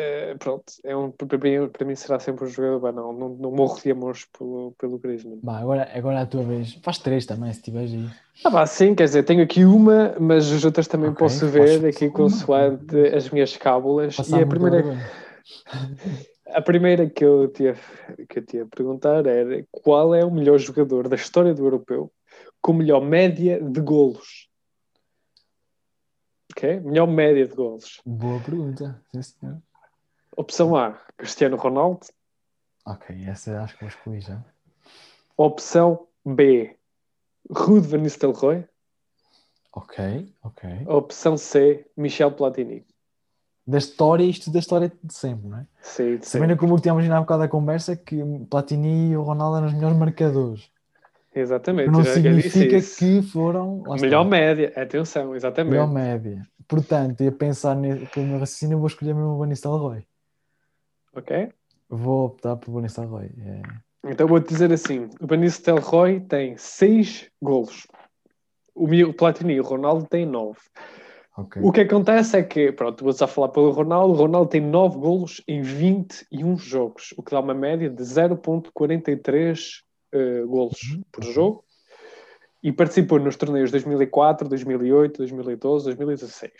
eh, 0.00 0.34
pronto, 0.38 0.64
é 0.84 0.96
um, 0.96 1.10
para, 1.10 1.38
mim, 1.38 1.68
para 1.68 1.86
mim 1.86 1.94
será 1.94 2.18
sempre 2.18 2.44
um 2.44 2.48
jogador 2.48 2.80
banal. 2.80 3.12
Não, 3.12 3.28
não 3.28 3.50
morro 3.50 3.80
de 3.80 3.90
amores 3.90 4.26
pelo, 4.36 4.74
pelo 4.78 4.98
Griezmann. 4.98 5.40
Bah, 5.42 5.58
agora, 5.58 5.88
agora 5.94 6.20
a 6.20 6.26
tua 6.26 6.42
vez. 6.42 6.74
Faz 6.82 6.98
três 6.98 7.26
também, 7.26 7.52
se 7.52 7.62
tiveres 7.62 7.92
aí. 7.92 8.08
Ah, 8.44 8.50
vá, 8.50 8.66
sim, 8.66 8.94
quer 8.94 9.04
dizer, 9.04 9.22
tenho 9.24 9.42
aqui 9.42 9.64
uma, 9.64 10.14
mas 10.18 10.50
as 10.50 10.64
outras 10.64 10.88
também 10.88 11.10
Ok, 11.10 11.18
posso 11.18 11.46
ver 11.48 11.86
aqui 11.86 12.06
uma. 12.06 12.14
consoante 12.14 12.98
as 13.14 13.28
minhas 13.30 13.56
cábulas. 13.56 14.16
Passar 14.16 14.38
e 14.38 14.42
a 14.42 14.46
primeira. 14.46 14.84
A 16.52 16.60
primeira 16.60 17.08
que 17.08 17.24
eu 17.24 17.46
tinha, 17.46 17.76
que 18.28 18.40
eu 18.40 18.44
tinha 18.44 18.64
a 18.64 18.66
perguntar 18.66 19.24
era 19.24 19.64
qual 19.70 20.12
é 20.12 20.24
o 20.24 20.30
melhor 20.32 20.58
jogador 20.58 21.08
da 21.08 21.14
história 21.14 21.54
do 21.54 21.64
europeu 21.64 22.10
com 22.60 22.72
melhor 22.72 23.00
média 23.00 23.62
de 23.62 23.80
golos? 23.80 24.48
Ok? 26.52 26.80
Melhor 26.80 27.06
média 27.06 27.46
de 27.46 27.54
golos. 27.54 28.00
Boa 28.04 28.40
pergunta. 28.40 29.00
Sim, 29.12 29.22
senhor. 29.22 29.62
Opção 30.40 30.74
A, 30.74 30.98
Cristiano 31.18 31.54
Ronaldo. 31.58 32.00
Ok, 32.86 33.14
essa 33.28 33.60
acho 33.60 33.74
que 33.74 33.80
vou 33.84 33.90
escolher 33.90 34.20
já. 34.22 34.42
Opção 35.36 36.06
B, 36.24 36.78
Ruud 37.50 37.86
van 37.86 37.98
Nistelrooy. 37.98 38.64
Ok, 39.70 40.34
ok. 40.42 40.86
Opção 40.88 41.36
C, 41.36 41.86
Michel 41.94 42.32
Platini. 42.32 42.86
Da 43.66 43.76
história, 43.76 44.24
isto 44.24 44.50
da 44.50 44.60
história 44.60 44.90
de 45.04 45.12
sempre, 45.14 45.46
não 45.46 45.58
é? 45.58 45.66
Sim, 45.82 46.16
sim. 46.16 46.22
Sabendo 46.22 46.56
como 46.56 46.80
tínhamos 46.80 47.02
imaginado 47.04 47.18
há 47.18 47.20
bocado 47.24 47.42
da 47.42 47.48
conversa, 47.48 47.94
que 47.94 48.16
Platini 48.50 49.10
e 49.10 49.16
o 49.18 49.22
Ronaldo 49.22 49.58
eram 49.58 49.66
os 49.66 49.74
melhores 49.74 49.98
marcadores. 49.98 50.70
Exatamente. 51.34 51.90
não 51.90 51.98
eu 51.98 52.04
já- 52.06 52.10
eu 52.12 52.14
significa 52.14 52.80
que 52.98 53.20
foram. 53.22 53.82
lá 53.82 53.94
está, 53.96 54.06
Melhor 54.06 54.24
média, 54.24 54.72
atenção, 54.74 55.36
exatamente. 55.36 55.70
melhor 55.72 55.86
média. 55.86 56.42
Portanto, 56.66 57.22
ia 57.22 57.30
pensar 57.30 57.76
ne- 57.76 58.06
pelo 58.06 58.26
meu 58.26 58.38
raciocínio, 58.38 58.78
vou 58.78 58.86
escolher 58.86 59.14
mesmo 59.14 59.32
o 59.34 59.38
Van 59.38 59.46
Nistelrooy. 59.46 60.06
Ok? 61.14 61.52
Vou 61.88 62.26
optar 62.26 62.56
por 62.56 62.72
Van 62.72 62.82
Nistelrooy. 62.82 63.30
É. 63.38 63.62
Então 64.10 64.26
vou-te 64.26 64.48
dizer 64.48 64.72
assim: 64.72 65.08
o 65.20 65.26
Van 65.26 65.36
Nistelrooy 65.36 66.20
tem 66.20 66.56
6 66.56 67.30
golos. 67.42 67.86
O 68.74 68.84
o 68.84 69.14
Platini 69.14 69.54
e 69.54 69.60
o 69.60 69.64
Ronaldo 69.64 70.06
têm 70.06 70.24
9. 70.24 70.58
Ok. 71.36 71.62
O 71.62 71.72
que 71.72 71.80
acontece 71.82 72.36
é 72.36 72.42
que, 72.42 72.72
pronto, 72.72 73.02
vou 73.04 73.12
só 73.12 73.26
falar 73.26 73.48
pelo 73.48 73.70
Ronaldo. 73.70 74.14
O 74.14 74.16
Ronaldo 74.16 74.50
tem 74.50 74.60
9 74.60 74.98
golos 74.98 75.42
em 75.46 75.62
21 75.62 76.56
jogos, 76.56 77.14
o 77.16 77.22
que 77.22 77.30
dá 77.30 77.40
uma 77.40 77.54
média 77.54 77.88
de 77.88 78.02
0,43 78.02 79.82
eh, 80.12 80.42
golos 80.42 80.80
Uhum, 80.82 81.02
por 81.12 81.24
jogo. 81.24 81.64
E 82.62 82.72
participou 82.72 83.18
nos 83.18 83.36
torneios 83.36 83.70
2004, 83.70 84.48
2008, 84.48 85.18
2012, 85.18 85.84
2016. 85.86 86.52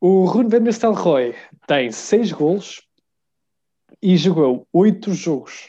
O 0.00 0.24
Rune 0.24 0.48
Van 0.48 0.60
Nistelrooy 0.60 1.34
tem 1.66 1.92
6 1.92 2.32
golos 2.32 2.80
e 4.02 4.16
jogou 4.16 4.66
8 4.72 5.12
jogos, 5.12 5.68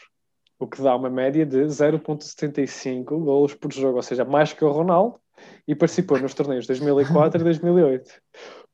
o 0.57 0.65
que 0.65 0.81
dá 0.81 0.95
uma 0.95 1.09
média 1.09 1.45
de 1.45 1.57
0,75 1.65 3.03
golos 3.03 3.53
por 3.53 3.73
jogo, 3.73 3.97
ou 3.97 4.01
seja, 4.01 4.23
mais 4.23 4.53
que 4.53 4.63
o 4.63 4.71
Ronaldo, 4.71 5.19
e 5.67 5.75
participou 5.75 6.17
nos 6.17 6.33
torneios 6.33 6.65
2004 6.65 7.41
e 7.41 7.43
2008. 7.43 8.09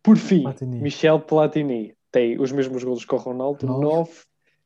Por 0.03 0.15
fim, 0.15 0.43
Platini. 0.43 0.79
Michel 0.79 1.19
Platini 1.21 1.95
tem 2.11 2.39
os 2.39 2.51
mesmos 2.51 2.83
golos 2.83 3.03
que 3.03 3.15
o 3.15 3.17
Ronaldo, 3.17 3.65
Nove. 3.65 3.83
9, 3.83 4.11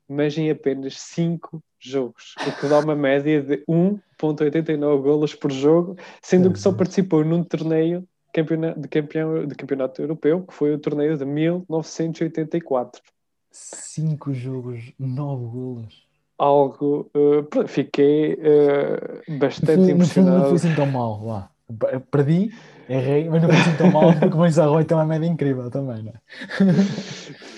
mas 0.09 0.37
em 0.37 0.51
apenas 0.51 0.99
5 0.99 1.63
jogos, 1.79 2.35
o 2.45 2.59
que 2.59 2.67
dá 2.67 2.79
uma 2.79 2.97
média 2.97 3.41
de 3.41 3.63
1,89 3.65 5.01
golos 5.01 5.33
por 5.33 5.53
jogo, 5.53 5.95
sendo 6.21 6.51
que 6.51 6.59
só 6.59 6.73
participou 6.73 7.23
num 7.23 7.45
torneio 7.45 8.05
campeona- 8.33 8.73
de, 8.75 8.87
campeão, 8.87 9.45
de 9.45 9.55
campeonato 9.55 10.01
europeu, 10.01 10.43
que 10.43 10.53
foi 10.53 10.73
o 10.73 10.79
torneio 10.79 11.17
de 11.17 11.25
1984. 11.25 13.01
Cinco 13.51 14.33
jogos, 14.33 14.93
nove 14.97 15.45
golos. 15.45 16.07
Algo, 16.37 17.09
pronto, 17.49 17.67
fiquei 17.67 18.37
No 19.27 19.37
bastante 19.37 19.93
no 19.93 20.07
fundo 20.07 20.31
não 20.31 20.43
impressionado. 20.43 20.47
foi 20.47 20.55
assim 20.57 20.73
tão 20.73 20.85
mal. 20.87 21.25
Lá. 21.25 21.51
Per- 21.79 21.99
Perdi, 22.11 22.51
errei, 22.89 23.29
mas 23.29 23.41
não 23.41 23.49
foi 23.49 23.59
assim 23.59 23.75
tão 23.77 23.91
mal 23.91 24.13
porque 24.19 24.35
o 24.37 24.43
Nistelrooy 24.43 24.83
tem 24.85 24.97
uma 24.97 25.05
média 25.05 25.27
incrível 25.27 25.69
também, 25.69 26.03
não 26.03 26.11
é? 26.11 26.21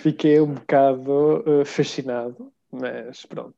Fiquei 0.02 0.42
um 0.42 0.54
bocado 0.54 1.44
eh, 1.62 1.66
fascinado, 1.66 2.52
mas 2.72 3.26
pronto. 3.26 3.56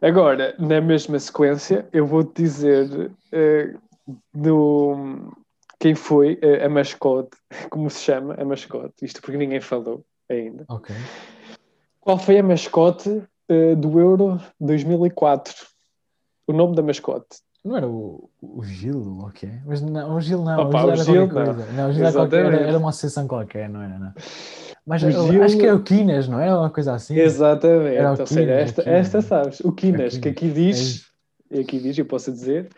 Agora, 0.00 0.54
na 0.58 0.80
mesma 0.80 1.18
sequência, 1.18 1.86
eu 1.92 2.06
vou-te 2.06 2.42
dizer 2.42 3.10
do, 4.32 5.32
quem 5.78 5.94
foi 5.94 6.38
eh, 6.42 6.64
a 6.64 6.68
mascote, 6.68 7.36
como 7.70 7.88
se 7.90 8.00
chama 8.00 8.34
a 8.34 8.44
mascote, 8.44 9.04
isto 9.04 9.20
porque 9.20 9.36
ninguém 9.36 9.60
falou 9.60 10.04
ainda. 10.28 10.64
Qual 12.00 12.18
foi 12.18 12.38
a 12.38 12.42
mascote 12.42 13.22
eh, 13.48 13.74
do 13.74 13.98
Euro 14.00 14.40
2004? 14.60 15.54
O 16.46 16.52
nome 16.52 16.76
da 16.76 16.82
mascote. 16.82 17.38
Não 17.64 17.76
era 17.76 17.88
o, 17.88 18.30
o 18.40 18.62
Gil, 18.62 19.18
ok? 19.24 19.50
Mas 19.66 19.82
não, 19.82 20.14
o 20.14 20.20
Gil 20.20 20.40
não, 20.42 20.68
Opa, 20.68 20.84
o 20.84 20.92
o 20.92 20.94
Gil 20.96 21.04
Gil 21.04 21.14
era 21.16 21.26
qualquer 21.26 21.46
não. 21.46 21.54
coisa. 21.54 21.72
Não, 21.72 21.88
o 21.88 21.92
Gil 21.92 22.04
era, 22.04 22.12
qualquer, 22.12 22.44
era, 22.44 22.56
era 22.60 22.78
uma 22.78 22.90
associação 22.90 23.26
qualquer, 23.26 23.68
não 23.68 23.82
era? 23.82 23.98
Não. 23.98 24.14
Mas 24.86 25.02
O 25.02 25.10
Gil- 25.10 25.42
acho 25.42 25.56
que 25.58 25.66
era 25.66 25.74
o 25.74 25.82
Quinas, 25.82 26.28
não 26.28 26.38
era 26.38 26.56
uma 26.56 26.70
coisa 26.70 26.94
assim? 26.94 27.16
Exatamente. 27.18 27.96
Era 27.96 28.12
o 28.12 28.16
Quinas, 28.24 28.48
esta, 28.48 28.80
o 28.82 28.84
Quinas. 28.84 29.00
esta 29.06 29.20
sabes. 29.20 29.60
O 29.60 29.72
Quinas, 29.72 30.14
É 30.16 30.20
que 30.20 30.28
aqui 30.28 30.46
É 30.46 30.50
diz, 30.50 31.06
e 31.50 31.58
aqui 31.58 31.80
diz, 31.80 31.98
eu 31.98 32.06
posso 32.06 32.30
dizer, 32.30 32.68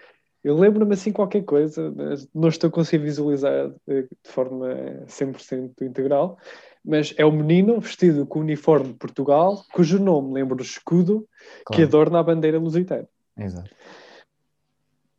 eu 0.45 0.57
lembro-me 0.57 0.95
assim 0.95 1.13
qualquer 1.13 1.43
coisa, 1.45 1.93
mas 1.95 2.29
não 2.35 2.49
estou 2.49 2.69
a 2.69 2.71
conseguir 2.71 3.05
visualizar 3.05 3.73
eh, 3.89 4.03
de 4.03 4.31
forma 4.31 4.69
100% 5.07 5.83
integral, 5.83 6.39
mas 6.85 7.15
é 7.19 7.27
um 7.27 7.33
menino 7.33 7.81
vestido 7.81 8.25
com 8.27 8.39
o 8.39 8.43
uniforme 8.43 8.89
de 8.89 8.95
Portugal, 8.95 9.65
cujo 9.73 9.99
nome 9.99 10.33
lembra 10.35 10.57
o 10.57 10.63
escudo 10.63 11.29
que 11.41 11.65
Claro. 11.67 11.83
adorna 11.85 12.19
a 12.21 12.23
bandeira 12.23 12.59
lusitana. 12.59 13.09
Exato. 13.37 13.71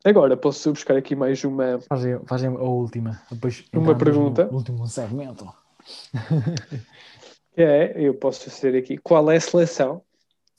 Agora, 0.04 0.36
posso 0.36 0.72
buscar 0.72 0.96
aqui 0.96 1.14
mais 1.14 1.44
uma. 1.44 1.78
Fazem, 1.80 2.18
fazem 2.24 2.48
a 2.48 2.62
última. 2.62 3.20
Depois 3.30 3.64
Uma 3.74 3.96
pergunta. 3.96 4.46
No 4.46 4.56
último 4.56 4.86
segmento. 4.86 5.46
Que 7.52 7.62
é, 7.62 7.92
eu 7.96 8.14
posso 8.14 8.48
fazer 8.48 8.76
aqui. 8.76 8.96
Qual 8.96 9.28
é 9.30 9.36
a 9.36 9.40
seleção 9.40 10.02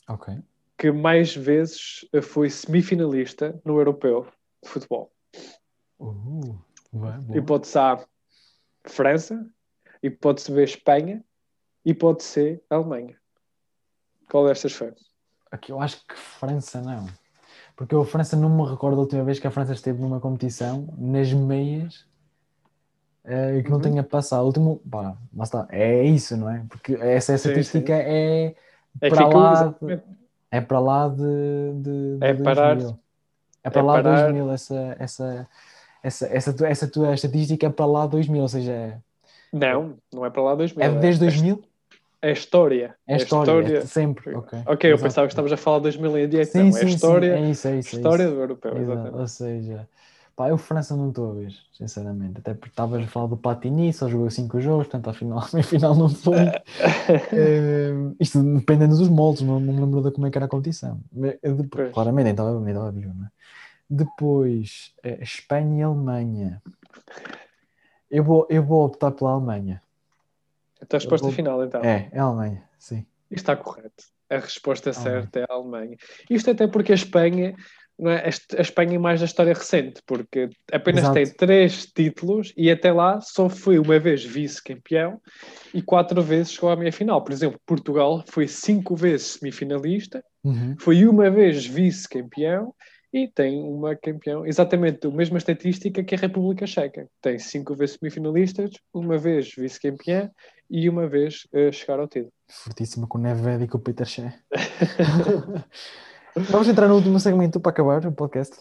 Ok. 0.08 0.34
que 0.76 0.92
mais 0.92 1.34
vezes 1.34 2.06
foi 2.22 2.50
semifinalista 2.50 3.58
no 3.64 3.78
europeu 3.78 4.26
de 4.62 4.68
futebol? 4.68 5.12
Uh. 5.98 6.58
Hipótese 7.34 7.78
A, 7.78 8.04
França. 8.86 9.46
Hipótese 10.02 10.52
B, 10.52 10.62
Espanha. 10.64 11.24
Hipótese 11.84 12.28
C, 12.28 12.62
Alemanha. 12.70 13.16
Qual 14.30 14.46
destas 14.46 14.72
foi? 14.72 14.92
Aqui 15.50 15.72
eu 15.72 15.80
acho 15.80 16.04
que 16.06 16.14
França 16.14 16.80
não. 16.80 17.06
Porque 17.76 17.94
eu, 17.94 18.02
a 18.02 18.06
França 18.06 18.36
não 18.36 18.48
me 18.48 18.68
recordo 18.68 18.96
a 18.98 19.00
última 19.00 19.24
vez 19.24 19.38
que 19.38 19.46
a 19.46 19.50
França 19.50 19.72
esteve 19.72 20.00
numa 20.00 20.20
competição 20.20 20.88
nas 20.98 21.32
meias 21.32 22.06
e 23.24 23.62
que 23.62 23.70
não 23.70 23.76
Uhum. 23.76 23.82
tenha 23.82 24.02
passado. 24.02 24.42
O 24.42 24.46
último, 24.46 24.78
pá, 24.90 25.16
lá 25.34 25.44
está. 25.44 25.66
É 25.70 26.02
isso, 26.04 26.36
não 26.36 26.50
é? 26.50 26.64
Porque 26.68 26.94
essa 26.94 27.34
estatística 27.34 27.92
é 27.94 28.46
É 28.46 28.54
que 29.00 29.08
para 29.10 29.26
lá, 29.28 29.74
é 30.50 30.60
para 30.60 30.80
lá 30.80 31.08
de, 31.08 31.72
de, 31.82 32.18
de 32.18 32.24
É 32.24 32.34
parar- 32.34 32.74
2000. 32.76 33.00
É 33.64 33.70
para 33.70 33.80
é 33.80 33.82
lá 33.82 33.96
parar- 33.96 33.98
2000 33.98 34.50
essa, 34.52 34.96
essa, 34.98 35.48
essa, 36.02 36.26
essa, 36.28 36.52
tua- 36.56 36.68
essa 36.68 36.88
tua 36.90 37.14
estatística 37.14 37.66
é 37.66 37.70
para 37.70 37.86
lá 37.86 38.04
de 38.06 38.12
2000, 38.12 38.42
ou 38.42 38.48
seja, 38.48 38.72
é, 38.72 39.00
Não, 39.52 39.98
não 40.12 40.24
é 40.24 40.30
para 40.30 40.42
lá 40.42 40.54
2000. 40.54 40.86
é 40.86 40.88
desde 40.90 41.20
2000? 41.20 41.62
É 42.22 42.32
história. 42.32 42.96
É 43.06 43.14
a 43.14 43.16
história, 43.16 43.78
é 43.78 43.80
sempre. 43.80 44.34
Ok, 44.34 44.58
Ok, 44.66 44.90
eu 44.92 44.98
pensava 45.00 45.26
que 45.26 45.32
estavas 45.32 45.52
a 45.52 45.56
falar 45.56 45.78
de 45.78 45.84
2000 45.84 46.16
em 46.18 46.28
diante. 46.28 46.52
Sim, 46.52 46.70
não, 46.70 46.76
é 46.76 46.82
sim, 46.82 46.86
a 46.86 46.86
história, 46.86 47.28
sim, 47.30 47.32
é 47.32 47.50
isso, 47.50 47.68
é 47.68 47.78
isso. 47.78 47.96
é 47.96 48.02
história 48.02 48.28
isso. 48.28 48.30
do 48.30 48.40
europeu, 48.40 48.78
Exato, 48.78 49.16
exatamente. 49.16 49.18
Ou 49.18 49.26
seja, 49.28 49.88
pá, 50.36 50.48
eu 50.48 50.58
França 50.58 50.96
não 50.96 51.08
estou 51.10 51.30
a 51.30 51.34
ver, 51.34 51.52
sinceramente. 51.72 52.38
Até 52.38 52.54
porque 52.54 52.70
estavas 52.70 53.02
a 53.02 53.06
falar 53.06 53.26
do 53.28 53.36
Platini, 53.36 53.92
só 53.92 54.08
jogou 54.08 54.30
5 54.30 54.60
jogos, 54.60 54.86
portanto, 54.86 55.10
afinal, 55.10 55.38
afinal 55.38 55.94
não 55.96 56.08
foi. 56.08 56.36
Eh, 57.32 57.92
isto 58.20 58.42
dependendo 58.42 58.96
dos 58.96 59.08
moldes, 59.08 59.42
não, 59.42 59.58
não 59.60 59.72
me 59.74 59.80
lembro 59.80 60.02
de 60.02 60.10
como 60.10 60.26
é 60.26 60.30
que 60.30 60.38
era 60.38 60.46
a 60.46 60.48
competição. 60.48 61.00
Mas, 61.12 61.36
eu 61.42 61.54
depois- 61.56 61.68
Pois. 61.84 61.92
claramente, 61.94 62.24
nem 62.24 62.32
estava 62.32 62.50
a 62.56 62.90
ver, 62.90 63.06
não 63.14 63.24
é? 63.24 63.28
Depois, 63.88 64.92
eh, 65.02 65.18
Espanha 65.22 65.80
e 65.80 65.82
Alemanha. 65.82 66.62
Eu 68.10 68.24
vou, 68.24 68.46
eu 68.50 68.62
vou 68.62 68.84
optar 68.84 69.10
pela 69.12 69.30
Alemanha. 69.32 69.82
Então 70.82 70.96
a 70.96 71.00
resposta 71.00 71.26
vou- 71.26 71.34
final, 71.34 71.64
então. 71.64 71.82
É, 71.82 72.08
é 72.12 72.18
a 72.18 72.24
Alemanha, 72.24 72.62
sim. 72.78 73.06
Está 73.30 73.56
correto. 73.56 74.04
A 74.28 74.36
resposta 74.38 74.90
Alemanha. 74.90 75.20
certa 75.22 75.40
é 75.40 75.46
a 75.48 75.54
Alemanha. 75.54 75.96
Isto 76.28 76.50
até 76.50 76.66
porque 76.66 76.92
a 76.92 76.94
Espanha, 76.94 77.54
é? 78.10 78.24
a 78.24 78.60
Espanha 78.60 78.96
é 78.96 78.98
mais 78.98 79.20
da 79.20 79.26
história 79.26 79.52
recente, 79.54 80.00
porque 80.06 80.48
apenas 80.72 81.02
Exato. 81.02 81.14
tem 81.14 81.26
três 81.26 81.86
títulos 81.86 82.52
e 82.56 82.70
até 82.70 82.90
lá 82.92 83.20
só 83.20 83.48
foi 83.48 83.78
uma 83.78 83.98
vez 83.98 84.24
vice-campeão 84.24 85.20
e 85.72 85.80
quatro 85.82 86.20
vezes 86.22 86.52
chegou 86.52 86.70
à 86.70 86.76
meia 86.76 86.92
final. 86.92 87.22
Por 87.22 87.32
exemplo, 87.32 87.60
Portugal 87.66 88.24
foi 88.28 88.48
cinco 88.48 88.96
vezes 88.96 89.38
semifinalista, 89.38 90.24
Uhum. 90.44 90.74
foi 90.80 91.06
uma 91.06 91.30
vez 91.30 91.64
vice-campeão 91.64 92.74
e 93.12 93.28
tem 93.28 93.62
uma 93.62 93.94
campeão, 93.94 94.44
exatamente 94.46 95.06
a 95.06 95.10
mesma 95.10 95.38
estatística 95.38 96.02
que 96.02 96.14
a 96.14 96.18
República 96.18 96.66
Checa. 96.66 97.06
Tem 97.20 97.38
cinco 97.38 97.76
vezes 97.76 97.96
semifinalistas, 98.00 98.70
uma 98.92 99.18
vez 99.18 99.52
vice-campeã 99.56 100.30
e 100.70 100.88
uma 100.88 101.06
vez 101.06 101.46
eh, 101.52 101.70
chegar 101.70 102.00
ao 102.00 102.08
título. 102.08 102.32
Fortíssima 102.50 103.06
com 103.06 103.18
o 103.18 103.20
Neved 103.20 103.64
e 103.64 103.68
com 103.68 103.76
o 103.76 103.80
Peter 103.80 104.06
Shea. 104.06 104.32
Vamos 106.34 106.68
entrar 106.68 106.88
no 106.88 106.94
último 106.96 107.20
segmento 107.20 107.60
para 107.60 107.70
acabar 107.70 108.06
o 108.06 108.12
podcast. 108.12 108.56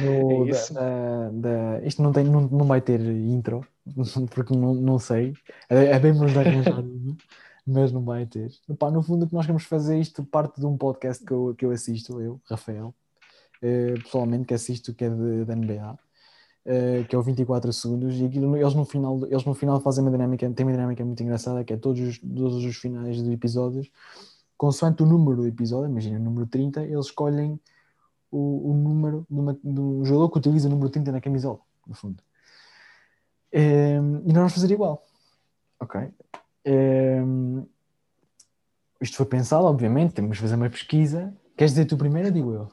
No- 0.00 0.48
É 0.48 0.52
da- 0.72 1.30
da- 1.30 1.30
da- 1.30 1.86
isto 1.86 2.02
não, 2.02 2.12
tem, 2.12 2.24
não, 2.24 2.42
não 2.42 2.66
vai 2.66 2.80
ter 2.80 3.00
intro, 3.00 3.66
porque 4.34 4.56
não, 4.56 4.74
não 4.74 4.98
sei. 4.98 5.34
É, 5.68 5.86
é 5.86 5.98
bem 5.98 6.14
mais 6.14 6.32
de 6.32 6.38
arranjar, 6.38 6.80
uma, 6.80 7.16
mas 7.66 7.92
não 7.92 8.02
vai 8.04 8.24
ter. 8.26 8.50
Epá, 8.68 8.90
no 8.90 9.02
fundo, 9.02 9.24
o 9.24 9.28
que 9.28 9.34
nós 9.34 9.44
queremos 9.44 9.64
fazer 9.64 9.96
é 9.96 10.00
isto 10.00 10.24
parte 10.24 10.60
de 10.60 10.66
um 10.66 10.76
podcast 10.76 11.24
que 11.24 11.32
eu, 11.32 11.54
que 11.56 11.64
eu 11.66 11.70
assisto, 11.72 12.20
eu, 12.20 12.40
Rafael, 12.48 12.94
eh, 13.60 13.94
pessoalmente, 14.02 14.46
que 14.46 14.54
assisto, 14.54 14.94
que 14.94 15.04
é 15.04 15.10
de, 15.10 15.44
da 15.44 15.54
NBA. 15.54 15.98
eh, 16.64 17.04
que 17.08 17.14
é 17.14 17.18
o 17.18 17.22
24 17.22 17.72
segundos, 17.72 18.14
e 18.20 18.24
aquilo, 18.24 18.56
eles, 18.56 18.72
no 18.74 18.84
final, 18.84 19.20
eles 19.26 19.44
no 19.44 19.52
final 19.52 19.80
fazem 19.80 20.02
uma 20.04 20.10
dinâmica, 20.12 20.48
tem 20.50 20.64
uma 20.64 20.72
dinâmica 20.72 21.04
muito 21.04 21.20
engraçada, 21.22 21.64
que 21.64 21.72
é 21.72 21.76
todos 21.76 22.00
os, 22.00 22.18
todos 22.20 22.64
os 22.64 22.76
finais 22.76 23.20
de 23.22 23.32
episódios, 23.32 23.90
consoante 24.56 25.02
o 25.02 25.06
número 25.06 25.36
do 25.36 25.46
episódio, 25.46 25.90
imagina, 25.90 26.18
o 26.18 26.22
número 26.22 26.46
30, 26.46 26.82
eles 26.84 27.06
escolhem 27.06 27.58
o, 28.30 28.70
o 28.70 28.74
número 28.74 29.26
de, 29.28 29.38
uma, 29.38 29.54
de 29.54 29.80
um 29.80 30.04
jogador 30.04 30.30
que 30.30 30.38
utiliza 30.38 30.68
o 30.68 30.70
número 30.70 30.88
30 30.88 31.12
na 31.12 31.20
camisola, 31.20 31.60
no 31.86 31.94
fundo. 31.94 32.22
Ehm, 33.52 34.22
e 34.24 34.28
nós 34.28 34.36
vamos 34.36 34.54
fazer 34.54 34.70
igual. 34.72 35.04
Ok. 35.78 36.00
Ehm, 36.64 37.64
isto 39.00 39.16
foi 39.16 39.26
pensado, 39.26 39.64
obviamente, 39.64 40.14
temos 40.14 40.36
que 40.36 40.42
fazer 40.42 40.54
uma 40.54 40.70
pesquisa. 40.70 41.34
Queres 41.56 41.72
dizer 41.72 41.84
tu 41.86 41.96
primeiro, 41.96 42.28
ou 42.28 42.34
digo 42.34 42.52
eu? 42.52 42.68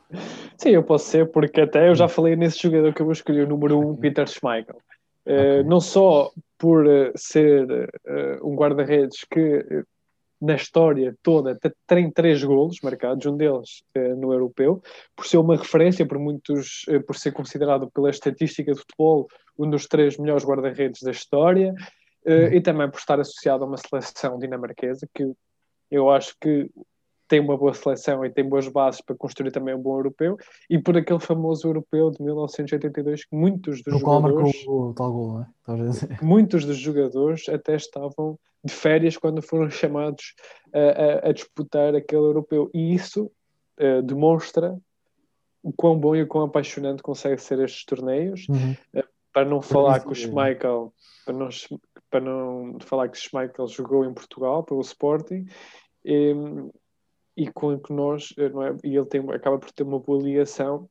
Sim, 0.57 0.69
eu 0.69 0.83
posso 0.83 1.05
ser, 1.05 1.29
porque 1.31 1.61
até 1.61 1.89
eu 1.89 1.95
já 1.95 2.07
falei 2.07 2.35
nesse 2.35 2.61
jogador 2.61 2.93
que 2.93 3.01
eu 3.01 3.05
vou 3.05 3.13
escolher, 3.13 3.45
o 3.45 3.49
número 3.49 3.79
1, 3.79 3.89
um, 3.89 3.95
Peter 3.95 4.27
Schmeichel. 4.27 4.77
Uh, 5.25 5.59
Ok. 5.59 5.63
não 5.63 5.79
só 5.79 6.31
por 6.57 6.87
uh, 6.87 7.11
ser 7.15 7.69
uh, 7.69 8.47
um 8.47 8.55
guarda-redes 8.55 9.25
que 9.29 9.57
uh, 9.57 9.85
na 10.41 10.55
história 10.55 11.15
toda 11.21 11.55
te- 11.55 11.73
tem 11.85 12.09
três 12.09 12.43
golos 12.43 12.79
marcados, 12.81 13.25
um 13.25 13.35
deles 13.35 13.83
uh, 13.97 14.15
no 14.15 14.31
europeu, 14.31 14.81
por 15.15 15.25
ser 15.25 15.37
uma 15.37 15.57
referência, 15.57 16.05
por 16.05 16.17
muitos, 16.17 16.85
uh, 16.87 17.03
por 17.03 17.15
ser 17.15 17.31
considerado 17.31 17.89
pela 17.91 18.09
estatística 18.09 18.71
de 18.71 18.79
futebol 18.79 19.27
um 19.57 19.69
dos 19.69 19.85
três 19.85 20.17
melhores 20.17 20.45
guarda-redes 20.45 21.01
da 21.01 21.11
história, 21.11 21.73
uh, 22.25 22.53
e 22.53 22.61
também 22.61 22.89
por 22.89 22.99
estar 22.99 23.19
associado 23.19 23.63
a 23.63 23.67
uma 23.67 23.77
seleção 23.77 24.39
dinamarquesa 24.39 25.07
que 25.13 25.31
eu 25.91 26.09
acho 26.09 26.35
que 26.39 26.69
tem 27.29 27.39
uma 27.39 27.55
boa 27.55 27.73
seleção 27.73 28.25
e 28.25 28.29
tem 28.29 28.43
boas 28.43 28.67
bases 28.67 28.99
para 29.01 29.15
construir 29.15 29.51
também 29.51 29.73
um 29.75 29.81
bom 29.81 29.95
europeu, 29.97 30.35
e 30.69 30.77
por 30.79 30.97
aquele 30.97 31.19
famoso 31.19 31.67
europeu 31.67 32.09
de 32.11 32.21
1982 32.21 33.23
que 33.23 33.35
muitos 33.35 33.81
dos 33.83 33.93
No 33.93 33.99
jogadores 33.99 34.65
tal 34.95 35.11
gol, 35.13 35.41
é? 35.41 35.47
Muitos 36.21 36.65
dos 36.65 36.77
jogadores 36.77 37.47
até 37.47 37.75
estavam 37.75 38.37
de 38.65 38.73
férias 38.73 39.15
quando 39.15 39.41
foram 39.41 39.69
chamados 39.71 40.33
a, 40.73 40.79
a- 41.27 41.29
a 41.29 41.31
disputar 41.31 41.95
aquele 41.95 42.23
europeu. 42.23 42.69
E 42.73 42.93
isso 42.93 43.31
eh, 43.77 44.01
demonstra 44.01 44.75
o 45.61 45.71
quão 45.71 45.97
bom 45.99 46.15
e 46.15 46.23
o 46.23 46.27
quão 46.27 46.45
apaixonante 46.45 47.03
consegue 47.03 47.39
ser 47.39 47.59
estes 47.59 47.85
torneios. 47.85 48.47
Uhum. 48.49 48.75
Para 49.31 49.45
não 49.45 49.61
falar 49.61 49.99
que 49.99 50.07
o 50.09 50.11
é. 50.13 50.15
Schmeichel, 50.15 50.91
para 51.23 51.33
não, 51.35 51.49
para 52.09 52.19
não 52.19 52.77
falar 52.79 53.07
que 53.09 53.17
o 53.17 53.21
Schmeichel 53.21 53.67
jogou 53.67 54.03
em 54.03 54.13
Portugal 54.13 54.63
pelo 54.63 54.81
Sporting. 54.81 55.45
E, 56.03 56.33
e 57.39 57.47
com 57.53 57.79
que 57.79 57.93
nós, 57.93 58.33
eh, 58.37 58.49
não 58.49 58.63
é? 58.63 58.75
E 58.83 58.97
ele 58.97 59.05
tem, 59.05 59.21
acaba 59.31 59.57
por 59.57 59.71
ter 59.71 59.83
uma 59.83 59.97
boa 59.99 60.21
ligação 60.21 60.89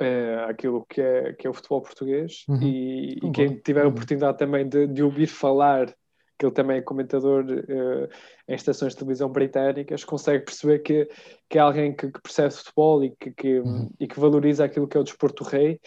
eh, 0.00 0.46
àquilo 0.48 0.86
que 0.88 1.00
é, 1.00 1.34
que 1.34 1.46
é 1.46 1.50
o 1.50 1.52
futebol 1.52 1.82
português 1.82 2.44
Uhum. 2.48 2.62
e, 2.62 3.18
e 3.22 3.30
quem 3.32 3.58
tiver 3.58 3.82
a 3.82 3.84
Uhum. 3.84 3.90
oportunidade 3.90 4.38
também 4.38 4.66
de, 4.66 4.86
de 4.86 5.02
ouvir 5.02 5.26
falar 5.26 5.94
que 6.38 6.46
ele 6.46 6.54
também 6.54 6.78
é 6.78 6.80
comentador 6.80 7.44
eh, 7.50 8.08
em 8.48 8.54
estações 8.54 8.92
de 8.92 8.98
televisão 9.00 9.28
britânicas, 9.28 10.04
consegue 10.04 10.44
perceber 10.44 10.78
que, 10.78 11.08
que 11.50 11.58
é 11.58 11.60
alguém 11.60 11.94
que, 11.94 12.10
que 12.10 12.22
percebe 12.22 12.54
futebol 12.54 13.04
e 13.04 13.10
que, 13.10 13.30
que, 13.32 13.60
Uhum. 13.60 13.90
e 14.00 14.06
que 14.08 14.18
valoriza 14.18 14.64
aquilo 14.64 14.88
que 14.88 14.96
é 14.96 15.00
o 15.00 15.04
desporto 15.04 15.44
rei 15.44 15.78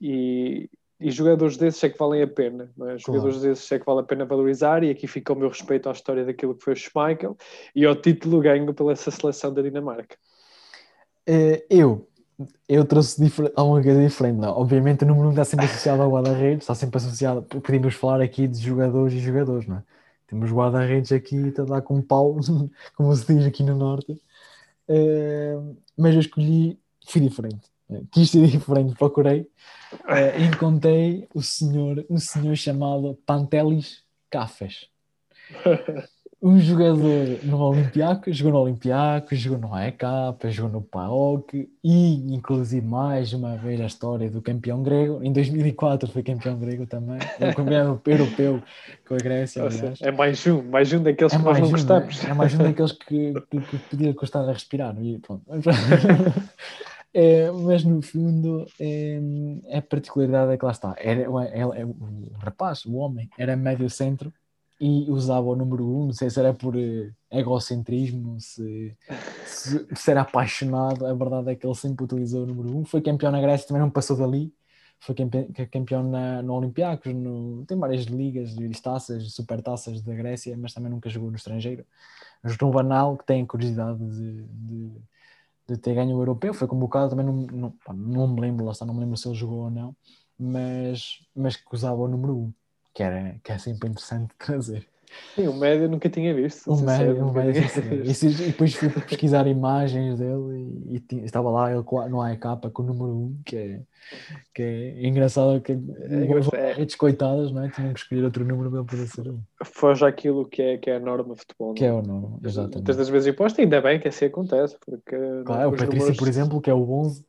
e, 0.00 0.68
e 1.00 1.10
jogadores 1.10 1.56
desses 1.56 1.82
é 1.82 1.88
que 1.88 1.98
valem 1.98 2.22
a 2.22 2.26
pena, 2.26 2.70
não 2.76 2.90
é? 2.90 2.98
jogadores 2.98 3.40
desses 3.40 3.72
é 3.72 3.78
que 3.78 3.86
vale 3.86 4.00
a 4.00 4.02
pena 4.02 4.24
valorizar 4.26 4.84
e 4.84 4.90
aqui 4.90 5.06
fica 5.06 5.32
o 5.32 5.36
meu 5.36 5.48
respeito 5.48 5.88
à 5.88 5.92
história 5.92 6.24
daquilo 6.24 6.54
que 6.54 6.62
foi 6.62 6.74
o 6.74 6.76
Schmeichel 6.76 7.36
e 7.74 7.86
ao 7.86 7.96
título 7.96 8.40
ganho 8.40 8.72
pela 8.74 8.92
essa 8.92 9.10
seleção 9.10 9.52
da 9.52 9.62
Dinamarca. 9.62 10.16
Eh, 11.26 11.64
eu, 11.70 12.06
eu 12.68 12.84
trouxe 12.84 13.22
difer- 13.22 13.52
alguma 13.56 13.82
coisa 13.82 14.00
diferente, 14.00 14.36
não. 14.38 14.50
Obviamente 14.50 15.04
o 15.04 15.06
número 15.06 15.28
1 15.28 15.30
está 15.30 15.44
sempre 15.44 15.66
associado 15.66 16.02
ao 16.02 16.10
guarda-redes, 16.10 16.64
está 16.64 16.74
sempre 16.74 16.96
associado, 16.98 17.42
podíamos 17.42 17.94
falar 17.94 18.20
aqui 18.20 18.46
de 18.46 18.58
jogadores 18.58 19.14
e 19.14 19.18
jogadores, 19.18 19.66
não 19.66 19.76
é? 19.76 19.82
Temos 20.26 20.50
guarda-redes 20.52 21.12
aqui 21.12 21.52
a 21.58 21.62
dar 21.62 21.82
com 21.82 22.00
pau, 22.02 22.36
como 22.94 23.14
se 23.16 23.34
diz 23.34 23.46
aqui 23.46 23.62
no 23.62 23.74
Norte. 23.76 24.20
Eh, 24.88 25.58
mas 25.96 26.14
eu 26.14 26.20
escolhi, 26.20 26.78
fui 27.06 27.20
diferente. 27.20 27.69
Quis 28.12 28.30
ser 28.30 28.46
diferente, 28.46 28.94
procurei. 28.94 29.46
eh, 30.08 30.42
encontrei 30.44 31.26
o 31.34 31.42
senhor, 31.42 32.04
um 32.08 32.18
senhor 32.18 32.56
chamado 32.56 33.18
Pantelis 33.26 34.02
Cafes. 34.30 34.88
Um 36.42 36.58
jogador 36.58 37.38
no 37.42 37.58
Olympiacos, 37.58 38.34
jogou 38.34 38.52
no 38.54 38.60
Olympiacos, 38.60 39.38
jogou 39.38 39.58
no 39.58 39.74
AEK, 39.74 40.00
jogou 40.48 40.72
no 40.72 40.80
PAOK 40.80 41.68
e, 41.84 42.34
inclusive, 42.34 42.86
mais 42.86 43.34
uma 43.34 43.58
vez 43.58 43.78
a 43.78 43.84
história 43.84 44.30
do 44.30 44.40
campeão 44.40 44.82
grego. 44.82 45.22
Em 45.22 45.34
2004 45.34 46.08
foi 46.10 46.22
campeão 46.22 46.58
grego 46.58 46.86
também, 46.86 47.18
o 47.18 47.54
campeão 47.54 48.00
europeu 48.06 48.62
com 49.06 49.14
a 49.16 49.18
Grécia, 49.18 49.62
aliás. 49.64 50.00
é 50.00 50.10
mais 50.10 50.46
um, 50.46 50.62
mais 50.62 50.90
um 50.94 51.02
daqueles 51.02 51.34
É 51.34 51.36
que 51.36 51.44
nós 51.44 51.58
não 51.58 51.68
um, 51.68 51.70
gostamos. 51.72 52.24
é 52.24 52.32
mais 52.32 52.54
um 52.54 52.58
daqueles 52.58 52.92
que, 52.92 53.34
que, 53.50 53.60
que 53.60 53.78
podia 53.90 54.14
custar 54.14 54.48
a 54.48 54.52
respirar. 54.52 54.96
E 54.98 55.18
pronto. 55.18 55.42
É, 57.12 57.50
mas 57.50 57.84
no 57.84 58.00
fundo 58.00 58.66
é, 58.78 59.20
a 59.76 59.82
particularidade 59.82 60.52
é 60.52 60.56
que 60.56 60.64
lá 60.64 60.70
está. 60.70 60.94
Era, 60.98 61.22
é, 61.22 61.60
é, 61.60 61.84
o 61.84 62.32
rapaz, 62.38 62.84
o 62.84 62.94
homem, 62.94 63.28
era 63.38 63.56
médio 63.56 63.90
centro 63.90 64.32
e 64.80 65.10
usava 65.10 65.46
o 65.46 65.56
número 65.56 65.84
1, 65.84 66.02
um, 66.02 66.06
não 66.06 66.12
sei 66.12 66.30
se 66.30 66.40
era 66.40 66.54
por 66.54 66.74
uh, 66.74 67.12
egocentrismo, 67.30 68.40
se, 68.40 68.96
se, 69.44 69.86
se, 69.94 70.10
era 70.10 70.22
apaixonado, 70.22 71.04
a 71.06 71.12
verdade 71.12 71.50
é 71.50 71.54
que 71.54 71.66
ele 71.66 71.74
sempre 71.74 72.04
utilizou 72.04 72.44
o 72.44 72.46
número 72.46 72.70
1, 72.76 72.80
um. 72.80 72.84
foi 72.86 73.02
campeão 73.02 73.30
na 73.30 73.42
Grécia, 73.42 73.68
também 73.68 73.82
não 73.82 73.90
passou 73.90 74.16
dali, 74.16 74.54
foi 74.98 75.14
campeão 75.70 76.02
na, 76.02 76.42
no 76.42 76.54
Olympiacos, 76.54 77.12
no, 77.12 77.64
tem 77.66 77.78
várias 77.78 78.04
ligas, 78.04 78.54
taças, 78.82 79.32
supertaças 79.32 80.00
da 80.02 80.14
Grécia, 80.14 80.56
mas 80.56 80.72
também 80.72 80.90
nunca 80.90 81.10
jogou 81.10 81.30
no 81.30 81.36
estrangeiro. 81.36 81.84
João 82.44 82.70
Banal, 82.70 83.16
que 83.16 83.26
tem 83.26 83.44
curiosidade 83.46 83.98
de, 83.98 84.42
de, 84.44 84.92
de, 85.74 85.78
ter 85.78 85.94
ganho 85.94 86.16
o 86.16 86.20
europeu, 86.20 86.52
foi 86.54 86.68
convocado, 86.68 87.10
também 87.10 87.26
não, 87.26 87.34
não, 87.34 87.74
não 87.94 88.28
me 88.28 88.40
lembro, 88.40 88.64
lá 88.64 88.72
está, 88.72 88.84
não 88.84 88.94
me 88.94 89.00
lembro 89.00 89.16
se 89.16 89.28
ele 89.28 89.34
jogou 89.34 89.64
ou 89.64 89.70
não, 89.70 89.94
mas, 90.38 91.20
mas 91.34 91.56
que 91.56 91.74
usava 91.74 92.00
o 92.00 92.08
número 92.08 92.36
1, 92.36 92.52
que, 92.94 93.02
era, 93.02 93.38
que 93.42 93.52
é 93.52 93.58
sempre 93.58 93.88
interessante 93.88 94.34
trazer. 94.38 94.88
Sim, 95.34 95.48
o 95.48 95.54
médio 95.54 95.88
nunca 95.88 96.08
tinha 96.08 96.34
visto. 96.34 96.70
O 96.70 96.80
médio, 96.80 97.26
o 97.26 97.32
médio 97.32 97.62
e, 97.62 98.10
e, 98.10 98.46
depois 98.46 98.74
fui 98.74 98.88
pesquisar 98.88 99.46
imagens 99.46 100.18
dele 100.18 100.82
e, 100.86 101.04
e, 101.14 101.24
estava 101.24 101.50
lá 101.50 101.70
ele 101.72 101.84
no 102.08 102.20
AEK 102.20 102.70
com 102.72 102.82
o 102.82 102.86
número 102.86 103.10
1, 103.10 103.40
que 103.44 103.56
é, 103.56 103.80
que 104.54 104.62
é 104.62 105.06
engraçado 105.06 105.60
que 105.60 105.72
é, 105.72 106.72
redes 106.72 106.94
coitadas, 106.94 107.50
não 107.52 107.64
é? 107.64 107.70
Tinham 107.70 107.92
que 107.92 108.00
escolher 108.00 108.24
outro 108.24 108.44
número 108.44 108.70
para 108.70 108.84
poder 108.84 109.06
ser 109.06 109.28
um. 109.28 109.40
Foge 109.64 110.04
aquilo 110.04 110.46
que 110.46 110.62
é, 110.62 110.78
que 110.78 110.90
é 110.90 110.96
a 110.96 111.00
norma 111.00 111.34
de 111.34 111.40
futebol. 111.40 111.74
Que 111.74 111.84
é 111.84 111.92
o 111.92 112.02
norma, 112.02 112.38
exatamente. 112.44 112.76
Muitas 112.76 112.96
das 112.96 113.08
vezes 113.08 113.32
imposto, 113.32 113.60
ainda 113.60 113.80
bem 113.80 114.00
que 114.00 114.08
assim 114.08 114.26
acontece. 114.26 114.76
Porque 114.84 115.16
claro, 115.44 115.68
o 115.68 115.72
Patrício, 115.72 115.98
números... 115.98 116.16
por 116.16 116.28
exemplo, 116.28 116.60
que 116.60 116.70
é 116.70 116.74
o 116.74 116.90
11. 116.90 117.24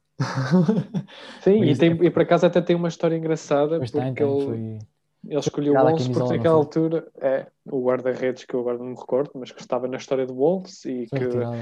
Sim, 1.41 1.63
e, 1.65 1.75
tem, 1.75 1.91
é... 1.91 2.05
e 2.05 2.09
por 2.09 2.21
acaso 2.21 2.45
até 2.45 2.61
tem 2.61 2.75
uma 2.75 2.87
história 2.87 3.15
engraçada. 3.15 3.77
Pois 3.77 3.91
porque 3.91 4.13
tem, 4.13 4.27
ele... 4.27 4.45
foi 4.45 4.79
ele 5.27 5.39
escolheu 5.39 5.73
o 5.73 5.77
Wolves 5.77 6.07
porque 6.07 6.37
naquela 6.37 6.55
altura 6.55 7.07
é 7.19 7.45
o 7.65 7.83
guarda-redes 7.83 8.45
que 8.45 8.53
eu 8.53 8.61
agora 8.61 8.77
não 8.77 8.87
me 8.87 8.95
recordo, 8.95 9.31
mas 9.35 9.51
que 9.51 9.61
estava 9.61 9.87
na 9.87 9.97
história 9.97 10.25
do 10.25 10.33
Wolves 10.33 10.83
e 10.85 11.07
foi 11.07 11.19
que 11.19 11.25
retirado. 11.25 11.57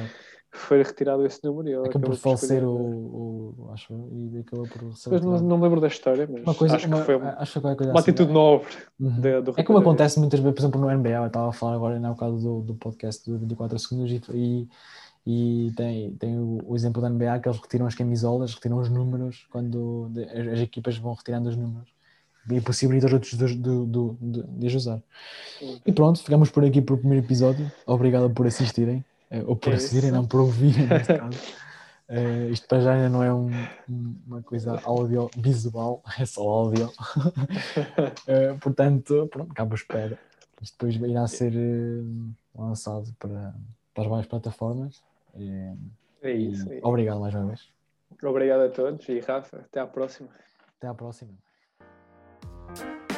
foi 0.52 0.78
retirado 0.84 1.26
esse 1.26 1.44
número. 1.44 1.68
E 1.68 1.88
acabou 1.88 2.12
por 2.12 2.16
falecer 2.16 2.64
o, 2.64 3.56
o, 3.58 3.70
acho 3.74 3.94
e 4.12 4.40
acabou 4.40 4.66
por 4.68 4.96
ser 4.96 5.22
não, 5.22 5.40
não 5.40 5.62
lembro 5.62 5.82
da 5.82 5.88
história, 5.88 6.28
mas 6.32 6.42
uma 6.42 6.56
coisa, 6.56 6.78
acho 6.78 6.88
uma, 6.88 7.00
que 7.00 7.06
foi 7.06 7.16
uma, 7.18 7.36
acho 7.38 7.60
que 7.60 7.68
uma, 7.68 7.74
assim, 7.74 8.00
atitude 8.00 8.32
nobre. 8.32 8.68
Uhum. 8.98 9.20
De, 9.20 9.42
do 9.42 9.54
é 9.58 9.64
como 9.64 9.80
acontece 9.80 10.20
muitas 10.20 10.40
vezes, 10.40 10.56
por 10.56 10.62
exemplo, 10.62 10.80
no 10.80 10.98
NBA, 10.98 11.10
eu 11.10 11.28
estava 11.28 11.50
a 11.50 11.54
falar 11.54 11.76
agora 11.76 12.00
no 12.00 12.16
caso 12.16 12.38
do, 12.38 12.62
do 12.62 12.76
podcast 12.76 13.30
do 13.30 13.38
24 13.38 13.78
segundos 13.78 14.10
e, 14.34 14.70
e 15.28 15.72
tem, 15.76 16.14
tem 16.14 16.40
o, 16.40 16.60
o, 16.66 16.76
exemplo 16.78 17.02
da 17.02 17.10
NBA 17.10 17.40
que 17.40 17.50
eles 17.50 17.60
retiram 17.60 17.88
as 17.88 17.96
camisolas, 17.96 18.54
retiram 18.54 18.78
os 18.78 18.90
números 18.90 19.46
quando 19.52 20.10
as, 20.34 20.48
as 20.48 20.60
equipas 20.60 20.98
vão 20.98 21.14
retirando 21.14 21.50
os 21.50 21.58
números 21.58 21.99
e 22.56 22.62
de, 23.38 23.56
de, 23.56 23.56
de, 23.56 24.44
de, 24.44 24.68
as 24.68 24.74
usar. 24.74 25.02
E 25.86 25.92
pronto, 25.92 26.20
ficamos 26.20 26.50
por 26.50 26.64
aqui 26.64 26.82
para 26.82 26.96
o 26.96 26.98
primeiro 26.98 27.26
episódio. 27.26 27.72
Obrigado 27.86 28.30
por 28.30 28.48
assistirem, 28.48 29.04
eh, 29.30 29.44
ou 29.46 29.56
por 29.56 29.74
é 29.74 29.76
assistirem, 29.76 30.12
não 30.12 30.26
por 30.26 30.42
ouvirem, 30.42 30.88
neste 30.90 31.18
caso. 31.18 31.38
Uh, 32.10 32.50
isto 32.52 32.68
para 32.68 32.82
já 32.82 32.94
ainda 32.94 33.10
não 33.10 33.24
é 33.24 33.32
um, 33.32 33.52
uma 34.26 34.42
coisa 34.42 34.82
audiovisual, 34.84 36.02
é 36.20 36.26
só 36.26 36.42
áudio. 36.42 36.88
uh, 36.88 38.58
portanto, 38.60 39.28
pronto, 39.32 39.54
cabo 39.54 39.76
espera. 39.76 40.18
Isto 40.60 40.74
depois 40.74 40.96
irá 41.12 41.28
ser 41.28 41.54
uh, 41.54 42.34
lançado 42.56 43.14
para, 43.20 43.54
para 43.94 44.04
as 44.04 44.10
várias 44.10 44.26
plataformas. 44.28 45.04
é 46.24 46.32
isso. 46.32 46.68
Obrigado 46.82 47.20
mais 47.20 47.36
uma 47.36 47.46
vez. 47.46 47.70
Obrigado 48.24 48.62
a 48.62 48.70
todos 48.70 49.08
e 49.08 49.20
Rafa, 49.20 49.58
até 49.58 49.80
à 49.80 49.86
próxima. 49.86 50.30
Até 50.78 50.88
à 50.88 50.94
próxima. 50.96 51.49
Thank 52.76 53.02
you. 53.02 53.09